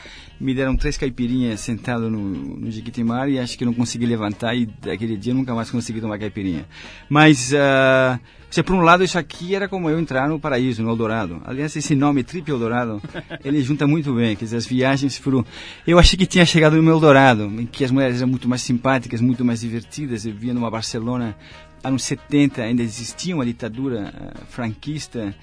me 0.41 0.55
deram 0.55 0.77
três 0.77 0.97
caipirinhas 0.97 1.61
sentado 1.61 2.11
no, 2.11 2.19
no 2.19 2.71
Jequitimar 2.71 3.29
e 3.29 3.39
acho 3.39 3.57
que 3.57 3.65
não 3.65 3.73
consegui 3.73 4.07
levantar 4.07 4.55
e 4.55 4.67
daquele 4.67 5.17
dia 5.17 5.33
nunca 5.33 5.55
mais 5.55 5.71
consegui 5.71 6.01
tomar 6.01 6.19
caipirinha. 6.19 6.67
Mas, 7.09 7.53
ah, 7.55 8.19
você, 8.51 8.63
por 8.63 8.75
um 8.75 8.81
lado, 8.81 9.03
isso 9.03 9.19
aqui 9.19 9.55
era 9.55 9.69
como 9.69 9.91
eu 9.91 9.99
entrar 9.99 10.29
no 10.29 10.39
paraíso, 10.39 10.83
no 10.83 10.91
Eldorado. 10.91 11.43
Aliás, 11.45 11.75
esse 11.75 11.95
nome 11.95 12.23
Trip 12.23 12.49
Eldorado, 12.49 13.03
ele 13.45 13.63
junta 13.63 13.87
muito 13.87 14.13
bem, 14.15 14.37
quer 14.37 14.45
dizer, 14.45 14.57
as 14.57 14.67
viagens 14.67 15.17
foram... 15.17 15.45
Eu 15.87 15.99
achei 15.99 16.19
que 16.19 16.27
tinha 16.27 16.47
chegado 16.47 16.81
no 16.81 16.91
Eldorado, 16.91 17.45
em 17.59 17.67
que 17.67 17.85
as 17.85 17.91
mulheres 17.91 18.19
eram 18.19 18.29
muito 18.29 18.49
mais 18.49 18.63
simpáticas, 18.63 19.21
muito 19.21 19.45
mais 19.45 19.61
divertidas. 19.61 20.25
Eu 20.25 20.35
via 20.35 20.55
numa 20.55 20.71
Barcelona, 20.71 21.37
anos 21.83 22.05
70, 22.05 22.63
ainda 22.63 22.83
existia 22.83 23.35
uma 23.35 23.45
ditadura 23.45 24.13
ah, 24.15 24.41
franquista, 24.49 25.35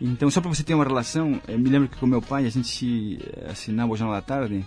então, 0.00 0.30
só 0.30 0.40
para 0.40 0.48
você 0.48 0.62
ter 0.62 0.74
uma 0.74 0.84
relação, 0.84 1.40
eu 1.48 1.58
me 1.58 1.68
lembro 1.68 1.88
que 1.88 1.96
com 1.96 2.06
meu 2.06 2.22
pai 2.22 2.46
a 2.46 2.50
gente 2.50 3.18
eh, 3.20 3.50
assinava 3.50 3.92
o 3.92 3.96
Jornal 3.96 4.16
da 4.16 4.22
Tarde 4.22 4.64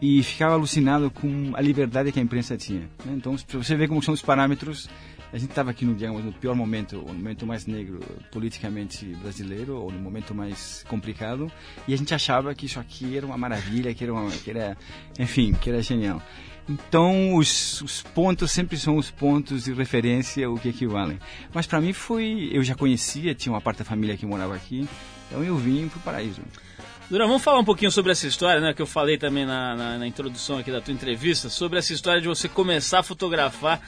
e 0.00 0.22
ficava 0.22 0.54
alucinado 0.54 1.10
com 1.10 1.52
a 1.54 1.60
liberdade 1.60 2.12
que 2.12 2.18
a 2.18 2.22
imprensa 2.22 2.56
tinha. 2.56 2.88
né? 3.04 3.14
Então, 3.16 3.36
para 3.36 3.58
você 3.58 3.76
ver 3.76 3.88
como 3.88 4.02
são 4.02 4.14
os 4.14 4.22
parâmetros, 4.22 4.88
a 5.32 5.36
gente 5.36 5.50
estava 5.50 5.70
aqui 5.70 5.84
no, 5.84 5.94
digamos, 5.94 6.24
no 6.24 6.32
pior 6.32 6.54
momento, 6.54 6.96
no 6.96 7.12
momento 7.12 7.46
mais 7.46 7.66
negro 7.66 8.00
politicamente 8.32 9.04
brasileiro, 9.22 9.76
ou 9.76 9.92
no 9.92 9.98
momento 9.98 10.34
mais 10.34 10.84
complicado, 10.88 11.52
e 11.86 11.92
a 11.92 11.96
gente 11.96 12.14
achava 12.14 12.54
que 12.54 12.66
isso 12.66 12.80
aqui 12.80 13.16
era 13.16 13.26
uma 13.26 13.36
maravilha, 13.36 13.92
que 13.92 14.02
era, 14.02 14.14
uma, 14.14 14.30
que 14.30 14.50
era 14.50 14.76
enfim, 15.18 15.52
que 15.52 15.68
era 15.68 15.82
genial. 15.82 16.22
Então, 16.68 17.34
os, 17.34 17.80
os 17.80 18.02
pontos 18.02 18.52
sempre 18.52 18.76
são 18.76 18.96
os 18.96 19.10
pontos 19.10 19.64
de 19.64 19.72
referência, 19.72 20.50
o 20.50 20.58
que 20.58 20.68
equivalem. 20.68 21.18
Mas 21.52 21.66
para 21.66 21.80
mim 21.80 21.94
foi, 21.94 22.50
eu 22.52 22.62
já 22.62 22.74
conhecia, 22.74 23.34
tinha 23.34 23.52
uma 23.52 23.60
parte 23.60 23.78
da 23.78 23.84
família 23.84 24.16
que 24.16 24.26
morava 24.26 24.54
aqui, 24.54 24.86
então 25.26 25.42
eu 25.42 25.56
vim 25.56 25.88
para 25.88 25.98
o 25.98 26.02
paraíso. 26.02 26.42
Dura, 27.10 27.26
vamos 27.26 27.42
falar 27.42 27.58
um 27.58 27.64
pouquinho 27.64 27.90
sobre 27.90 28.12
essa 28.12 28.26
história, 28.26 28.60
né? 28.60 28.74
Que 28.74 28.82
eu 28.82 28.86
falei 28.86 29.16
também 29.16 29.46
na, 29.46 29.74
na, 29.74 29.98
na 29.98 30.06
introdução 30.06 30.58
aqui 30.58 30.70
da 30.70 30.78
tua 30.78 30.92
entrevista, 30.92 31.48
sobre 31.48 31.78
essa 31.78 31.94
história 31.94 32.20
de 32.20 32.28
você 32.28 32.50
começar 32.50 32.98
a 32.98 33.02
fotografar 33.02 33.80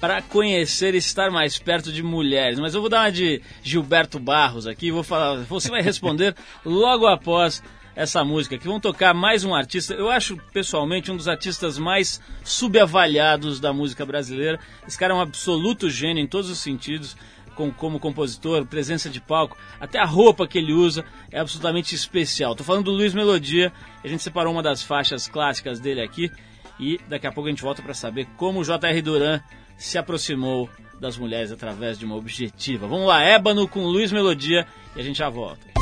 para 0.00 0.20
conhecer 0.20 0.92
e 0.92 0.98
estar 0.98 1.30
mais 1.30 1.56
perto 1.56 1.92
de 1.92 2.02
mulheres. 2.02 2.58
Mas 2.58 2.74
eu 2.74 2.80
vou 2.80 2.90
dar 2.90 3.02
uma 3.02 3.12
de 3.12 3.40
Gilberto 3.62 4.18
Barros 4.18 4.66
aqui, 4.66 4.90
vou 4.90 5.04
falar, 5.04 5.36
você 5.44 5.70
vai 5.70 5.82
responder 5.82 6.34
logo 6.66 7.06
após 7.06 7.62
essa 7.94 8.24
música 8.24 8.56
aqui. 8.56 8.66
Vamos 8.66 8.82
tocar 8.82 9.14
mais 9.14 9.44
um 9.44 9.54
artista, 9.54 9.94
eu 9.94 10.10
acho 10.10 10.36
pessoalmente 10.52 11.10
um 11.10 11.16
dos 11.16 11.28
artistas 11.28 11.78
mais 11.78 12.20
subavaliados 12.42 13.60
da 13.60 13.72
música 13.72 14.04
brasileira. 14.04 14.58
Esse 14.86 14.98
cara 14.98 15.12
é 15.12 15.16
um 15.16 15.20
absoluto 15.20 15.88
gênio 15.88 16.22
em 16.22 16.26
todos 16.26 16.50
os 16.50 16.58
sentidos 16.58 17.16
com, 17.54 17.70
como 17.70 18.00
compositor, 18.00 18.66
presença 18.66 19.08
de 19.08 19.20
palco, 19.20 19.56
até 19.80 19.98
a 19.98 20.04
roupa 20.04 20.46
que 20.46 20.58
ele 20.58 20.72
usa 20.72 21.04
é 21.30 21.38
absolutamente 21.38 21.94
especial. 21.94 22.54
Tô 22.54 22.64
falando 22.64 22.86
do 22.86 22.90
Luiz 22.90 23.14
Melodia, 23.14 23.72
a 24.02 24.08
gente 24.08 24.22
separou 24.22 24.52
uma 24.52 24.62
das 24.62 24.82
faixas 24.82 25.28
clássicas 25.28 25.78
dele 25.78 26.02
aqui 26.02 26.30
e 26.78 26.98
daqui 27.08 27.26
a 27.26 27.32
pouco 27.32 27.46
a 27.48 27.50
gente 27.50 27.62
volta 27.62 27.80
para 27.80 27.94
saber 27.94 28.26
como 28.36 28.60
o 28.60 28.64
J.R. 28.64 29.00
Duran 29.00 29.40
se 29.76 29.98
aproximou 29.98 30.68
das 31.00 31.16
mulheres 31.16 31.52
através 31.52 31.98
de 31.98 32.04
uma 32.04 32.16
objetiva. 32.16 32.86
Vamos 32.86 33.06
lá, 33.06 33.22
Ébano 33.22 33.68
com 33.68 33.84
Luiz 33.84 34.12
Melodia 34.12 34.66
e 34.96 35.00
a 35.00 35.02
gente 35.02 35.18
já 35.18 35.28
volta. 35.28 35.74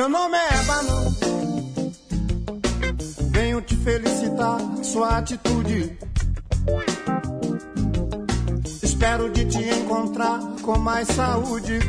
Meu 0.00 0.08
nome 0.08 0.34
é 0.34 0.60
Ébano. 0.60 1.14
Venho 3.32 3.60
te 3.60 3.76
felicitar, 3.76 4.58
sua 4.82 5.18
atitude. 5.18 5.98
Espero 8.82 9.30
de 9.30 9.44
te 9.44 9.58
encontrar 9.58 10.40
com 10.62 10.78
mais 10.78 11.06
saúde. 11.06 11.80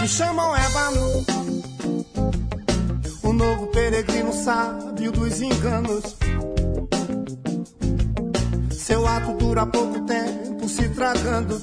Me 0.00 0.06
chamam 0.06 0.54
Ébano. 0.56 1.26
O 3.24 3.32
novo 3.32 3.66
peregrino 3.72 4.32
sábio 4.32 5.10
dos 5.10 5.42
enganos. 5.42 6.16
Seu 8.70 9.04
ato 9.04 9.32
dura 9.32 9.66
pouco 9.66 10.00
tempo 10.02 10.68
se 10.68 10.88
tragando. 10.90 11.60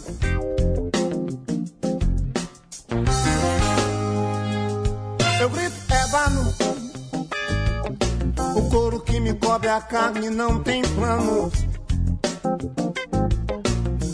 A 9.78 9.82
carne 9.82 10.32
não 10.32 10.60
tem 10.64 10.82
plano. 10.82 11.52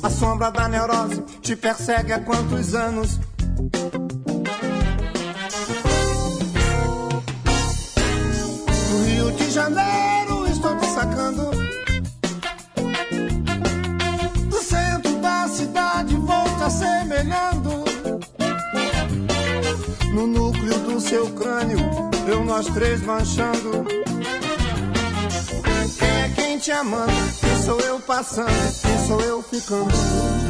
A 0.04 0.10
sombra 0.10 0.52
da 0.52 0.68
neurose 0.68 1.22
te 1.42 1.56
persegue 1.56 2.12
há 2.12 2.20
quantos 2.20 2.76
anos? 2.76 3.18
Do 8.90 9.06
Rio 9.06 9.32
de 9.32 9.52
Janeiro 9.52 10.46
estou 10.48 10.78
te 10.80 10.86
sacando. 10.88 11.52
Do 14.50 14.62
centro 14.62 15.16
da 15.22 15.48
cidade 15.48 16.14
vou 16.18 16.44
te 16.58 16.64
assemelhando. 16.64 17.86
No 20.14 20.28
núcleo 20.28 20.78
do 20.80 21.00
seu 21.00 21.26
crânio, 21.32 21.80
eu 22.28 22.44
nós 22.44 22.68
três 22.68 23.02
manchando. 23.04 24.13
Te 26.64 26.72
amando? 26.72 27.12
Quem 27.42 27.62
sou 27.62 27.78
eu 27.82 28.00
passando? 28.00 28.48
Quem 28.82 29.06
sou 29.06 29.20
eu 29.20 29.44
ficando? 29.44 30.43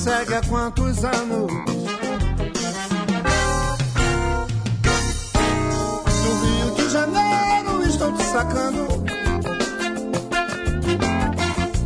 Te 0.00 0.04
persegue 0.04 0.34
há 0.34 0.40
quantos 0.48 1.04
anos 1.04 1.52
Do 6.22 6.32
Rio 6.42 6.74
de 6.74 6.88
Janeiro 6.90 7.82
estou 7.86 8.12
te 8.12 8.24
sacando 8.24 8.86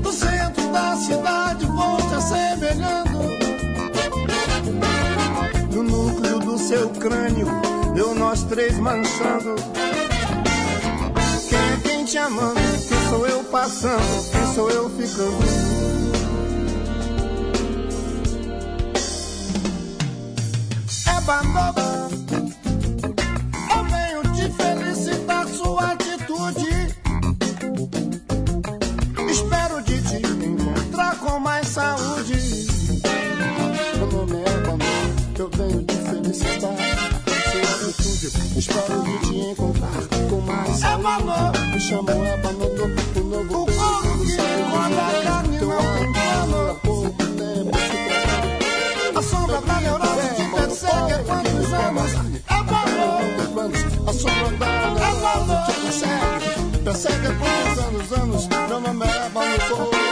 Do 0.00 0.12
centro 0.12 0.72
da 0.72 0.96
cidade 0.96 1.66
vou 1.66 1.96
te 1.96 2.14
assemelhando 2.14 3.24
no 5.72 5.82
núcleo 5.82 6.38
do 6.38 6.56
seu 6.56 6.88
crânio, 6.90 7.48
eu 7.96 8.14
nós 8.14 8.44
três 8.44 8.78
manchando. 8.78 9.56
Quem 11.48 11.58
é 11.58 11.76
quem 11.82 12.04
te 12.04 12.16
amando? 12.16 12.60
Quem 12.88 13.08
sou 13.10 13.26
eu 13.26 13.42
passando? 13.42 14.30
Quem 14.30 14.54
sou 14.54 14.70
eu 14.70 14.88
ficando? 14.90 16.43
A 49.16 49.22
sombra 49.22 49.60
da 49.60 49.80
neurose 49.80 50.13
há 51.12 51.18
quantos 51.24 51.72
anos? 51.72 52.12
Ébano, 53.44 53.72
a 54.06 54.12
sombra 54.12 54.50
da 54.58 54.70
neurose 54.94 55.56
te 55.66 55.80
persegue. 55.80 56.50
Persegue 56.84 57.30
quantos 57.38 57.78
anos, 57.84 58.12
anos? 58.12 58.48
Meu 58.68 58.80
nome 58.80 59.06
é 59.06 59.26
Ébano, 59.26 60.03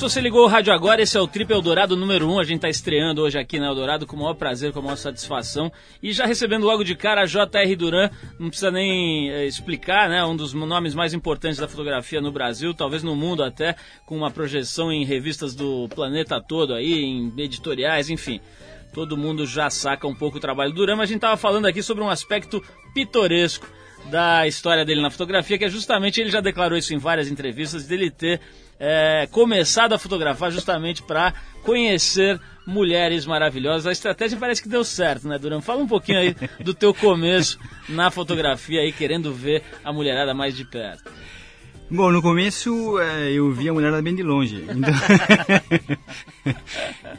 se 0.00 0.04
você 0.08 0.20
ligou 0.22 0.44
o 0.44 0.46
rádio 0.46 0.72
agora, 0.72 1.02
esse 1.02 1.14
é 1.14 1.20
o 1.20 1.26
Trip 1.26 1.52
Eldorado 1.52 1.94
número 1.94 2.26
1. 2.26 2.40
A 2.40 2.44
gente 2.44 2.56
está 2.56 2.70
estreando 2.70 3.20
hoje 3.20 3.38
aqui 3.38 3.60
na 3.60 3.66
Eldorado 3.66 4.06
com 4.06 4.16
o 4.16 4.20
maior 4.20 4.32
prazer, 4.32 4.72
com 4.72 4.78
a 4.78 4.82
maior 4.82 4.96
satisfação. 4.96 5.70
E 6.02 6.10
já 6.10 6.24
recebendo 6.24 6.64
logo 6.64 6.82
de 6.82 6.94
cara 6.94 7.20
a 7.20 7.26
J.R. 7.26 7.76
Duran, 7.76 8.08
não 8.38 8.48
precisa 8.48 8.70
nem 8.70 9.30
eh, 9.30 9.44
explicar, 9.44 10.08
né? 10.08 10.24
Um 10.24 10.34
dos 10.34 10.54
nomes 10.54 10.94
mais 10.94 11.12
importantes 11.12 11.58
da 11.58 11.68
fotografia 11.68 12.18
no 12.18 12.32
Brasil, 12.32 12.72
talvez 12.72 13.02
no 13.02 13.14
mundo 13.14 13.42
até, 13.42 13.76
com 14.06 14.16
uma 14.16 14.30
projeção 14.30 14.90
em 14.90 15.04
revistas 15.04 15.54
do 15.54 15.86
planeta 15.94 16.40
todo 16.40 16.72
aí, 16.72 17.04
em 17.04 17.30
editoriais, 17.36 18.08
enfim. 18.08 18.40
Todo 18.94 19.18
mundo 19.18 19.46
já 19.46 19.68
saca 19.68 20.06
um 20.06 20.14
pouco 20.14 20.38
o 20.38 20.40
trabalho 20.40 20.72
do 20.72 20.76
Duran, 20.76 20.96
mas 20.96 21.10
a 21.10 21.12
gente 21.12 21.16
estava 21.16 21.36
falando 21.36 21.66
aqui 21.66 21.82
sobre 21.82 22.02
um 22.02 22.08
aspecto 22.08 22.64
pitoresco 22.94 23.66
da 24.10 24.46
história 24.46 24.84
dele 24.84 25.00
na 25.00 25.10
fotografia, 25.10 25.56
que 25.56 25.64
é 25.64 25.68
justamente, 25.68 26.20
ele 26.20 26.30
já 26.30 26.40
declarou 26.40 26.76
isso 26.76 26.92
em 26.92 26.98
várias 26.98 27.28
entrevistas, 27.28 27.86
dele 27.86 28.10
ter 28.10 28.40
é, 28.78 29.28
começado 29.30 29.92
a 29.92 29.98
fotografar 29.98 30.50
justamente 30.50 31.02
para 31.02 31.32
conhecer 31.62 32.40
mulheres 32.66 33.26
maravilhosas. 33.26 33.86
A 33.86 33.92
estratégia 33.92 34.38
parece 34.38 34.62
que 34.62 34.68
deu 34.68 34.84
certo, 34.84 35.28
né, 35.28 35.38
Duran? 35.38 35.60
Fala 35.60 35.82
um 35.82 35.88
pouquinho 35.88 36.18
aí 36.18 36.34
do 36.64 36.74
teu 36.74 36.92
começo 36.92 37.58
na 37.88 38.10
fotografia 38.10 38.80
aí, 38.80 38.92
querendo 38.92 39.32
ver 39.32 39.62
a 39.84 39.92
mulherada 39.92 40.34
mais 40.34 40.56
de 40.56 40.64
perto. 40.64 41.10
Bom, 41.90 42.10
no 42.12 42.22
começo 42.22 43.00
eh, 43.00 43.32
eu 43.32 43.50
vi 43.50 43.68
a 43.68 43.72
mulherada 43.72 44.00
bem 44.00 44.14
de 44.14 44.22
longe. 44.22 44.64
Então... 44.68 44.94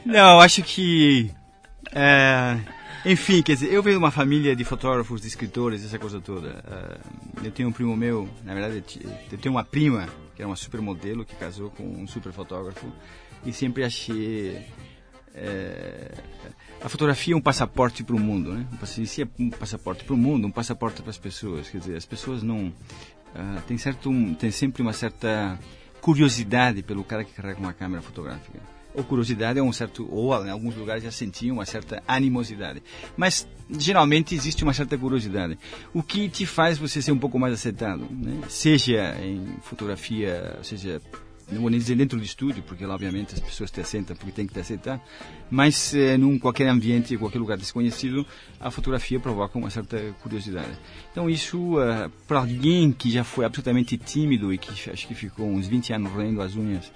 Não, 0.06 0.40
acho 0.40 0.64
que. 0.64 1.30
eh, 1.94 2.58
enfim, 3.06 3.42
quer 3.42 3.54
dizer, 3.54 3.72
eu 3.72 3.82
venho 3.82 3.98
de 3.98 4.04
uma 4.04 4.12
família 4.12 4.56
de 4.56 4.64
fotógrafos, 4.64 5.22
de 5.22 5.28
escritores, 5.28 5.84
essa 5.84 5.98
coisa 5.98 6.20
toda. 6.20 6.64
Eh, 6.68 7.00
eu 7.46 7.52
tenho 7.52 7.70
um 7.70 7.72
primo 7.72 7.96
meu, 7.96 8.30
na 8.44 8.54
verdade, 8.54 8.84
eu 9.32 9.38
tenho 9.38 9.56
uma 9.56 9.64
prima 9.64 10.08
que 10.36 10.42
era 10.42 10.48
uma 10.48 10.56
supermodelo 10.56 11.26
que 11.26 11.36
casou 11.36 11.70
com 11.70 11.84
um 11.84 12.08
super 12.08 12.32
fotógrafo 12.32 12.92
e 13.46 13.52
sempre 13.52 13.84
achei 13.84 14.66
eh, 15.34 16.12
a 16.84 16.90
fotografia 16.90 17.34
é 17.34 17.38
um 17.38 17.42
passaporte 17.42 18.04
para 18.04 18.16
o 18.16 18.20
mundo, 18.20 18.54
né? 18.54 18.66
Se 18.86 19.22
é 19.22 19.28
um 19.40 19.50
passaporte 19.50 20.04
para 20.04 20.14
o 20.14 20.18
mundo, 20.18 20.48
um 20.48 20.52
passaporte 20.52 21.02
para 21.02 21.12
as 21.12 21.18
pessoas. 21.18 21.70
Quer 21.70 21.78
dizer, 21.78 21.96
as 21.96 22.06
pessoas 22.06 22.44
não 22.44 22.74
ah, 23.36 23.62
tem 23.68 23.78
certo 23.78 24.12
tem 24.40 24.52
sempre 24.52 24.82
uma 24.82 24.94
certa 24.94 25.58
curiosidade 26.02 26.82
pelo 26.84 27.04
cara 27.04 27.24
que 27.24 27.34
carrega 27.34 27.60
uma 27.60 27.74
câmera 27.74 28.02
fotográfica. 28.02 28.60
Ou 28.94 29.04
curiosidade 29.04 29.58
é 29.58 29.64
um 29.64 29.72
certo 29.72 30.08
ou 30.12 30.34
em 30.46 30.50
alguns 30.50 30.76
lugares 30.76 31.04
já 31.04 31.12
sentiam 31.12 31.58
uma 31.58 31.66
certa 31.66 32.04
animosidade. 32.08 32.84
Mas 33.16 33.48
geralmente 33.70 34.36
existe 34.36 34.64
uma 34.64 34.74
certa 34.74 34.98
curiosidade, 34.98 35.58
o 35.94 36.04
que 36.04 36.28
te 36.28 36.46
faz 36.46 36.78
você 36.78 37.02
ser 37.02 37.12
um 37.12 37.18
pouco 37.18 37.40
mais 37.40 37.54
aceitado, 37.54 38.06
né? 38.12 38.42
Seja 38.50 39.16
em 39.22 39.46
fotografia, 39.62 40.60
seja 40.62 41.02
não 41.52 41.62
vou 41.62 41.70
nem 41.70 41.80
dizer 41.80 41.96
dentro 41.96 42.18
do 42.18 42.24
estúdio, 42.24 42.64
porque 42.64 42.86
lá 42.86 42.96
obviamente 42.96 43.34
as 43.34 43.40
pessoas 43.40 43.70
te 43.70 43.82
aceitam 43.82 44.16
porque 44.16 44.32
tem 44.32 44.48
que 44.48 44.54
te 44.54 44.60
aceitar, 44.60 45.02
mas 45.50 45.94
eh, 45.94 46.18
num 46.18 46.40
qualquer 46.40 46.68
ambiente, 46.68 47.18
qualquer 47.18 47.40
lugar 47.40 47.58
desconhecido, 47.58 48.26
a 48.60 48.72
fotografia 48.72 49.20
provoca 49.20 49.58
uma 49.58 49.70
certa 49.70 49.98
curiosidade. 50.22 50.72
Então 51.12 51.30
isso, 51.30 51.80
eh, 51.82 52.10
para 52.28 52.40
alguém 52.40 52.92
que 52.92 53.12
já 53.12 53.24
foi 53.24 53.44
absolutamente 53.44 53.98
tímido 53.98 54.54
e 54.54 54.58
que 54.58 54.90
acho 54.90 55.08
que 55.08 55.14
ficou 55.14 55.50
uns 55.50 55.68
20 55.68 55.94
anos 55.94 56.12
roendo 56.12 56.42
as 56.42 56.56
unhas, 56.56 56.92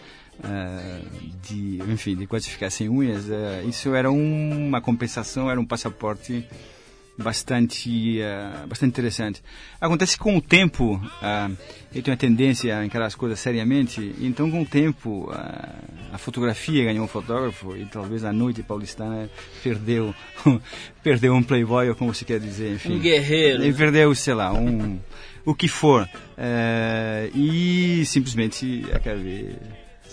de, 1.47 1.79
enfim, 1.91 2.15
de 2.15 2.27
quase 2.27 2.49
ficar 2.49 2.69
sem 2.69 2.89
unhas, 2.89 3.29
eh, 3.29 3.63
isso 3.67 3.93
era 3.95 4.11
um- 4.11 4.67
uma 4.67 4.81
compensação, 4.81 5.49
era 5.49 5.59
um 5.59 5.65
passaporte 5.65 6.45
bastante, 7.17 8.19
eh, 8.19 8.51
bastante 8.67 8.89
interessante. 8.91 9.41
Acontece 9.79 10.17
que 10.17 10.23
com 10.23 10.35
o 10.37 10.41
tempo, 10.41 11.01
ah, 11.21 11.49
eu 11.93 12.01
tenho 12.03 12.13
a 12.13 12.17
tendência 12.17 12.77
a 12.77 12.85
encarar 12.85 13.05
as 13.05 13.15
coisas 13.15 13.39
seriamente, 13.39 14.13
então 14.19 14.51
com 14.51 14.63
o 14.63 14.65
tempo 14.65 15.31
a 16.11 16.17
fotografia 16.17 16.83
ganhou 16.83 17.05
um 17.05 17.07
fotógrafo 17.07 17.75
e 17.77 17.85
talvez 17.85 18.25
a 18.25 18.33
noite 18.33 18.61
paulistana 18.63 19.29
perdeu, 19.63 20.13
perdeu 21.01 21.33
um 21.33 21.41
playboy, 21.43 21.87
ou 21.89 21.95
como 21.95 22.13
você 22.13 22.25
quer 22.25 22.39
dizer, 22.39 22.73
enfim. 22.75 22.95
Um 22.97 22.99
guerreiro, 22.99 23.63
Ele 23.63 23.73
perdeu, 23.73 24.13
sei 24.13 24.33
lá, 24.33 24.51
um, 24.53 24.99
o 25.45 25.55
que 25.55 25.69
for. 25.69 26.09
Eh, 26.37 27.29
e 27.33 28.03
simplesmente 28.05 28.85
acabei 28.93 29.55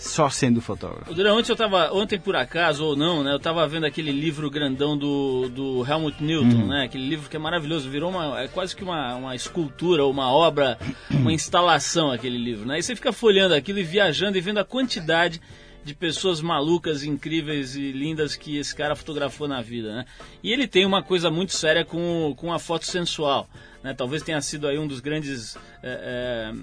só 0.03 0.29
sendo 0.29 0.59
fotógrafo. 0.61 1.13
Durão, 1.13 1.37
ontem 1.37 1.51
eu 1.51 1.55
tava, 1.55 1.91
ontem 1.93 2.19
por 2.19 2.35
acaso 2.35 2.85
ou 2.85 2.95
não, 2.95 3.23
né? 3.23 3.31
Eu 3.33 3.39
tava 3.39 3.65
vendo 3.67 3.85
aquele 3.85 4.11
livro 4.11 4.49
grandão 4.49 4.97
do, 4.97 5.47
do 5.49 5.85
Helmut 5.89 6.21
Newton, 6.21 6.57
Uhum. 6.63 6.67
né? 6.67 6.83
Aquele 6.85 7.07
livro 7.07 7.29
que 7.29 7.35
é 7.35 7.39
maravilhoso, 7.39 7.89
virou 7.89 8.09
uma, 8.09 8.41
é 8.41 8.47
quase 8.47 8.75
que 8.75 8.83
uma, 8.83 9.15
uma 9.15 9.35
escultura, 9.35 10.05
uma 10.05 10.29
obra, 10.29 10.77
uma 11.09 11.31
instalação 11.33 12.11
aquele 12.11 12.37
livro, 12.37 12.65
né? 12.67 12.79
E 12.79 12.83
você 12.83 12.95
fica 12.95 13.13
folhando 13.13 13.55
aquilo 13.55 13.79
e 13.79 13.83
viajando 13.83 14.37
e 14.37 14.41
vendo 14.41 14.57
a 14.59 14.65
quantidade 14.65 15.39
de 15.85 15.93
pessoas 15.93 16.39
malucas, 16.41 17.03
incríveis 17.03 17.75
e 17.75 17.91
lindas 17.91 18.35
que 18.35 18.57
esse 18.57 18.73
cara 18.75 18.95
fotografou 18.95 19.47
na 19.47 19.61
vida, 19.61 19.93
né? 19.93 20.05
E 20.41 20.51
ele 20.51 20.67
tem 20.67 20.85
uma 20.85 21.01
coisa 21.03 21.29
muito 21.31 21.53
séria 21.53 21.83
com, 21.83 22.33
com 22.37 22.53
a 22.53 22.59
foto 22.59 22.85
sensual, 22.85 23.49
né? 23.83 23.93
Talvez 23.93 24.23
tenha 24.23 24.39
sido 24.41 24.67
aí 24.67 24.79
um 24.79 24.87
dos 24.87 25.01
grandes 25.01 25.55
é, 25.83 26.51
é, 26.51 26.53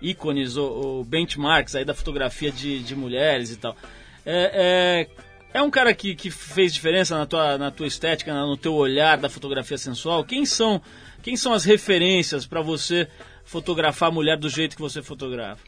ícones 0.00 0.56
ou, 0.56 0.70
ou 0.70 1.04
benchmarks 1.04 1.74
aí 1.74 1.84
da 1.84 1.92
fotografia 1.92 2.52
de, 2.52 2.78
de 2.78 2.94
mulheres 2.94 3.50
e 3.50 3.56
tal. 3.56 3.76
É, 4.24 5.06
é, 5.52 5.58
é 5.58 5.62
um 5.62 5.70
cara 5.70 5.92
que, 5.92 6.14
que 6.14 6.30
fez 6.30 6.72
diferença 6.72 7.18
na 7.18 7.26
tua, 7.26 7.58
na 7.58 7.70
tua 7.70 7.86
estética, 7.86 8.32
no 8.32 8.56
teu 8.56 8.74
olhar 8.74 9.18
da 9.18 9.28
fotografia 9.28 9.76
sensual. 9.76 10.24
Quem 10.24 10.46
são, 10.46 10.80
quem 11.22 11.36
são 11.36 11.52
as 11.52 11.64
referências 11.64 12.46
para 12.46 12.62
você 12.62 13.08
fotografar 13.44 14.10
a 14.10 14.12
mulher 14.12 14.36
do 14.36 14.48
jeito 14.48 14.76
que 14.76 14.82
você 14.82 15.02
fotografa? 15.02 15.62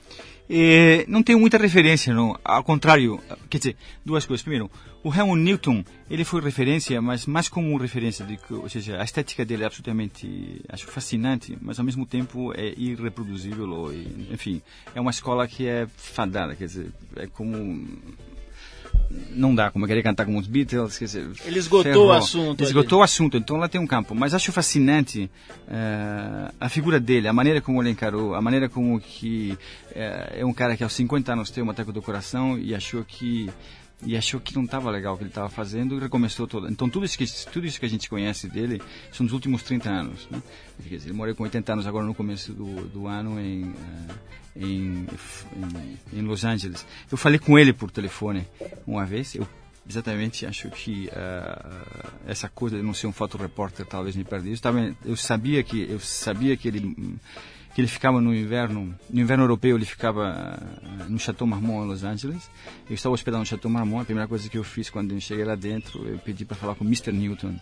Eh, 0.52 1.04
não 1.06 1.22
tenho 1.22 1.38
muita 1.38 1.56
referência, 1.56 2.12
não. 2.12 2.36
Ao 2.44 2.64
contrário, 2.64 3.20
quer 3.48 3.58
dizer, 3.58 3.76
duas 4.04 4.26
coisas. 4.26 4.42
Primeiro, 4.42 4.68
o 5.04 5.14
Helmut 5.14 5.40
Newton, 5.40 5.84
ele 6.10 6.24
foi 6.24 6.40
referência, 6.40 7.00
mas 7.00 7.24
mais 7.24 7.48
como 7.48 7.76
referência, 7.78 8.26
de 8.26 8.36
que, 8.36 8.52
ou 8.52 8.68
seja, 8.68 9.00
a 9.00 9.04
estética 9.04 9.44
dele 9.44 9.62
é 9.62 9.66
absolutamente, 9.66 10.60
acho 10.68 10.88
fascinante, 10.88 11.56
mas 11.62 11.78
ao 11.78 11.84
mesmo 11.84 12.04
tempo 12.04 12.52
é 12.52 12.74
irreproduzível, 12.76 13.70
ou, 13.70 13.92
enfim, 13.92 14.60
é 14.92 15.00
uma 15.00 15.12
escola 15.12 15.46
que 15.46 15.68
é 15.68 15.86
fadada, 15.96 16.56
quer 16.56 16.64
dizer, 16.64 16.92
é 17.14 17.28
como 17.28 17.86
não 19.30 19.54
dá, 19.54 19.70
como 19.70 19.86
querer 19.86 20.02
cantar 20.02 20.24
como 20.24 20.38
os 20.38 20.46
Beatles, 20.46 20.98
dizer, 20.98 21.28
Ele 21.44 21.58
esgotou 21.58 21.82
ferrou. 21.92 22.06
o 22.08 22.12
assunto 22.12 22.60
ali. 22.60 22.68
Esgotou 22.70 23.00
o 23.00 23.02
assunto, 23.02 23.36
então 23.36 23.56
lá 23.56 23.68
tem 23.68 23.80
um 23.80 23.86
campo. 23.86 24.14
Mas 24.14 24.34
acho 24.34 24.52
fascinante 24.52 25.28
eh, 25.68 26.52
a 26.60 26.68
figura 26.68 27.00
dele, 27.00 27.26
a 27.26 27.32
maneira 27.32 27.60
como 27.60 27.82
ele 27.82 27.90
encarou, 27.90 28.34
a 28.34 28.40
maneira 28.40 28.68
como 28.68 29.00
que 29.00 29.58
eh, 29.92 30.36
é 30.40 30.44
um 30.46 30.52
cara 30.52 30.76
que 30.76 30.84
aos 30.84 30.92
50 30.92 31.32
anos 31.32 31.50
tem 31.50 31.62
um 31.64 31.70
ataque 31.70 31.90
do 31.90 32.00
coração 32.00 32.56
e 32.56 32.74
achou 32.74 33.04
que 33.04 33.50
e 34.04 34.16
achou 34.16 34.40
que 34.40 34.54
não 34.54 34.64
estava 34.64 34.90
legal 34.90 35.14
o 35.14 35.16
que 35.16 35.24
ele 35.24 35.30
estava 35.30 35.48
fazendo 35.48 35.96
e 35.96 36.00
recomeçou 36.00 36.46
todo. 36.46 36.68
Então 36.70 36.88
tudo 36.88 37.04
isso 37.04 37.18
que 37.18 37.26
tudo 37.50 37.66
isso 37.66 37.78
que 37.78 37.86
a 37.86 37.88
gente 37.88 38.08
conhece 38.08 38.48
dele 38.48 38.80
são 39.12 39.26
dos 39.26 39.32
últimos 39.32 39.62
30 39.62 39.90
anos, 39.90 40.28
né? 40.30 40.42
Quer 40.88 40.96
dizer, 40.96 41.08
ele 41.08 41.16
morreu 41.16 41.34
com 41.36 41.42
80 41.42 41.72
anos 41.72 41.86
agora 41.86 42.06
no 42.06 42.14
começo 42.14 42.52
do, 42.52 42.88
do 42.88 43.06
ano 43.06 43.38
em, 43.38 43.74
eh, 44.56 44.64
em 44.64 45.06
em 45.56 46.18
em 46.18 46.22
Los 46.22 46.44
Angeles. 46.44 46.86
Eu 47.10 47.18
falei 47.18 47.38
com 47.38 47.58
ele 47.58 47.72
por 47.72 47.90
telefone 47.90 48.46
uma 48.86 49.04
vez. 49.04 49.34
Eu 49.34 49.46
exatamente 49.88 50.46
acho 50.46 50.70
que 50.70 51.10
ah, 51.12 51.84
essa 52.26 52.48
coisa 52.48 52.76
de 52.76 52.82
não 52.82 52.94
ser 52.94 53.06
um 53.06 53.12
fotorepórter 53.12 53.84
talvez 53.84 54.16
me 54.16 54.24
perdesse. 54.24 54.62
Eu, 54.64 54.96
eu 55.04 55.16
sabia 55.16 55.62
que 55.62 55.82
eu 55.90 56.00
sabia 56.00 56.56
que 56.56 56.68
ele 56.68 57.18
que 57.74 57.80
ele 57.80 57.88
ficava 57.88 58.20
no 58.20 58.35
inverno 58.35 58.94
no 59.09 59.20
inverno 59.20 59.44
europeu 59.44 59.76
ele 59.76 59.85
ficava 59.85 60.28
ah, 60.28 61.04
no 61.09 61.18
Chateau 61.18 61.46
Marmont 61.46 61.85
em 61.85 61.88
Los 61.88 62.04
Angeles. 62.04 62.50
Eu 62.88 62.94
estava 62.94 63.14
hospedado 63.14 63.40
no 63.40 63.46
Chateau 63.46 63.70
Marmont. 63.70 64.02
A 64.02 64.04
primeira 64.04 64.28
coisa 64.28 64.48
que 64.48 64.59
eu 64.59 64.64
fiz 64.64 64.90
quando 64.90 65.12
eu 65.12 65.20
cheguei 65.20 65.44
lá 65.44 65.54
dentro 65.54 66.06
eu 66.06 66.18
pedi 66.18 66.44
para 66.44 66.56
falar 66.56 66.74
com 66.74 66.85
o 66.85 66.87
Mr. 66.87 67.12
Newton 67.12 67.54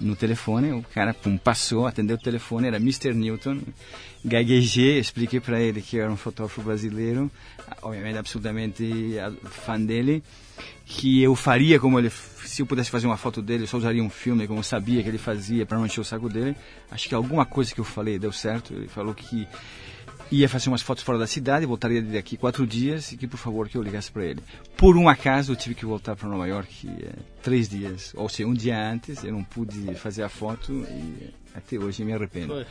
no 0.00 0.14
telefone. 0.14 0.72
O 0.72 0.82
cara 0.82 1.12
pum, 1.12 1.36
passou, 1.36 1.86
atendeu 1.86 2.16
o 2.16 2.20
telefone, 2.20 2.68
era 2.68 2.76
Mr. 2.76 3.12
Newton. 3.14 3.60
Gaguejei, 4.26 4.98
expliquei 4.98 5.38
para 5.38 5.60
ele 5.60 5.80
que 5.80 5.96
eu 5.96 6.02
era 6.02 6.12
um 6.12 6.16
fotógrafo 6.16 6.60
brasileiro, 6.60 7.30
obviamente 7.80 8.18
absolutamente 8.18 9.16
ah, 9.20 9.32
fã 9.44 9.80
dele, 9.80 10.20
que 10.84 11.22
eu 11.22 11.36
faria 11.36 11.78
como 11.78 11.96
ele, 11.96 12.10
se 12.10 12.60
eu 12.60 12.66
pudesse 12.66 12.90
fazer 12.90 13.06
uma 13.06 13.16
foto 13.16 13.40
dele, 13.40 13.62
eu 13.62 13.68
só 13.68 13.76
usaria 13.76 14.02
um 14.02 14.10
filme 14.10 14.48
como 14.48 14.58
eu 14.58 14.64
sabia 14.64 15.00
que 15.00 15.08
ele 15.08 15.16
fazia 15.16 15.64
para 15.64 15.78
não 15.78 15.86
encher 15.86 16.00
o 16.00 16.04
saco 16.04 16.28
dele. 16.28 16.56
Acho 16.90 17.08
que 17.08 17.14
alguma 17.14 17.46
coisa 17.46 17.72
que 17.72 17.80
eu 17.80 17.84
falei 17.84 18.18
deu 18.18 18.32
certo. 18.32 18.74
Ele 18.74 18.88
falou 18.88 19.14
que 19.14 19.46
ia 20.32 20.48
fazer 20.48 20.70
umas 20.70 20.82
fotos 20.82 21.04
fora 21.04 21.18
da 21.18 21.26
cidade, 21.28 21.64
voltaria 21.64 22.02
daqui 22.02 22.36
quatro 22.36 22.66
dias 22.66 23.12
e 23.12 23.16
que 23.16 23.28
por 23.28 23.36
favor 23.36 23.68
que 23.68 23.78
eu 23.78 23.82
ligasse 23.82 24.10
para 24.10 24.24
ele. 24.24 24.40
Por 24.76 24.96
um 24.96 25.08
acaso 25.08 25.52
eu 25.52 25.56
tive 25.56 25.76
que 25.76 25.86
voltar 25.86 26.16
para 26.16 26.28
Nova 26.28 26.48
York 26.48 26.88
eh, 26.88 27.12
três 27.44 27.68
dias, 27.68 28.12
ou 28.16 28.28
seja, 28.28 28.48
um 28.48 28.54
dia 28.54 28.76
antes 28.90 29.22
eu 29.22 29.32
não 29.32 29.44
pude 29.44 29.94
fazer 29.94 30.24
a 30.24 30.28
foto 30.28 30.72
e 30.72 31.30
até 31.54 31.78
hoje 31.78 32.04
me 32.04 32.12
arrependo. 32.12 32.54
Foi. 32.54 32.66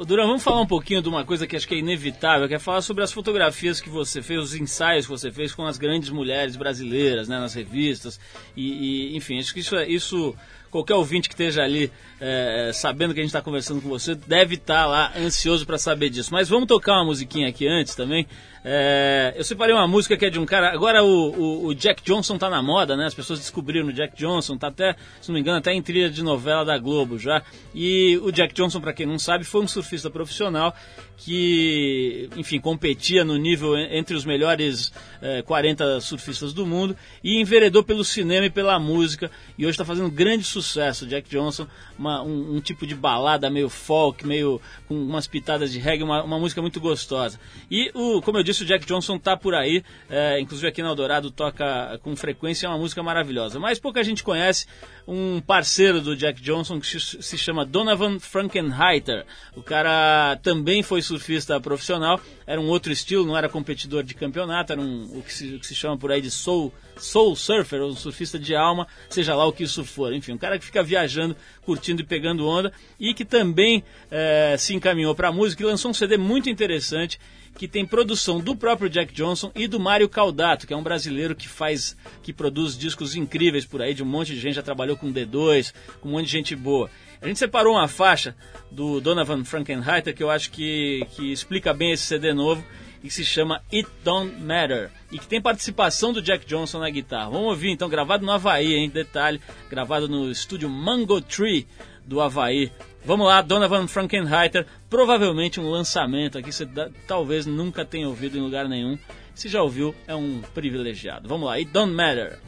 Ô, 0.00 0.04
Durão, 0.04 0.28
vamos 0.28 0.44
falar 0.44 0.60
um 0.60 0.66
pouquinho 0.66 1.02
de 1.02 1.08
uma 1.08 1.24
coisa 1.24 1.44
que 1.44 1.56
acho 1.56 1.66
que 1.66 1.74
é 1.74 1.78
inevitável, 1.78 2.46
que 2.46 2.54
é 2.54 2.58
falar 2.60 2.82
sobre 2.82 3.02
as 3.02 3.10
fotografias 3.10 3.80
que 3.80 3.88
você 3.88 4.22
fez, 4.22 4.40
os 4.40 4.54
ensaios 4.54 5.06
que 5.06 5.10
você 5.10 5.28
fez 5.28 5.52
com 5.52 5.66
as 5.66 5.76
grandes 5.76 6.08
mulheres 6.08 6.54
brasileiras, 6.54 7.26
né, 7.26 7.36
nas 7.36 7.52
revistas. 7.52 8.20
E, 8.56 9.10
e, 9.12 9.16
enfim, 9.16 9.40
acho 9.40 9.52
que 9.52 9.58
isso, 9.58 9.74
é- 9.74 9.88
isso 9.88 10.36
qualquer 10.70 10.94
ouvinte 10.94 11.28
que 11.28 11.34
esteja 11.34 11.62
ali 11.64 11.90
é, 12.20 12.70
sabendo 12.72 13.12
que 13.12 13.18
a 13.18 13.22
gente 13.24 13.30
está 13.30 13.42
conversando 13.42 13.80
com 13.80 13.88
você 13.88 14.14
deve 14.14 14.54
estar 14.54 14.86
lá 14.86 15.12
ansioso 15.16 15.66
para 15.66 15.78
saber 15.78 16.10
disso. 16.10 16.32
Mas 16.32 16.48
vamos 16.48 16.68
tocar 16.68 16.92
uma 16.92 17.06
musiquinha 17.06 17.48
aqui 17.48 17.66
antes 17.66 17.96
também. 17.96 18.24
É, 18.64 19.34
eu 19.36 19.44
separei 19.44 19.74
uma 19.74 19.86
música 19.86 20.16
que 20.16 20.26
é 20.26 20.30
de 20.30 20.38
um 20.38 20.44
cara. 20.46 20.72
Agora 20.72 21.02
o, 21.02 21.30
o- 21.30 21.66
o 21.66 21.74
Jack 21.74 22.02
Johnson 22.02 22.36
tá 22.38 22.50
na 22.50 22.62
moda, 22.62 22.96
né? 22.96 23.06
As 23.06 23.14
pessoas 23.14 23.38
descobriram 23.38 23.86
o 23.88 23.92
Jack 23.92 24.16
Johnson, 24.16 24.56
tá 24.58 24.68
até, 24.68 24.94
se 25.20 25.28
não 25.28 25.34
me 25.34 25.40
engano, 25.40 25.58
até 25.58 25.72
em 25.72 25.80
trilha 25.82 26.10
de 26.10 26.22
novela 26.22 26.64
da 26.64 26.76
Globo 26.78 27.18
já. 27.18 27.42
E 27.74 28.18
o 28.22 28.30
Jack 28.32 28.52
Johnson, 28.54 28.80
para 28.80 28.92
quem 28.92 29.06
não 29.06 29.18
sabe, 29.18 29.44
foi 29.44 29.62
um 29.62 29.68
surfista 29.68 30.10
profissional 30.10 30.74
que, 31.18 32.28
enfim, 32.36 32.60
competia 32.60 33.24
no 33.24 33.36
nível 33.36 33.76
en- 33.76 33.98
entre 33.98 34.16
os 34.16 34.24
melhores 34.24 34.92
eh, 35.20 35.42
40 35.42 36.00
surfistas 36.00 36.52
do 36.52 36.64
mundo 36.64 36.96
e 37.22 37.40
enveredou 37.40 37.82
pelo 37.82 38.04
cinema 38.04 38.46
e 38.46 38.50
pela 38.50 38.78
música 38.78 39.30
e 39.58 39.64
hoje 39.64 39.72
está 39.72 39.84
fazendo 39.84 40.10
grande 40.10 40.44
sucesso. 40.44 41.06
Jack 41.06 41.28
Johnson, 41.28 41.66
uma- 41.98 42.22
um, 42.22 42.56
um 42.56 42.60
tipo 42.60 42.86
de 42.86 42.94
balada 42.94 43.50
meio 43.50 43.68
folk, 43.68 44.24
meio 44.26 44.60
com 44.86 44.94
umas 44.94 45.26
pitadas 45.26 45.72
de 45.72 45.78
reggae, 45.78 46.04
uma, 46.04 46.22
uma 46.22 46.38
música 46.38 46.62
muito 46.62 46.80
gostosa. 46.80 47.38
E, 47.70 47.90
o, 47.94 48.22
como 48.22 48.38
eu 48.38 48.42
disse, 48.44 48.62
o 48.62 48.66
Jack 48.66 48.86
Johnson 48.86 49.18
tá 49.18 49.36
por 49.36 49.54
aí, 49.54 49.82
eh, 50.08 50.40
inclusive 50.40 50.68
aqui 50.68 50.82
na 50.82 50.88
Eldorado 50.88 51.30
toca 51.30 51.98
com 52.02 52.14
frequência, 52.14 52.66
é 52.66 52.70
uma 52.70 52.78
música 52.78 53.02
maravilhosa. 53.02 53.58
Mas 53.58 53.78
pouca 53.80 54.04
gente 54.04 54.22
conhece 54.22 54.66
um 55.06 55.40
parceiro 55.40 56.00
do 56.00 56.14
Jack 56.16 56.40
Johnson 56.40 56.78
que 56.78 56.86
se 56.86 56.98
se 57.22 57.36
chama 57.38 57.64
Donovan 57.64 58.18
Frankenheiter. 58.20 59.24
O 59.56 59.62
cara 59.62 60.36
também 60.42 60.82
foi 60.82 61.02
surfista 61.08 61.60
profissional, 61.60 62.20
era 62.46 62.60
um 62.60 62.68
outro 62.68 62.92
estilo, 62.92 63.26
não 63.26 63.36
era 63.36 63.48
competidor 63.48 64.02
de 64.02 64.14
campeonato, 64.14 64.72
era 64.72 64.80
um, 64.80 65.18
o, 65.18 65.22
que 65.22 65.32
se, 65.32 65.54
o 65.54 65.60
que 65.60 65.66
se 65.66 65.74
chama 65.74 65.96
por 65.96 66.12
aí 66.12 66.20
de 66.20 66.30
soul, 66.30 66.72
soul 66.96 67.34
surfer, 67.34 67.82
um 67.82 67.96
surfista 67.96 68.38
de 68.38 68.54
alma, 68.54 68.86
seja 69.08 69.34
lá 69.34 69.46
o 69.46 69.52
que 69.52 69.64
isso 69.64 69.84
for. 69.84 70.12
Enfim, 70.12 70.32
um 70.32 70.38
cara 70.38 70.58
que 70.58 70.64
fica 70.64 70.82
viajando, 70.82 71.36
curtindo 71.62 72.02
e 72.02 72.04
pegando 72.04 72.46
onda 72.46 72.72
e 72.98 73.14
que 73.14 73.24
também 73.24 73.82
eh, 74.10 74.56
se 74.58 74.74
encaminhou 74.74 75.14
para 75.14 75.28
a 75.28 75.32
música 75.32 75.62
e 75.62 75.66
lançou 75.66 75.90
um 75.90 75.94
CD 75.94 76.16
muito 76.16 76.48
interessante 76.48 77.18
que 77.58 77.66
tem 77.66 77.84
produção 77.84 78.38
do 78.38 78.54
próprio 78.54 78.88
Jack 78.88 79.12
Johnson 79.12 79.50
e 79.54 79.66
do 79.66 79.80
Mário 79.80 80.08
Caldato, 80.08 80.66
que 80.66 80.72
é 80.72 80.76
um 80.76 80.82
brasileiro 80.82 81.34
que 81.34 81.48
faz, 81.48 81.96
que 82.22 82.32
produz 82.32 82.78
discos 82.78 83.16
incríveis 83.16 83.66
por 83.66 83.82
aí, 83.82 83.92
de 83.92 84.02
um 84.02 84.06
monte 84.06 84.32
de 84.32 84.40
gente, 84.40 84.54
já 84.54 84.62
trabalhou 84.62 84.96
com 84.96 85.12
D2, 85.12 85.74
com 86.00 86.08
um 86.08 86.12
monte 86.12 86.26
de 86.26 86.32
gente 86.32 86.54
boa. 86.54 86.88
A 87.20 87.26
gente 87.26 87.38
separou 87.38 87.74
uma 87.74 87.88
faixa 87.88 88.34
do 88.70 89.00
Donovan 89.00 89.44
Frankenheiter 89.44 90.14
que 90.14 90.22
eu 90.22 90.30
acho 90.30 90.50
que, 90.50 91.06
que 91.10 91.32
explica 91.32 91.74
bem 91.74 91.92
esse 91.92 92.04
CD 92.04 92.32
novo 92.32 92.64
e 93.02 93.08
que 93.08 93.14
se 93.14 93.24
chama 93.24 93.62
It 93.72 93.88
Don't 94.04 94.40
Matter 94.40 94.90
e 95.10 95.18
que 95.18 95.26
tem 95.26 95.40
participação 95.40 96.12
do 96.12 96.22
Jack 96.22 96.46
Johnson 96.46 96.78
na 96.78 96.90
guitarra. 96.90 97.30
Vamos 97.30 97.48
ouvir 97.48 97.70
então, 97.70 97.88
gravado 97.88 98.24
no 98.24 98.32
Havaí, 98.32 98.74
hein? 98.74 98.88
Detalhe, 98.88 99.40
gravado 99.68 100.08
no 100.08 100.30
estúdio 100.30 100.68
Mango 100.68 101.20
Tree 101.20 101.66
do 102.04 102.20
Havaí. 102.20 102.72
Vamos 103.04 103.26
lá, 103.26 103.40
Donovan 103.40 103.86
Frankenheiter, 103.86 104.66
provavelmente 104.90 105.60
um 105.60 105.70
lançamento 105.70 106.36
aqui, 106.36 106.52
você 106.52 106.68
talvez 107.06 107.46
nunca 107.46 107.84
tenha 107.84 108.08
ouvido 108.08 108.36
em 108.36 108.40
lugar 108.40 108.68
nenhum. 108.68 108.98
Se 109.34 109.48
já 109.48 109.62
ouviu, 109.62 109.94
é 110.06 110.14
um 110.14 110.42
privilegiado. 110.52 111.28
Vamos 111.28 111.46
lá, 111.46 111.54
It 111.54 111.70
Don't 111.70 111.92
Matter. 111.92 112.38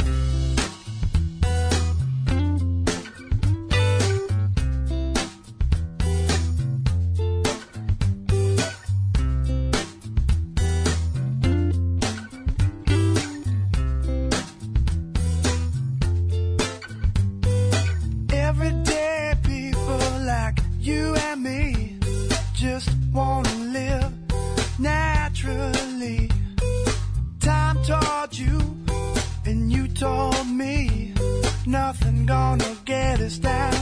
Gonna 32.30 32.76
get 32.84 33.18
us 33.20 33.38
down. 33.38 33.74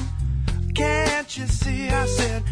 Can't 0.75 1.37
you 1.37 1.47
see? 1.47 1.89
I 1.91 2.07
said, 2.07 2.43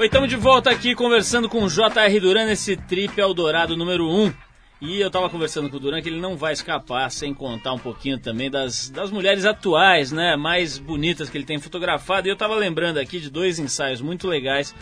Oi, 0.00 0.06
estamos 0.06 0.30
de 0.30 0.36
volta 0.36 0.70
aqui 0.70 0.94
conversando 0.94 1.46
com 1.46 1.62
o 1.62 1.68
J.R. 1.68 2.20
Duran 2.20 2.46
nesse 2.46 2.74
Trip 2.74 3.20
Eldorado 3.20 3.76
número 3.76 4.08
1. 4.08 4.32
E 4.80 4.98
eu 4.98 5.10
tava 5.10 5.28
conversando 5.28 5.68
com 5.68 5.76
o 5.76 5.78
Duran 5.78 6.00
que 6.00 6.08
ele 6.08 6.18
não 6.18 6.38
vai 6.38 6.54
escapar 6.54 7.10
sem 7.10 7.34
contar 7.34 7.74
um 7.74 7.78
pouquinho 7.78 8.18
também 8.18 8.50
das, 8.50 8.88
das 8.88 9.10
mulheres 9.10 9.44
atuais, 9.44 10.10
né? 10.10 10.36
Mais 10.36 10.78
bonitas 10.78 11.28
que 11.28 11.36
ele 11.36 11.44
tem 11.44 11.58
fotografado. 11.58 12.26
E 12.26 12.30
eu 12.30 12.36
tava 12.36 12.54
lembrando 12.54 12.96
aqui 12.96 13.20
de 13.20 13.28
dois 13.28 13.58
ensaios 13.58 14.00
muito 14.00 14.26
legais 14.26 14.74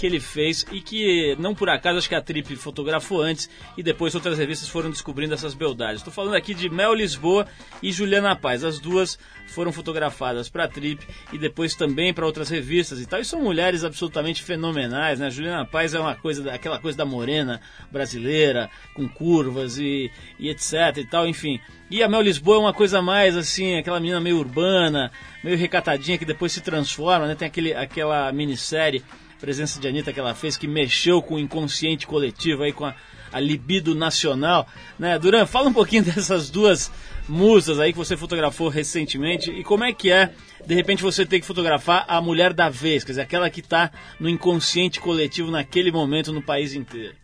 que 0.00 0.06
ele 0.06 0.18
fez 0.18 0.64
e 0.72 0.80
que 0.80 1.36
não 1.38 1.54
por 1.54 1.68
acaso 1.68 1.98
acho 1.98 2.08
que 2.08 2.14
a 2.14 2.22
Trip 2.22 2.56
fotografou 2.56 3.20
antes 3.20 3.50
e 3.76 3.82
depois 3.82 4.14
outras 4.14 4.38
revistas 4.38 4.66
foram 4.66 4.88
descobrindo 4.88 5.34
essas 5.34 5.52
beldades. 5.52 5.96
Estou 5.96 6.12
falando 6.12 6.36
aqui 6.36 6.54
de 6.54 6.70
Mel 6.70 6.94
Lisboa 6.94 7.46
e 7.82 7.92
Juliana 7.92 8.34
Paz. 8.34 8.64
As 8.64 8.78
duas 8.78 9.18
foram 9.48 9.70
fotografadas 9.70 10.48
para 10.48 10.64
a 10.64 10.68
Trip 10.68 11.06
e 11.34 11.36
depois 11.36 11.74
também 11.74 12.14
para 12.14 12.24
outras 12.24 12.48
revistas 12.48 12.98
e 12.98 13.04
tal. 13.06 13.20
E 13.20 13.26
são 13.26 13.42
mulheres 13.42 13.84
absolutamente 13.84 14.42
fenomenais, 14.42 15.20
né? 15.20 15.28
Juliana 15.28 15.66
Paz 15.66 15.92
é 15.92 16.00
uma 16.00 16.14
coisa, 16.14 16.50
aquela 16.50 16.78
coisa 16.78 16.96
da 16.96 17.04
morena 17.04 17.60
brasileira, 17.92 18.70
com 18.94 19.06
curvas 19.06 19.76
e, 19.76 20.10
e 20.38 20.48
etc 20.48 20.96
e 20.96 21.04
tal, 21.04 21.28
enfim. 21.28 21.60
E 21.90 22.02
a 22.02 22.08
Mel 22.08 22.22
Lisboa 22.22 22.56
é 22.56 22.60
uma 22.60 22.72
coisa 22.72 23.02
mais 23.02 23.36
assim, 23.36 23.76
aquela 23.76 24.00
menina 24.00 24.18
meio 24.18 24.38
urbana, 24.38 25.12
meio 25.44 25.58
recatadinha 25.58 26.16
que 26.16 26.24
depois 26.24 26.52
se 26.52 26.62
transforma, 26.62 27.26
né? 27.26 27.34
Tem 27.34 27.48
aquele, 27.48 27.74
aquela 27.74 28.32
minissérie 28.32 29.04
presença 29.40 29.80
de 29.80 29.88
Anitta 29.88 30.12
que 30.12 30.20
ela 30.20 30.34
fez, 30.34 30.56
que 30.56 30.68
mexeu 30.68 31.22
com 31.22 31.34
o 31.34 31.38
inconsciente 31.38 32.06
coletivo, 32.06 32.62
aí 32.62 32.72
com 32.72 32.84
a, 32.84 32.94
a 33.32 33.40
libido 33.40 33.94
nacional. 33.94 34.68
Né? 34.98 35.18
Duran, 35.18 35.46
fala 35.46 35.68
um 35.68 35.72
pouquinho 35.72 36.02
dessas 36.04 36.50
duas 36.50 36.90
musas 37.28 37.78
aí 37.78 37.92
que 37.92 37.98
você 37.98 38.16
fotografou 38.16 38.68
recentemente 38.68 39.50
e 39.50 39.62
como 39.62 39.84
é 39.84 39.92
que 39.92 40.10
é, 40.10 40.30
de 40.66 40.74
repente, 40.74 41.02
você 41.02 41.24
ter 41.24 41.40
que 41.40 41.46
fotografar 41.46 42.04
a 42.06 42.20
mulher 42.20 42.52
da 42.52 42.68
vez, 42.68 43.04
quer 43.04 43.12
dizer, 43.12 43.22
aquela 43.22 43.48
que 43.48 43.60
está 43.60 43.90
no 44.18 44.28
inconsciente 44.28 45.00
coletivo 45.00 45.50
naquele 45.50 45.90
momento 45.90 46.32
no 46.32 46.42
país 46.42 46.74
inteiro. 46.74 47.14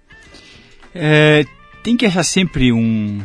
É, 0.95 1.45
tem 1.83 1.97
que 1.97 2.07
achar 2.07 2.23
sempre 2.23 2.73
um 2.73 3.23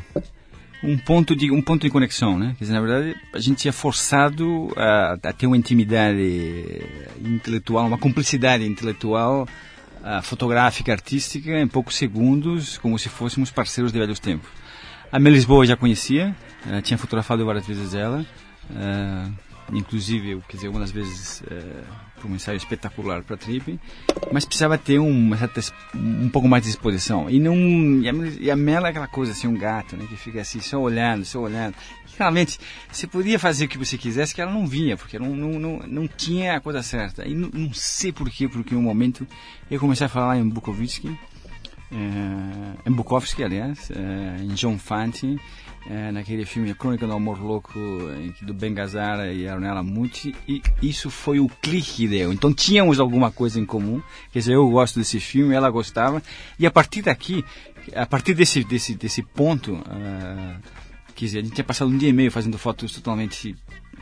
um 0.84 0.98
ponto 0.98 1.36
de 1.36 1.52
um 1.52 1.62
ponto 1.62 1.84
de 1.84 1.90
conexão, 1.90 2.38
né? 2.38 2.56
Quer 2.58 2.66
dizer, 2.66 2.74
na 2.74 2.82
verdade, 2.82 3.16
a 3.34 3.40
gente 3.40 3.68
é 3.68 3.72
forçado 3.72 4.74
a, 4.76 5.14
a 5.22 5.34
ter 5.34 5.48
uma 5.48 5.58
intimidade 5.58 6.82
intelectual, 7.24 7.86
uma 7.86 7.98
cumplicidade 7.98 8.66
intelectual, 8.66 9.48
uh, 10.02 10.22
fotográfica, 10.24 10.92
artística, 10.92 11.60
em 11.60 11.68
poucos 11.68 11.96
segundos, 11.96 12.78
como 12.78 12.98
se 12.98 13.10
fôssemos 13.10 13.52
parceiros 13.52 13.92
de 13.92 14.00
velhos 14.00 14.20
tempos. 14.20 14.50
A 15.12 15.20
Mel 15.20 15.34
Lisboa 15.34 15.66
já 15.66 15.76
conhecia, 15.76 16.36
uh, 16.66 16.82
tinha 16.82 16.98
fotografado 16.98 17.46
várias 17.46 17.68
vezes 17.68 17.94
ela, 17.94 18.26
uh, 18.70 19.34
inclusive, 19.72 20.42
quer 20.48 20.56
dizer, 20.56 20.68
algumas 20.68 20.92
vezes 20.92 21.44
para 22.22 22.32
um 22.32 22.36
ensaio 22.36 22.58
espetacular 22.58 23.24
para 23.24 23.36
a 23.36 23.38
Trip, 23.38 23.80
mas 24.32 24.46
precisava 24.46 24.78
ter 24.78 25.00
certa, 25.00 25.62
um 25.96 26.30
pouco 26.30 26.48
mais 26.48 26.64
de 26.64 26.70
disposição. 26.70 27.30
E 27.30 27.40
não 27.40 27.56
e 28.02 28.10
a, 28.10 28.14
e 28.40 28.52
a 28.52 28.56
Mel 28.56 28.86
é 28.86 28.90
aquela 28.90 29.08
coisa 29.08 29.32
assim, 29.32 29.48
um 29.48 29.58
gato, 29.58 29.98
né, 29.98 30.06
que 30.08 30.16
fica 30.16 30.42
assim, 30.42 30.60
só 30.60 30.80
olhando, 30.80 31.26
só 31.26 31.40
olhando. 31.40 31.76
E, 32.08 32.18
realmente, 32.18 32.60
você 32.92 33.08
podia 33.08 33.40
fazer 33.40 33.66
o 33.66 33.68
que 33.68 33.78
você 33.78 33.98
quisesse, 33.98 34.36
que 34.36 34.42
ela 34.42 34.52
não 34.52 34.68
vinha, 34.68 34.96
porque 34.96 35.18
não, 35.18 35.36
não, 35.36 35.60
não, 35.60 35.80
não 35.88 36.08
tinha 36.08 36.58
a 36.58 36.62
coisa 36.62 36.84
certa. 36.84 37.28
E 37.28 37.34
não, 37.34 37.50
não 37.52 37.74
sei 37.74 38.12
porquê, 38.12 38.48
porque 38.48 38.76
um 38.76 38.82
momento 38.82 39.28
eu 39.70 39.80
comecei 39.80 40.06
a 40.06 40.10
falar 40.10 40.38
em 40.38 40.48
Bukowski, 40.48 41.18
é, 41.92 42.90
em 42.90 42.92
Bukowski, 42.92 43.44
aliás, 43.44 43.92
é, 43.92 44.44
em 44.44 44.50
John 44.50 44.78
Fante, 44.78 45.38
é, 45.90 46.12
naquele 46.12 46.46
filme 46.46 46.74
Crônica 46.76 47.08
do 47.08 47.14
Amor 47.14 47.42
Louco 47.42 47.80
do 48.42 48.54
Ben 48.54 48.74
Gazzara 48.74 49.34
e 49.34 49.48
Arnella 49.48 49.82
Muti 49.82 50.36
e 50.48 50.62
isso 50.82 51.10
foi 51.10 51.40
o 51.40 51.50
clique 51.62 51.92
que 51.94 52.08
deu. 52.08 52.32
Então 52.32 52.54
tínhamos 52.54 53.00
alguma 53.00 53.32
coisa 53.32 53.60
em 53.60 53.66
comum, 53.66 54.02
quer 54.32 54.40
dizer, 54.40 54.54
eu 54.54 54.70
gosto 54.70 55.00
desse 55.00 55.20
filme, 55.20 55.56
ela 55.56 55.70
gostava 55.70 56.22
e 56.60 56.66
a 56.66 56.72
partir 56.72 57.02
daqui, 57.02 57.44
a 57.96 58.06
partir 58.06 58.34
desse 58.34 58.64
desse 58.64 58.96
desse 58.96 59.24
ponto, 59.24 59.74
uh, 59.74 60.62
quer 61.16 61.26
dizer, 61.26 61.40
a 61.40 61.44
gente 61.44 61.56
tinha 61.56 61.66
passado 61.66 61.90
um 61.90 61.98
dia 61.98 62.10
e 62.10 62.14
meio 62.14 62.32
fazendo 62.32 62.58
fotos 62.58 62.92
totalmente 62.92 63.56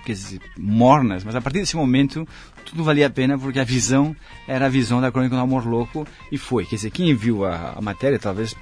quer 0.06 0.14
dizer, 0.14 0.40
mornas, 0.58 1.24
mas 1.24 1.36
a 1.36 1.42
partir 1.42 1.60
desse 1.60 1.76
momento 1.76 2.28
tudo 2.66 2.84
valia 2.84 3.08
a 3.08 3.10
pena 3.10 3.38
porque 3.38 3.60
a 3.60 3.64
visão 3.64 4.16
era 4.48 4.68
a 4.68 4.70
visão 4.70 5.02
da 5.02 5.12
Crônica 5.12 5.36
do 5.36 5.42
Amor 5.42 5.66
Louco 5.66 6.08
e 6.32 6.38
foi. 6.38 6.66
Quer 6.66 6.76
dizer, 6.76 6.92
quem 6.92 7.14
viu 7.16 7.44
a, 7.46 7.74
a 7.78 7.82
matéria 7.82 8.20
talvez 8.20 8.56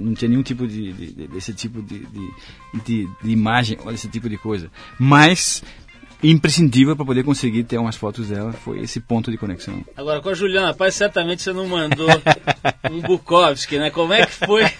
não 0.00 0.12
tinha 0.14 0.28
nenhum 0.28 0.42
tipo 0.42 0.66
de, 0.66 0.92
de- 0.92 1.12
de- 1.12 1.26
desse 1.28 1.52
tipo 1.54 1.80
de, 1.80 2.00
de, 2.06 2.30
de- 2.84 3.08
imagem 3.32 3.78
ou 3.84 3.90
desse 3.90 4.08
tipo 4.08 4.28
de 4.28 4.36
coisa. 4.36 4.70
Mas 4.98 5.62
imprescindível 6.22 6.96
para 6.96 7.04
poder 7.04 7.22
conseguir 7.22 7.64
ter 7.64 7.76
umas 7.76 7.96
fotos 7.96 8.28
dela 8.28 8.52
foi 8.52 8.80
esse 8.80 8.98
ponto 8.98 9.30
de 9.30 9.36
conexão. 9.36 9.84
Agora, 9.96 10.20
com 10.22 10.30
a 10.30 10.34
Juliana 10.34 10.72
Paz, 10.72 10.94
certamente 10.94 11.42
você 11.42 11.52
não 11.52 11.66
mandou 11.68 12.08
um 12.90 13.00
Bukowski, 13.02 13.78
né? 13.78 13.90
Como 13.90 14.12
é 14.12 14.24
que 14.24 14.32
foi 14.32 14.64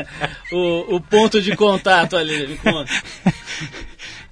o, 0.52 0.96
o 0.96 1.00
ponto 1.00 1.40
de 1.42 1.54
contato 1.56 2.16
ali? 2.16 2.46
Me 2.46 2.56
conta. 2.56 2.90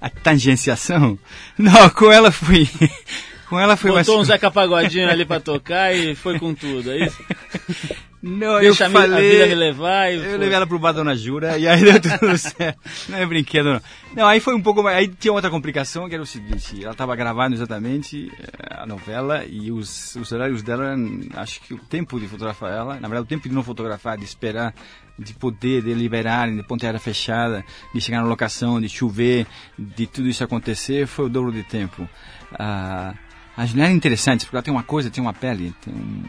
A 0.05 0.09
tangenciação? 0.09 1.17
Não, 1.57 1.89
com 1.89 2.11
ela 2.11 2.31
foi. 2.31 2.69
Com 3.49 3.59
ela 3.59 3.77
foi 3.77 3.91
Botou 3.91 4.15
um 4.15 4.17
mais- 4.17 4.27
Zeca 4.29 4.49
Pagodinho 4.49 5.07
ali 5.07 5.23
pra 5.23 5.39
tocar 5.39 5.95
e 5.95 6.15
foi 6.15 6.39
com 6.39 6.51
tudo, 6.55 6.91
é 6.91 7.05
isso? 7.05 7.23
Não, 8.21 8.59
Deixa 8.59 8.83
eu 8.83 8.87
a 8.87 8.89
mi- 8.89 8.97
a 8.97 9.01
falei, 9.01 9.29
vida 9.31 9.45
me 9.47 9.53
levar 9.53 10.11
e 10.11 10.15
Eu 10.15 10.21
foi. 10.23 10.37
levei 10.39 10.55
ela 10.55 10.65
pro 10.65 10.79
bar 10.79 10.93
Dona 10.93 11.15
Jura 11.15 11.55
e 11.59 11.67
aí 11.67 11.79
deu 11.83 12.01
tudo 12.01 12.35
certo. 12.39 12.79
Não 13.07 13.19
é 13.19 13.25
brinquedo, 13.27 13.73
não. 13.73 13.81
Não, 14.15 14.25
aí 14.27 14.39
foi 14.39 14.55
um 14.55 14.61
pouco 14.63 14.81
mais. 14.81 14.97
Aí 14.97 15.07
tinha 15.07 15.31
outra 15.31 15.51
complicação 15.51 16.09
que 16.09 16.15
era 16.15 16.23
o 16.23 16.25
seguinte: 16.25 16.81
ela 16.83 16.93
estava 16.93 17.15
gravando 17.15 17.55
exatamente 17.55 18.31
eh, 18.39 18.77
a 18.81 18.85
novela 18.87 19.45
e 19.47 19.71
os, 19.71 20.15
os 20.15 20.31
horários 20.31 20.63
dela, 20.63 20.95
acho 21.35 21.61
que 21.61 21.75
o 21.75 21.77
tempo 21.77 22.19
de 22.19 22.27
fotografar 22.27 22.71
ela, 22.73 22.95
na 22.95 23.07
verdade, 23.07 23.25
o 23.25 23.29
tempo 23.29 23.47
de 23.47 23.53
não 23.53 23.61
fotografar, 23.63 24.17
de 24.17 24.25
esperar, 24.25 24.73
de 25.17 25.33
poder, 25.33 25.81
de 25.81 25.93
liberarem, 25.93 26.55
de 26.55 26.63
ponteira 26.63 26.99
fechada, 26.99 27.63
de 27.93 28.01
chegar 28.01 28.21
na 28.21 28.27
locação, 28.27 28.81
de 28.81 28.89
chover, 28.89 29.47
de 29.77 30.07
tudo 30.07 30.27
isso 30.27 30.43
acontecer, 30.43 31.07
foi 31.07 31.25
o 31.25 31.29
dobro 31.29 31.51
de 31.51 31.63
tempo. 31.63 32.07
Ah, 32.53 33.13
a 33.55 33.65
Juliana 33.65 33.91
é 33.91 33.95
interessante 33.95 34.45
porque 34.45 34.55
ela 34.55 34.63
tem 34.63 34.73
uma 34.73 34.83
coisa, 34.83 35.09
tem 35.09 35.21
uma 35.21 35.33
pele, 35.33 35.73
tem 35.81 35.93
um 35.93 36.23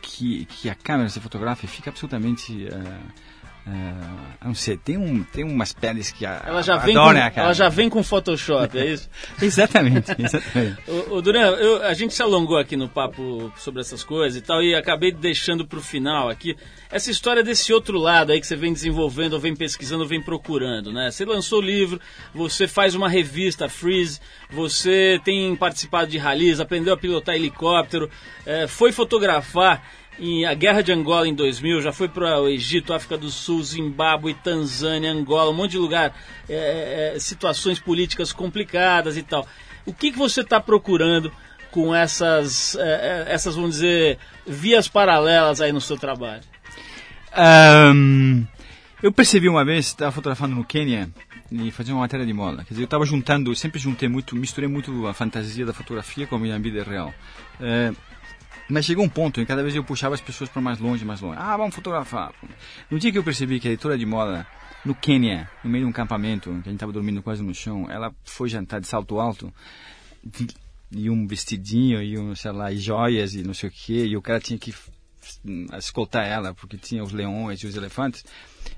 que, 0.00 0.44
que 0.46 0.70
a 0.70 0.74
câmera 0.74 1.08
se 1.08 1.20
fotografa 1.20 1.64
e 1.64 1.68
fica 1.68 1.90
absolutamente. 1.90 2.68
ah, 2.72 3.00
ah, 3.66 4.36
não 4.44 4.54
sei, 4.54 4.76
tem, 4.76 4.98
um, 4.98 5.22
tem 5.22 5.42
umas 5.42 5.72
peles 5.72 6.10
que 6.10 6.26
a, 6.26 6.42
Ela 6.46 6.62
já, 6.62 6.76
vem 6.76 6.94
com, 6.94 7.00
adoram 7.00 7.18
a 7.20 7.30
câmera. 7.30 7.42
ela 7.44 7.52
já 7.54 7.68
vem 7.70 7.88
com 7.88 8.02
Photoshop, 8.02 8.78
é 8.78 8.86
isso? 8.92 9.08
Exatamente, 9.40 10.12
exatamente. 10.18 10.76
Ô, 11.10 11.14
ô, 11.16 11.22
Duran, 11.22 11.40
eu- 11.56 11.82
a 11.82 11.94
gente 11.94 12.12
se 12.12 12.22
alongou 12.22 12.58
aqui 12.58 12.76
no 12.76 12.88
papo 12.90 13.50
sobre 13.56 13.80
essas 13.80 14.04
coisas 14.04 14.38
e 14.38 14.42
tal, 14.42 14.62
e 14.62 14.74
acabei 14.74 15.12
deixando 15.12 15.66
pro 15.66 15.80
final 15.80 16.28
aqui 16.28 16.54
essa 16.90 17.10
história 17.10 17.42
desse 17.42 17.72
outro 17.72 17.98
lado 17.98 18.32
aí 18.32 18.40
que 18.40 18.46
você 18.46 18.54
vem 18.54 18.72
desenvolvendo, 18.72 19.32
ou 19.32 19.40
vem 19.40 19.56
pesquisando, 19.56 20.02
ou 20.02 20.08
vem 20.08 20.22
procurando, 20.22 20.92
né? 20.92 21.10
Você 21.10 21.24
lançou 21.24 21.58
o 21.58 21.62
livro, 21.62 21.98
você 22.34 22.68
faz 22.68 22.94
uma 22.94 23.08
revista, 23.08 23.68
Freeze, 23.68 24.20
você 24.50 25.18
tem 25.24 25.56
participado 25.56 26.10
de 26.10 26.18
rallies, 26.18 26.60
aprendeu 26.60 26.92
a 26.92 26.96
pilotar 26.98 27.34
helicóptero, 27.34 28.10
eh, 28.46 28.66
foi 28.66 28.92
fotografar 28.92 29.82
em 30.18 30.44
a 30.44 30.54
Guerra 30.54 30.82
de 30.82 30.92
Angola 30.92 31.28
em 31.28 31.34
2000, 31.34 31.82
já 31.82 31.92
foi 31.92 32.08
para 32.08 32.40
o 32.40 32.48
Egito, 32.48 32.94
África 32.94 33.16
do 33.16 33.30
Sul, 33.30 33.62
Zimbábue, 33.62 34.34
Tanzânia, 34.34 35.10
Angola, 35.10 35.50
um 35.50 35.54
monte 35.54 35.72
de 35.72 35.78
lugar, 35.78 36.14
é, 36.48 37.14
é, 37.14 37.18
situações 37.18 37.80
políticas 37.80 38.32
complicadas 38.32 39.16
e 39.16 39.22
tal. 39.22 39.46
O 39.84 39.92
que, 39.92 40.12
que 40.12 40.18
você 40.18 40.40
está 40.40 40.60
procurando 40.60 41.32
com 41.70 41.94
essas, 41.94 42.76
é, 42.76 43.24
é, 43.28 43.32
essas, 43.32 43.56
vamos 43.56 43.72
dizer, 43.72 44.18
vias 44.46 44.86
paralelas 44.86 45.60
aí 45.60 45.72
no 45.72 45.80
seu 45.80 45.98
trabalho? 45.98 46.42
Ahm, 47.32 48.44
eu 49.02 49.12
percebi 49.12 49.48
uma 49.48 49.64
vez, 49.64 49.86
estava 49.86 50.12
fotografando 50.12 50.54
no 50.54 50.64
Quênia 50.64 51.10
e 51.50 51.70
fazia 51.72 51.92
uma 51.92 52.00
matéria 52.00 52.24
de 52.24 52.32
moda. 52.32 52.58
Quer 52.64 52.70
dizer, 52.70 52.82
eu 52.82 52.86
estava 52.86 53.04
juntando, 53.04 53.54
sempre 53.56 53.80
juntei 53.80 54.08
muito, 54.08 54.36
misturei 54.36 54.68
muito 54.68 55.06
a 55.06 55.12
fantasia 55.12 55.66
da 55.66 55.72
fotografia 55.72 56.26
com 56.26 56.36
a 56.36 56.38
minha 56.38 56.58
vida 56.58 56.82
real. 56.84 57.12
Eh, 57.60 57.92
mas 58.68 58.84
chegou 58.84 59.04
um 59.04 59.08
ponto 59.08 59.40
em 59.40 59.44
que 59.44 59.48
cada 59.48 59.62
vez 59.62 59.74
eu 59.74 59.84
puxava 59.84 60.14
as 60.14 60.20
pessoas 60.20 60.48
para 60.48 60.62
mais 60.62 60.78
longe, 60.78 61.04
mais 61.04 61.20
longe. 61.20 61.36
Ah, 61.38 61.56
vamos 61.56 61.74
fotografar. 61.74 62.32
No 62.90 62.98
dia 62.98 63.12
que 63.12 63.18
eu 63.18 63.24
percebi 63.24 63.60
que 63.60 63.68
a 63.68 63.70
editora 63.70 63.98
de 63.98 64.06
moda 64.06 64.46
no 64.84 64.94
Quênia, 64.94 65.48
no 65.62 65.70
meio 65.70 65.84
de 65.84 65.90
um 65.90 65.92
campamento, 65.92 66.50
que 66.50 66.68
a 66.68 66.70
gente 66.70 66.74
estava 66.74 66.92
dormindo 66.92 67.22
quase 67.22 67.42
no 67.42 67.54
chão, 67.54 67.86
ela 67.90 68.14
foi 68.24 68.48
jantar 68.48 68.80
de 68.80 68.86
salto 68.86 69.18
alto 69.18 69.52
e 70.90 71.10
um 71.10 71.26
vestidinho 71.26 72.02
e 72.02 72.18
um, 72.18 72.34
sei 72.34 72.52
lá, 72.52 72.72
e 72.72 72.78
joias 72.78 73.34
e 73.34 73.42
não 73.42 73.54
sei 73.54 73.68
o 73.68 73.72
que, 73.72 74.04
e 74.04 74.16
o 74.16 74.22
cara 74.22 74.40
tinha 74.40 74.58
que 74.58 74.74
hum, 75.44 75.66
escoltar 75.76 76.26
ela 76.26 76.54
porque 76.54 76.76
tinha 76.76 77.02
os 77.02 77.12
leões 77.12 77.60
e 77.60 77.66
os 77.66 77.76
elefantes. 77.76 78.24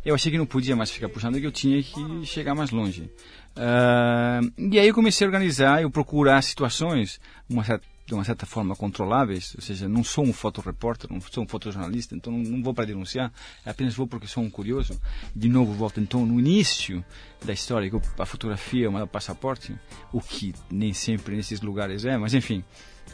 Eu 0.04 0.14
achei 0.14 0.30
que 0.30 0.38
não 0.38 0.46
podia 0.46 0.76
mais 0.76 0.90
ficar 0.90 1.08
puxando, 1.08 1.38
que 1.40 1.46
eu 1.46 1.52
tinha 1.52 1.82
que 1.82 2.24
chegar 2.24 2.54
mais 2.54 2.70
longe. 2.70 3.10
Ah, 3.56 4.40
e 4.58 4.78
aí 4.78 4.88
eu 4.88 4.94
comecei 4.94 5.26
a 5.26 5.28
organizar, 5.28 5.82
eu 5.82 5.90
procurar 5.90 6.42
situações, 6.42 7.20
uma 7.48 7.64
certa, 7.64 7.86
de 8.06 8.14
uma 8.14 8.22
certa 8.22 8.46
forma 8.46 8.76
controláveis, 8.76 9.54
ou 9.56 9.60
seja, 9.60 9.88
não 9.88 10.04
sou 10.04 10.24
um 10.24 10.32
fotorepórter, 10.32 11.10
não 11.12 11.20
sou 11.20 11.42
um 11.42 11.48
fotojornalista, 11.48 12.14
então 12.14 12.32
não, 12.32 12.38
não 12.38 12.62
vou 12.62 12.72
para 12.72 12.84
denunciar, 12.84 13.32
apenas 13.64 13.94
vou 13.94 14.06
porque 14.06 14.28
sou 14.28 14.44
um 14.44 14.50
curioso. 14.50 15.00
De 15.34 15.48
novo, 15.48 15.72
volto 15.72 16.00
então 16.00 16.24
no 16.24 16.38
início 16.38 17.04
da 17.44 17.52
história, 17.52 17.90
que 17.90 18.00
a 18.18 18.26
fotografia 18.26 18.86
é 18.86 18.88
maior 18.88 19.06
passaporte, 19.06 19.74
o 20.12 20.20
que 20.20 20.54
nem 20.70 20.92
sempre 20.92 21.34
nesses 21.34 21.60
lugares 21.60 22.04
é, 22.04 22.16
mas 22.16 22.32
enfim. 22.32 22.62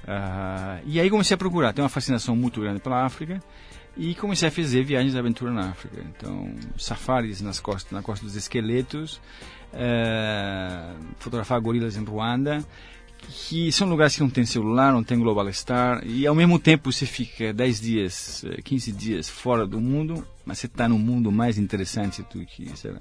Ah, 0.07 0.81
e 0.85 1.01
aí 1.01 1.09
comecei 1.09 1.35
a 1.35 1.39
procurar, 1.39 1.73
tenho 1.73 1.85
uma 1.85 1.89
fascinação 1.89 2.37
muito 2.37 2.61
grande 2.61 2.81
pela 2.81 3.05
África, 3.05 3.43
e 3.97 4.15
comecei 4.15 4.49
a 4.49 4.51
fazer 4.51 4.83
viagens 4.85 5.13
de 5.13 5.19
aventura 5.19 5.53
na 5.53 5.71
África. 5.71 6.01
Então, 6.01 6.55
safaris 6.79 7.41
nas 7.41 7.61
costas, 7.61 7.93
na 7.93 8.03
costa 8.03 8.25
dos 8.25 8.37
esqueletos, 8.37 9.21
eh, 9.73 10.95
fotografar 11.19 11.61
gorilas 11.61 11.97
em 11.97 12.05
Ruanda, 12.05 12.65
que 13.29 13.71
são 13.73 13.89
lugares 13.89 14.17
que 14.17 14.23
não 14.23 14.31
tem 14.31 14.45
celular, 14.45 14.93
não 14.93 15.03
tem 15.03 15.19
Global 15.19 15.51
Star, 15.53 16.03
e 16.07 16.27
ao 16.27 16.35
mesmo 16.35 16.59
tempo 16.59 16.93
você 16.93 17.07
fica 17.07 17.53
10 17.53 17.81
dias, 17.81 18.45
eh, 18.45 18.61
15 18.63 18.93
dias 18.93 19.29
fora 19.29 19.67
do 19.67 19.81
mundo, 19.81 20.27
mas 20.45 20.59
você 20.59 20.67
está 20.67 20.89
num 20.89 20.99
mundo 20.99 21.31
mais 21.31 21.59
interessante 21.59 22.23
do 22.23 22.45
que, 22.45 22.77
sei 22.77 22.93
lá, 22.93 23.01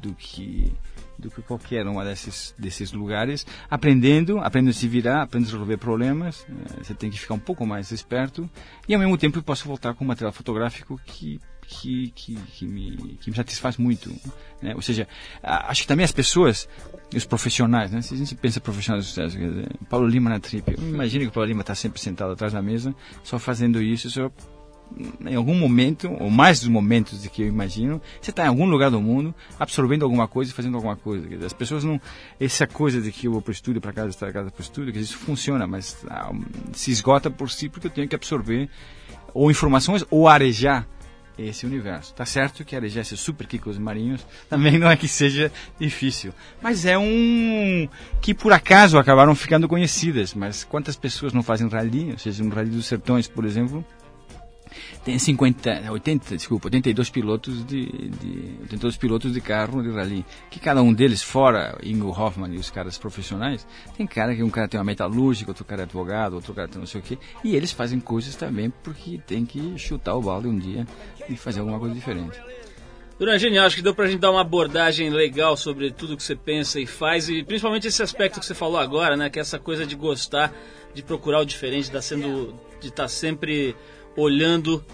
do 0.00 0.14
que 0.14 0.72
do 1.18 1.30
que 1.30 1.42
qualquer 1.42 1.86
uma 1.86 2.02
desses, 2.02 2.54
desses 2.58 2.92
lugares, 2.92 3.46
aprendendo, 3.68 4.38
aprendendo 4.38 4.70
a 4.70 4.72
se 4.72 4.88
virar, 4.88 5.22
aprendendo 5.22 5.50
a 5.50 5.52
resolver 5.52 5.76
problemas, 5.76 6.46
eh, 6.48 6.82
você 6.82 6.94
tem 6.94 7.10
que 7.10 7.20
ficar 7.20 7.34
um 7.34 7.38
pouco 7.38 7.66
mais 7.66 7.90
esperto, 7.90 8.48
e 8.88 8.94
ao 8.94 9.00
mesmo 9.00 9.18
tempo 9.18 9.38
eu 9.38 9.42
posso 9.42 9.66
voltar 9.66 9.92
com 9.92 10.02
um 10.02 10.08
material 10.08 10.32
fotográfico 10.32 10.98
que, 11.04 11.38
que, 11.70 12.12
que, 12.14 12.34
que, 12.34 12.66
me, 12.66 13.16
que 13.20 13.30
me 13.30 13.36
satisfaz 13.36 13.76
muito. 13.76 14.12
Né? 14.60 14.74
Ou 14.74 14.82
seja, 14.82 15.06
acho 15.40 15.82
que 15.82 15.88
também 15.88 16.04
as 16.04 16.10
pessoas, 16.10 16.68
os 17.14 17.24
profissionais, 17.24 17.92
né? 17.92 18.02
se 18.02 18.12
a 18.12 18.16
gente 18.16 18.34
pensa 18.34 18.60
profissionais 18.60 19.04
de 19.04 19.10
sucesso, 19.10 19.38
dizer, 19.38 19.68
Paulo 19.88 20.08
Lima 20.08 20.28
na 20.28 20.40
trip, 20.40 20.74
imagina 20.78 21.24
que 21.24 21.30
o 21.30 21.32
Paulo 21.32 21.48
Lima 21.48 21.60
está 21.60 21.74
sempre 21.74 22.00
sentado 22.00 22.32
atrás 22.32 22.52
da 22.52 22.60
mesa, 22.60 22.92
só 23.22 23.38
fazendo 23.38 23.80
isso, 23.80 24.10
só 24.10 24.30
em 25.24 25.36
algum 25.36 25.54
momento, 25.54 26.10
ou 26.18 26.28
mais 26.28 26.58
dos 26.58 26.68
momentos 26.68 27.22
de 27.22 27.30
que 27.30 27.42
eu 27.42 27.46
imagino, 27.46 28.02
você 28.20 28.30
está 28.30 28.44
em 28.44 28.48
algum 28.48 28.68
lugar 28.68 28.90
do 28.90 29.00
mundo, 29.00 29.32
absorvendo 29.56 30.04
alguma 30.04 30.26
coisa 30.26 30.50
e 30.50 30.54
fazendo 30.54 30.74
alguma 30.74 30.96
coisa. 30.96 31.28
Dizer, 31.28 31.46
As 31.46 31.52
pessoas 31.52 31.84
não. 31.84 32.00
Essa 32.40 32.66
coisa 32.66 33.00
de 33.00 33.12
que 33.12 33.28
eu 33.28 33.32
vou 33.32 33.40
para 33.40 33.50
o 33.50 33.52
estúdio, 33.52 33.80
para 33.80 33.92
casa, 33.92 34.08
estar 34.08 34.32
casa 34.32 34.50
para 34.50 34.60
o 34.60 34.62
estúdio, 34.62 34.96
isso 34.98 35.16
funciona, 35.16 35.64
mas 35.64 36.04
ah, 36.10 36.32
se 36.72 36.90
esgota 36.90 37.30
por 37.30 37.48
si 37.48 37.68
porque 37.68 37.86
eu 37.86 37.90
tenho 37.90 38.08
que 38.08 38.16
absorver 38.16 38.68
ou 39.32 39.48
informações 39.48 40.04
ou 40.10 40.26
arejar 40.26 40.88
esse 41.38 41.66
universo. 41.66 42.14
Tá 42.14 42.24
certo 42.26 42.64
que 42.64 42.76
arejar 42.76 43.00
esses 43.00 43.20
super 43.20 43.46
kikos 43.46 43.78
marinhos 43.78 44.24
também 44.48 44.78
não 44.78 44.90
é 44.90 44.96
que 44.96 45.08
seja 45.08 45.50
difícil. 45.78 46.32
Mas 46.62 46.84
é 46.84 46.98
um 46.98 47.88
que 48.20 48.34
por 48.34 48.52
acaso 48.52 48.98
acabaram 48.98 49.34
ficando 49.34 49.68
conhecidas. 49.68 50.34
Mas 50.34 50.64
quantas 50.64 50.96
pessoas 50.96 51.32
não 51.32 51.42
fazem 51.42 51.68
rally? 51.68 52.12
Ou 52.12 52.18
seja, 52.18 52.42
no 52.42 52.54
Rally 52.54 52.70
dos 52.70 52.86
Sertões, 52.86 53.28
por 53.28 53.44
exemplo, 53.44 53.84
tem 55.04 55.18
50, 55.18 55.90
80, 55.90 56.36
desculpa, 56.36 56.66
82 56.66 57.10
pilotos 57.10 57.64
de, 57.66 57.86
de 57.86 58.56
82 58.62 58.96
pilotos 58.96 59.32
de 59.32 59.40
carro 59.40 59.82
de 59.82 59.90
rally. 59.90 60.24
Que 60.50 60.60
cada 60.60 60.82
um 60.82 60.92
deles, 60.92 61.22
fora 61.22 61.78
Ingo 61.82 62.08
Hoffman 62.10 62.54
e 62.54 62.58
os 62.58 62.70
caras 62.70 62.98
profissionais, 62.98 63.66
tem 63.96 64.06
cara 64.06 64.34
que 64.34 64.42
um 64.42 64.50
cara 64.50 64.68
tem 64.68 64.78
uma 64.78 64.84
metalúrgica, 64.84 65.50
outro 65.50 65.64
cara 65.64 65.82
é 65.82 65.84
advogado, 65.84 66.34
outro 66.34 66.54
cara 66.54 66.68
tem 66.68 66.78
não 66.78 66.86
sei 66.86 67.00
o 67.00 67.04
quê. 67.04 67.18
E 67.44 67.56
eles 67.56 67.72
fazem 67.72 68.00
coisas 68.00 68.34
também 68.36 68.70
porque 68.82 69.18
tem 69.26 69.44
que 69.44 69.78
chutar 69.78 70.14
o 70.14 70.22
balde 70.22 70.48
um 70.48 70.58
dia 70.58 70.86
e 71.28 71.36
fazer 71.36 71.60
alguma 71.60 71.78
coisa 71.78 71.94
diferente. 71.94 72.38
Duran, 73.20 73.38
genial, 73.38 73.66
acho 73.66 73.76
que 73.76 73.82
deu 73.82 73.94
pra 73.94 74.06
gente 74.06 74.18
dar 74.18 74.30
uma 74.30 74.40
abordagem 74.40 75.10
legal 75.10 75.54
sobre 75.54 75.90
tudo 75.90 76.16
que 76.16 76.22
você 76.22 76.34
pensa 76.34 76.80
e 76.80 76.86
faz, 76.86 77.28
e 77.28 77.42
principalmente 77.44 77.86
esse 77.86 78.02
aspecto 78.02 78.40
que 78.40 78.46
você 78.46 78.54
falou 78.54 78.78
agora, 78.78 79.14
né? 79.14 79.28
Que 79.28 79.38
é 79.38 79.42
essa 79.42 79.58
coisa 79.58 79.84
de 79.84 79.94
gostar, 79.94 80.50
de 80.94 81.02
procurar 81.02 81.40
o 81.40 81.44
diferente, 81.44 81.82
de 81.82 81.88
estar 81.88 82.00
sendo, 82.00 82.58
de 82.80 82.88
estar 82.88 83.08
sempre 83.08 83.76
olhando 84.16 84.84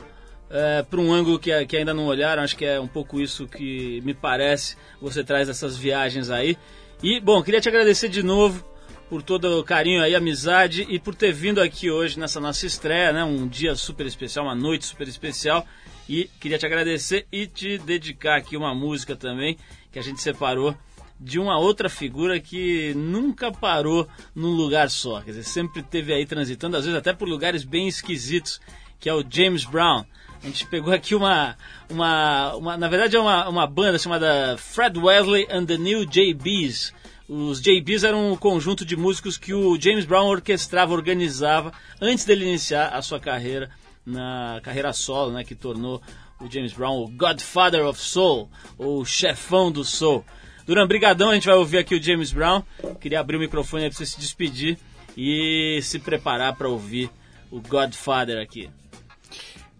para 0.88 1.00
um 1.00 1.12
ângulo 1.12 1.38
que, 1.38 1.66
que 1.66 1.76
ainda 1.76 1.92
não 1.92 2.06
olharam. 2.06 2.42
Acho 2.42 2.56
que 2.56 2.64
é 2.64 2.78
um 2.78 2.86
pouco 2.86 3.20
isso 3.20 3.46
que 3.46 4.00
me 4.02 4.14
parece 4.14 4.76
você 5.00 5.24
traz 5.24 5.48
essas 5.48 5.76
viagens 5.76 6.30
aí. 6.30 6.56
E, 7.02 7.20
bom, 7.20 7.42
queria 7.42 7.60
te 7.60 7.68
agradecer 7.68 8.08
de 8.08 8.22
novo 8.22 8.64
por 9.08 9.22
todo 9.22 9.60
o 9.60 9.64
carinho 9.64 10.02
aí, 10.02 10.14
amizade 10.14 10.86
e 10.88 10.98
por 10.98 11.14
ter 11.14 11.32
vindo 11.32 11.60
aqui 11.60 11.90
hoje 11.90 12.18
nessa 12.18 12.40
nossa 12.40 12.66
estreia, 12.66 13.12
né? 13.12 13.22
Um 13.22 13.46
dia 13.46 13.74
super 13.74 14.06
especial, 14.06 14.46
uma 14.46 14.54
noite 14.54 14.84
super 14.84 15.06
especial. 15.06 15.66
E 16.08 16.30
queria 16.40 16.58
te 16.58 16.66
agradecer 16.66 17.26
e 17.30 17.46
te 17.46 17.78
dedicar 17.78 18.36
aqui 18.36 18.56
uma 18.56 18.74
música 18.74 19.16
também 19.16 19.58
que 19.90 19.98
a 19.98 20.02
gente 20.02 20.20
separou 20.20 20.76
de 21.18 21.38
uma 21.38 21.58
outra 21.58 21.88
figura 21.88 22.38
que 22.38 22.92
nunca 22.94 23.50
parou 23.50 24.06
num 24.34 24.50
lugar 24.50 24.90
só. 24.90 25.20
Quer 25.20 25.30
dizer, 25.30 25.44
sempre 25.44 25.82
teve 25.82 26.12
aí 26.12 26.26
transitando, 26.26 26.76
às 26.76 26.84
vezes 26.84 26.98
até 26.98 27.12
por 27.12 27.28
lugares 27.28 27.64
bem 27.64 27.88
esquisitos, 27.88 28.60
que 28.98 29.08
é 29.08 29.14
o 29.14 29.24
James 29.28 29.64
Brown. 29.64 30.04
A 30.42 30.46
gente 30.46 30.66
pegou 30.66 30.92
aqui 30.92 31.14
uma. 31.14 31.56
uma, 31.90 32.54
uma 32.54 32.76
na 32.76 32.88
verdade, 32.88 33.16
é 33.16 33.20
uma, 33.20 33.48
uma 33.48 33.66
banda 33.66 33.98
chamada 33.98 34.56
Fred 34.58 34.98
Wesley 34.98 35.46
and 35.50 35.66
the 35.66 35.76
New 35.76 36.04
JBs. 36.06 36.92
Os 37.28 37.60
JBs 37.60 38.04
eram 38.04 38.32
um 38.32 38.36
conjunto 38.36 38.84
de 38.84 38.96
músicos 38.96 39.36
que 39.36 39.52
o 39.52 39.80
James 39.80 40.04
Brown 40.04 40.26
orquestrava, 40.26 40.92
organizava, 40.92 41.72
antes 42.00 42.24
dele 42.24 42.44
iniciar 42.44 42.90
a 42.90 43.02
sua 43.02 43.18
carreira, 43.18 43.68
na 44.04 44.60
carreira 44.62 44.92
solo, 44.92 45.32
né, 45.32 45.42
que 45.42 45.56
tornou 45.56 46.00
o 46.40 46.48
James 46.48 46.72
Brown 46.72 47.02
o 47.02 47.08
Godfather 47.08 47.84
of 47.84 48.00
Soul, 48.00 48.48
ou 48.78 49.04
chefão 49.04 49.72
do 49.72 49.84
soul. 49.84 50.24
Duran, 50.66 50.86
brigadão, 50.86 51.30
a 51.30 51.34
gente 51.34 51.46
vai 51.46 51.56
ouvir 51.56 51.78
aqui 51.78 51.94
o 51.94 52.02
James 52.02 52.32
Brown. 52.32 52.62
Queria 53.00 53.20
abrir 53.20 53.36
o 53.36 53.40
microfone 53.40 53.88
pra 53.88 53.96
você 53.96 54.06
se 54.06 54.20
despedir 54.20 54.78
e 55.16 55.80
se 55.82 55.98
preparar 55.98 56.54
para 56.56 56.68
ouvir 56.68 57.10
o 57.50 57.60
Godfather 57.60 58.40
aqui. 58.40 58.68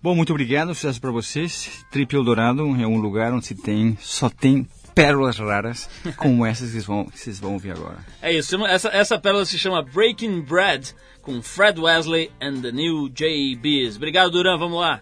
Bom, 0.03 0.15
muito 0.15 0.31
obrigado, 0.31 0.75
sucesso 0.75 1.01
para 1.01 1.11
vocês. 1.11 1.85
Trip 1.91 2.15
Eldorado 2.15 2.63
é 2.81 2.87
um 2.87 2.99
lugar 2.99 3.33
onde 3.33 3.47
se 3.47 3.55
tem, 3.55 3.97
só 4.01 4.29
tem 4.29 4.67
pérolas 4.95 5.39
raras 5.39 5.91
como 6.17 6.47
essas 6.47 6.69
que 6.69 6.73
vocês 6.73 6.85
vão, 6.87 7.05
que 7.05 7.19
vocês 7.19 7.39
vão 7.39 7.55
ouvir 7.55 7.73
agora. 7.73 7.99
É 8.23 8.33
isso, 8.33 8.65
essa, 8.67 8.89
essa 8.89 9.19
pérola 9.19 9.45
se 9.45 9.59
chama 9.59 9.83
Breaking 9.83 10.41
Bread, 10.41 10.95
com 11.21 11.43
Fred 11.43 11.81
Wesley 11.81 12.31
and 12.41 12.63
the 12.63 12.73
New 12.73 13.09
JBs. 13.09 13.97
Obrigado, 13.97 14.31
Duran, 14.31 14.57
vamos 14.57 14.81
lá. 14.81 15.01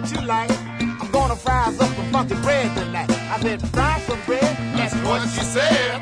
What 0.00 0.10
you 0.10 0.26
like. 0.26 0.50
I'm 0.80 1.10
gonna 1.12 1.36
fry 1.36 1.66
up 1.66 1.74
some 1.74 1.94
funky 2.10 2.34
bread 2.42 2.66
tonight." 2.76 3.10
I 3.10 3.38
said, 3.40 3.60
"Fry 3.68 4.00
some 4.08 4.20
bread." 4.26 4.56
That's 4.76 4.94
what 5.06 5.22
she 5.34 5.44
said. 5.56 6.00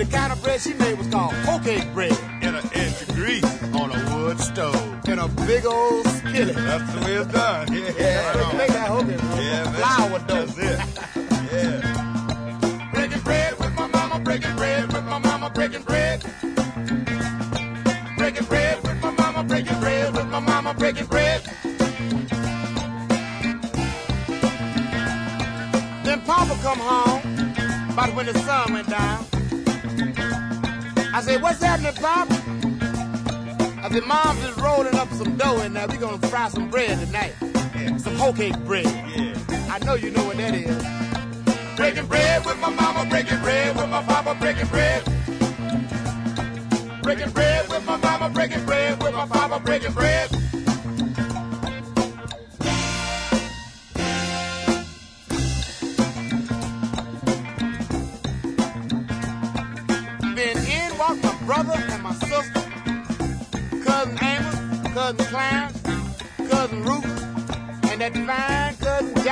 The 0.00 0.06
kind 0.06 0.32
of 0.32 0.42
bread 0.42 0.60
she 0.60 0.72
made 0.74 0.96
was 0.96 1.08
called 1.08 1.34
hoe 1.44 1.58
bread. 1.92 2.16
In 2.40 2.54
an 2.54 2.64
inch 2.72 3.02
of 3.02 3.14
grease 3.14 3.50
on 3.80 3.88
a 3.92 4.00
wood 4.10 4.40
stove. 4.40 5.08
In 5.08 5.18
a 5.18 5.28
big 5.46 5.66
old 5.66 6.06
skillet. 6.06 6.56
That's 6.56 6.94
the 6.94 7.00
way 7.04 7.14
it's 7.20 7.32
done. 7.32 7.72
Yeah. 7.72 7.92
yeah. 7.98 8.52
make 8.56 8.68
that 8.68 8.88
bread. 8.88 9.20
Yeah, 9.44 9.72
flour 9.72 10.18
dough. 10.20 10.46
That's 10.46 10.58
it. 10.58 11.09
Come 26.74 26.78
home 26.78 27.92
about 27.92 28.14
when 28.14 28.26
the 28.26 28.38
sun 28.40 28.72
went 28.72 28.88
down. 28.88 29.26
I 31.12 31.20
said, 31.20 31.42
what's 31.42 31.60
happening, 31.60 31.94
Papa? 31.94 32.32
I 33.82 33.88
said, 33.90 34.04
Mom's 34.04 34.40
just 34.40 34.60
rolling 34.60 34.94
up 34.94 35.08
some 35.10 35.36
dough 35.36 35.60
in 35.62 35.72
there. 35.72 35.88
we 35.88 35.96
gonna 35.96 36.24
fry 36.28 36.48
some 36.48 36.70
bread 36.70 36.96
tonight. 37.00 37.34
Some 37.98 38.14
hoe 38.14 38.32
cake 38.32 38.56
bread. 38.60 38.84
Yeah. 38.84 39.68
I 39.68 39.84
know 39.84 39.94
you 39.94 40.12
know 40.12 40.24
what 40.24 40.36
that 40.36 40.54
is. 40.54 41.76
Breaking 41.76 42.06
bread 42.06 42.46
with 42.46 42.60
my 42.60 42.70
mama, 42.70 43.04
breaking 43.10 43.40
bread 43.40 43.74
with 43.74 43.88
my 43.88 44.02
papa, 44.04 44.36
breaking 44.38 44.68
bread. 44.68 45.02
Breaking 47.02 47.30
bread 47.30 47.68
with 47.68 47.84
my 47.84 47.96
mama, 47.96 48.30
breaking 48.32 48.64
bread 48.64 49.02
with 49.02 49.12
my 49.12 49.26
papa, 49.26 49.58
breaking 49.58 49.92
bread. 49.92 50.39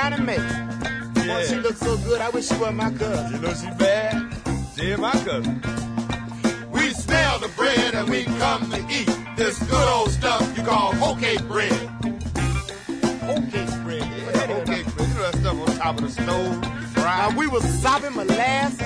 Cousin 0.09 0.25
Johnny 0.25 0.25
May. 0.25 1.27
Boy, 1.27 1.45
she 1.45 1.55
looks 1.55 1.79
so 1.79 1.97
good. 1.97 2.21
I 2.21 2.29
wish 2.29 2.47
she 2.47 2.57
was 2.57 2.73
my 2.73 2.91
cousin. 2.91 3.33
You 3.33 3.39
know 3.39 3.53
she 3.53 3.69
bad. 3.77 4.33
She 4.75 4.95
my 4.95 5.11
cousin. 5.11 5.61
We 6.71 6.91
smell 6.91 7.39
the 7.39 7.49
bread 7.49 7.95
and 7.95 8.09
we 8.09 8.23
come 8.23 8.69
to 8.71 8.79
eat 8.89 9.09
this 9.35 9.59
good 9.63 9.87
old 9.87 10.11
stuff 10.11 10.57
you 10.57 10.63
call 10.63 10.93
hoe 10.95 11.15
cake 11.15 11.43
bread. 11.47 11.71
Hoe 13.21 13.41
cake 13.51 13.83
bread. 13.83 14.01
Yeah, 14.01 14.47
hoe 14.47 14.65
cake 14.65 14.85
bread. 14.95 15.07
You 15.07 15.13
know 15.15 15.31
that 15.31 15.35
stuff 15.39 15.69
on 15.69 15.77
top 15.77 15.97
of 15.97 16.01
the 16.01 16.09
stove. 16.09 16.61
Now 16.95 17.35
we 17.37 17.47
was 17.47 17.63
sopping 17.81 18.15
molasses, 18.15 18.79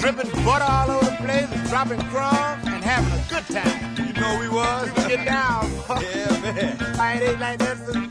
dripping 0.00 0.30
butter 0.44 0.64
all 0.64 0.90
over 0.90 1.04
the 1.04 1.16
place, 1.16 1.48
and 1.50 1.68
dropping 1.68 2.00
crumbs, 2.08 2.66
and 2.66 2.84
having 2.84 3.12
a 3.12 3.24
good 3.28 3.46
time. 3.54 4.06
You 4.06 4.12
know 4.20 4.38
we 4.40 4.48
was. 4.48 4.86
We 4.86 5.02
would 5.02 5.08
get 5.10 5.24
down. 5.26 5.70
yeah, 6.00 6.40
man. 6.40 6.76
I 7.00 7.20
ain't 7.20 7.40
like 7.40 7.58
that 7.58 7.76
since 7.78 8.07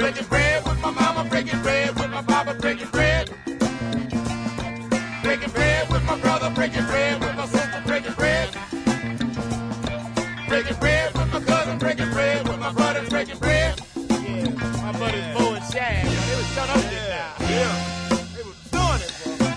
Breaking 0.00 0.24
bread 0.28 0.66
with 0.66 0.80
my 0.80 0.90
mama, 0.92 1.28
breaking 1.28 1.60
bread 1.60 1.94
with 1.94 2.10
my 2.10 2.22
papa, 2.22 2.54
breaking 2.54 2.88
bread. 2.88 3.28
Breaking 5.22 5.50
bread 5.50 5.90
with 5.92 6.02
my 6.04 6.18
brother, 6.20 6.48
breaking 6.54 6.86
bread 6.86 7.20
with 7.20 7.36
my 7.36 7.44
sister, 7.44 7.82
breaking 7.84 8.14
bread. 8.14 8.48
Breaking 10.48 10.76
bread 10.78 11.12
with 11.12 11.32
my 11.34 11.40
cousin, 11.40 11.78
breaking 11.78 12.10
bread 12.12 12.48
with 12.48 12.58
my 12.58 12.72
brothers, 12.72 13.10
breaking 13.10 13.38
bread. 13.40 13.78
Yeah, 14.08 14.48
my 14.82 14.92
buddies 14.98 15.36
Bo 15.36 15.52
and 15.52 15.64
Shag, 15.70 16.04
man, 16.06 16.28
they 16.28 16.36
was 16.36 16.46
shut 16.54 16.70
up 16.70 16.76
this 16.76 17.08
now. 17.10 17.34
Yeah, 17.40 17.74
they 18.36 18.42
was 18.42 18.56
doing 18.72 19.02
it, 19.04 19.12
bro. 19.36 19.48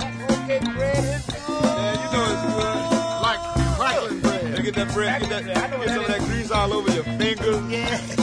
That 0.00 0.30
okay 0.40 0.60
bread 0.72 1.04
is 1.04 1.26
good. 1.26 1.62
Yeah, 1.62 2.00
you 2.00 2.08
know 2.16 2.24
it's 2.32 2.44
good. 2.48 3.20
Like 3.20 3.40
crackling 3.76 4.20
bread. 4.20 4.56
You 4.56 4.62
get 4.64 4.74
that 4.76 4.94
bread, 4.94 5.20
get, 5.20 5.28
that, 5.28 5.44
get 5.44 5.88
some 5.90 6.00
of 6.00 6.06
that 6.06 6.20
grease 6.20 6.50
all 6.50 6.72
over 6.72 6.90
your 6.92 7.04
fingers. 7.04 7.70
Yeah. 7.70 8.19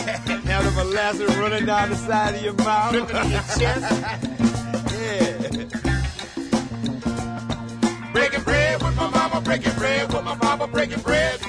Molasses 0.87 1.35
running 1.35 1.65
down 1.65 1.89
the 1.89 1.95
side 1.97 2.35
of 2.35 2.41
your 2.41 2.53
mouth. 2.53 2.93
Your 2.93 3.05
chest. 3.07 3.59
yeah. 4.93 5.33
Breaking 8.13 8.43
bread 8.43 8.81
with 8.81 8.95
my 8.95 9.09
mama, 9.09 9.41
breaking 9.41 9.73
bread 9.73 10.13
with 10.13 10.23
my 10.23 10.35
papa, 10.37 10.67
breaking 10.67 11.01
bread. 11.01 11.41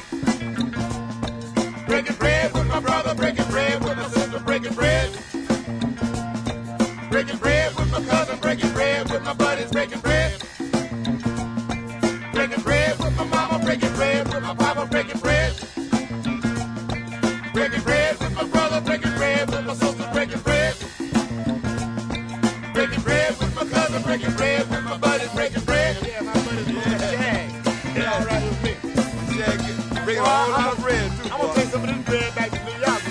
This 32.06 32.32
bread 32.34 32.52
to 32.52 32.64
New 32.64 32.78
York 32.78 33.02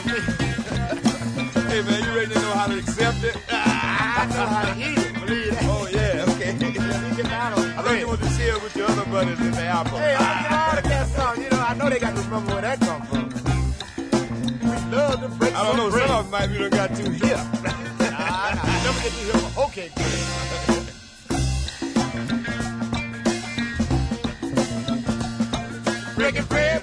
hey 1.67 1.81
man, 1.81 2.03
you 2.03 2.15
ready 2.15 2.33
to 2.33 2.39
know 2.39 2.51
how 2.53 2.67
to 2.67 2.77
accept 2.77 3.23
it? 3.23 3.35
I 3.51 4.25
know 4.29 4.45
how 4.45 4.73
to 4.73 4.79
eat 4.79 4.97
it. 4.97 5.13
Believe 5.13 5.51
that. 5.51 5.63
Oh 5.65 5.87
yeah, 5.91 6.25
okay. 6.29 6.51
I 6.51 7.81
thought 7.81 7.99
you 7.99 8.07
wanted 8.07 8.23
to 8.23 8.29
share 8.31 8.57
with 8.59 8.75
your 8.75 8.89
other 8.89 9.05
buddies 9.11 9.39
in 9.39 9.51
the 9.51 9.61
apple. 9.61 9.97
Hey, 9.97 10.15
I 10.17 10.77
of 10.77 10.83
that 10.83 11.07
song. 11.09 11.43
You 11.43 11.49
know, 11.49 11.59
I 11.59 11.73
know 11.73 11.89
they 11.89 11.99
got 11.99 12.15
to 12.15 12.21
remember 12.21 12.53
where 12.53 12.61
that 12.61 12.79
come 12.79 13.01
from. 13.03 13.29
We 14.61 14.95
love 14.95 15.21
to 15.21 15.29
break 15.37 15.53
I 15.53 15.63
don't 15.63 15.77
know. 15.77 15.89
Some 15.89 16.09
of 16.09 16.23
them 16.23 16.31
might 16.31 16.47
be 16.47 16.57
done 16.57 16.69
got 16.69 16.95
too 16.95 17.11
hip. 17.11 17.37
nah, 17.37 18.53
never 18.83 19.01
get 19.01 19.11
too 19.11 19.37
hip. 19.37 19.57
Okay, 19.57 19.91
bread 19.95 20.27
breaking 26.15 26.45
bread 26.45 26.76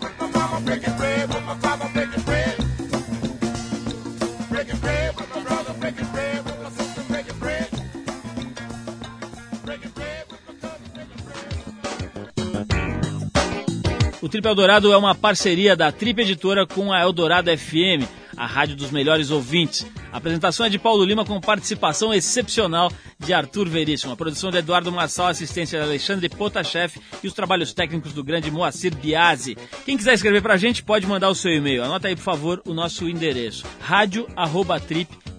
Trip 14.35 14.49
Eldorado 14.49 14.93
é 14.93 14.97
uma 14.97 15.14
parceria 15.14 15.76
da 15.76 15.93
Trip 15.93 16.20
Editora 16.20 16.66
com 16.66 16.93
a 16.93 17.01
Eldorado 17.01 17.57
FM, 17.57 18.03
a 18.37 18.45
rádio 18.45 18.74
dos 18.74 18.91
melhores 18.91 19.30
ouvintes. 19.30 19.87
A 20.12 20.16
apresentação 20.16 20.66
é 20.66 20.68
de 20.68 20.76
Paulo 20.76 21.05
Lima 21.05 21.24
com 21.24 21.41
participação 21.41 22.12
excepcional 22.12 22.91
de 23.16 23.32
Arthur 23.32 23.68
Veríssimo. 23.68 24.12
A 24.12 24.16
produção 24.16 24.51
de 24.51 24.59
Eduardo 24.59 24.91
Marçal, 24.91 25.28
assistência 25.28 25.78
de 25.78 25.85
Alexandre 25.85 26.28
Potashev 26.28 26.97
e 27.22 27.28
os 27.28 27.32
trabalhos 27.32 27.72
técnicos 27.72 28.12
do 28.12 28.24
grande 28.24 28.51
Moacir 28.51 28.93
Biasi. 28.97 29.57
Quem 29.85 29.97
quiser 29.97 30.14
escrever 30.14 30.43
pra 30.43 30.57
gente 30.57 30.82
pode 30.82 31.07
mandar 31.07 31.28
o 31.28 31.35
seu 31.37 31.53
e-mail. 31.53 31.85
Anota 31.85 32.09
aí, 32.09 32.16
por 32.16 32.22
favor, 32.22 32.61
o 32.66 32.74
nosso 32.74 33.09
endereço: 33.09 33.64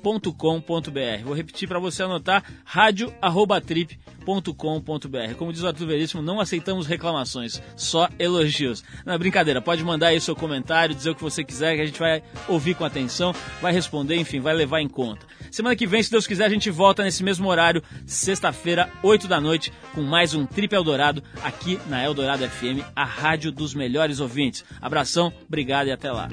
radio@trip.com.br. 0.06 1.24
Vou 1.24 1.34
repetir 1.34 1.68
para 1.68 1.80
você 1.80 2.04
anotar: 2.04 2.44
radio@trip.com.br. 2.64 5.34
Como 5.38 5.52
diz 5.52 5.64
o 5.64 5.68
Arthur 5.68 5.88
Veríssimo, 5.88 6.22
não 6.22 6.40
aceitamos 6.40 6.86
reclamações, 6.86 7.60
só 7.76 8.08
elogios. 8.20 8.84
Não 9.06 9.14
é 9.14 9.18
brincadeira, 9.18 9.62
pode 9.62 9.84
mandar 9.84 10.08
aí 10.08 10.22
seu 10.22 10.36
comentário, 10.36 10.96
dizer 10.96 11.10
o 11.10 11.16
que 11.16 11.24
você 11.24 11.44
quiser, 11.44 11.76
que 11.76 11.82
a 11.82 11.86
gente 11.86 12.00
vai 12.00 12.24
ouvir 12.48 12.76
com 12.76 12.86
atenção, 12.86 13.34
vai 13.62 13.74
responder, 13.74 14.16
enfim, 14.16 14.40
vai 14.40 14.54
levar 14.54 14.80
em 14.82 14.88
conta. 14.88 15.26
Semana 15.52 15.76
que 15.76 15.88
vem, 15.88 16.04
se 16.04 16.12
Deus 16.12 16.28
quiser, 16.28 16.46
a 16.46 16.50
gente 16.50 16.70
volta 16.70 17.04
nesse 17.04 17.24
mesmo 17.24 17.50
horário, 17.50 17.82
sexta-feira, 18.06 18.92
8 19.02 19.28
da 19.28 19.42
noite, 19.42 19.74
com 19.94 20.02
mais 20.02 20.34
um 20.34 20.46
Trip 20.46 20.76
Eldorado, 20.76 21.24
aqui 21.44 21.80
na 21.88 22.04
Eldorado 22.04 22.46
FM, 22.48 22.82
a 22.96 23.06
rádio 23.06 23.52
dos 23.52 23.74
melhores 23.74 24.20
ouvintes. 24.20 24.64
Abração, 24.82 25.34
obrigado 25.48 25.88
e 25.88 25.92
até 25.92 26.12
lá. 26.12 26.30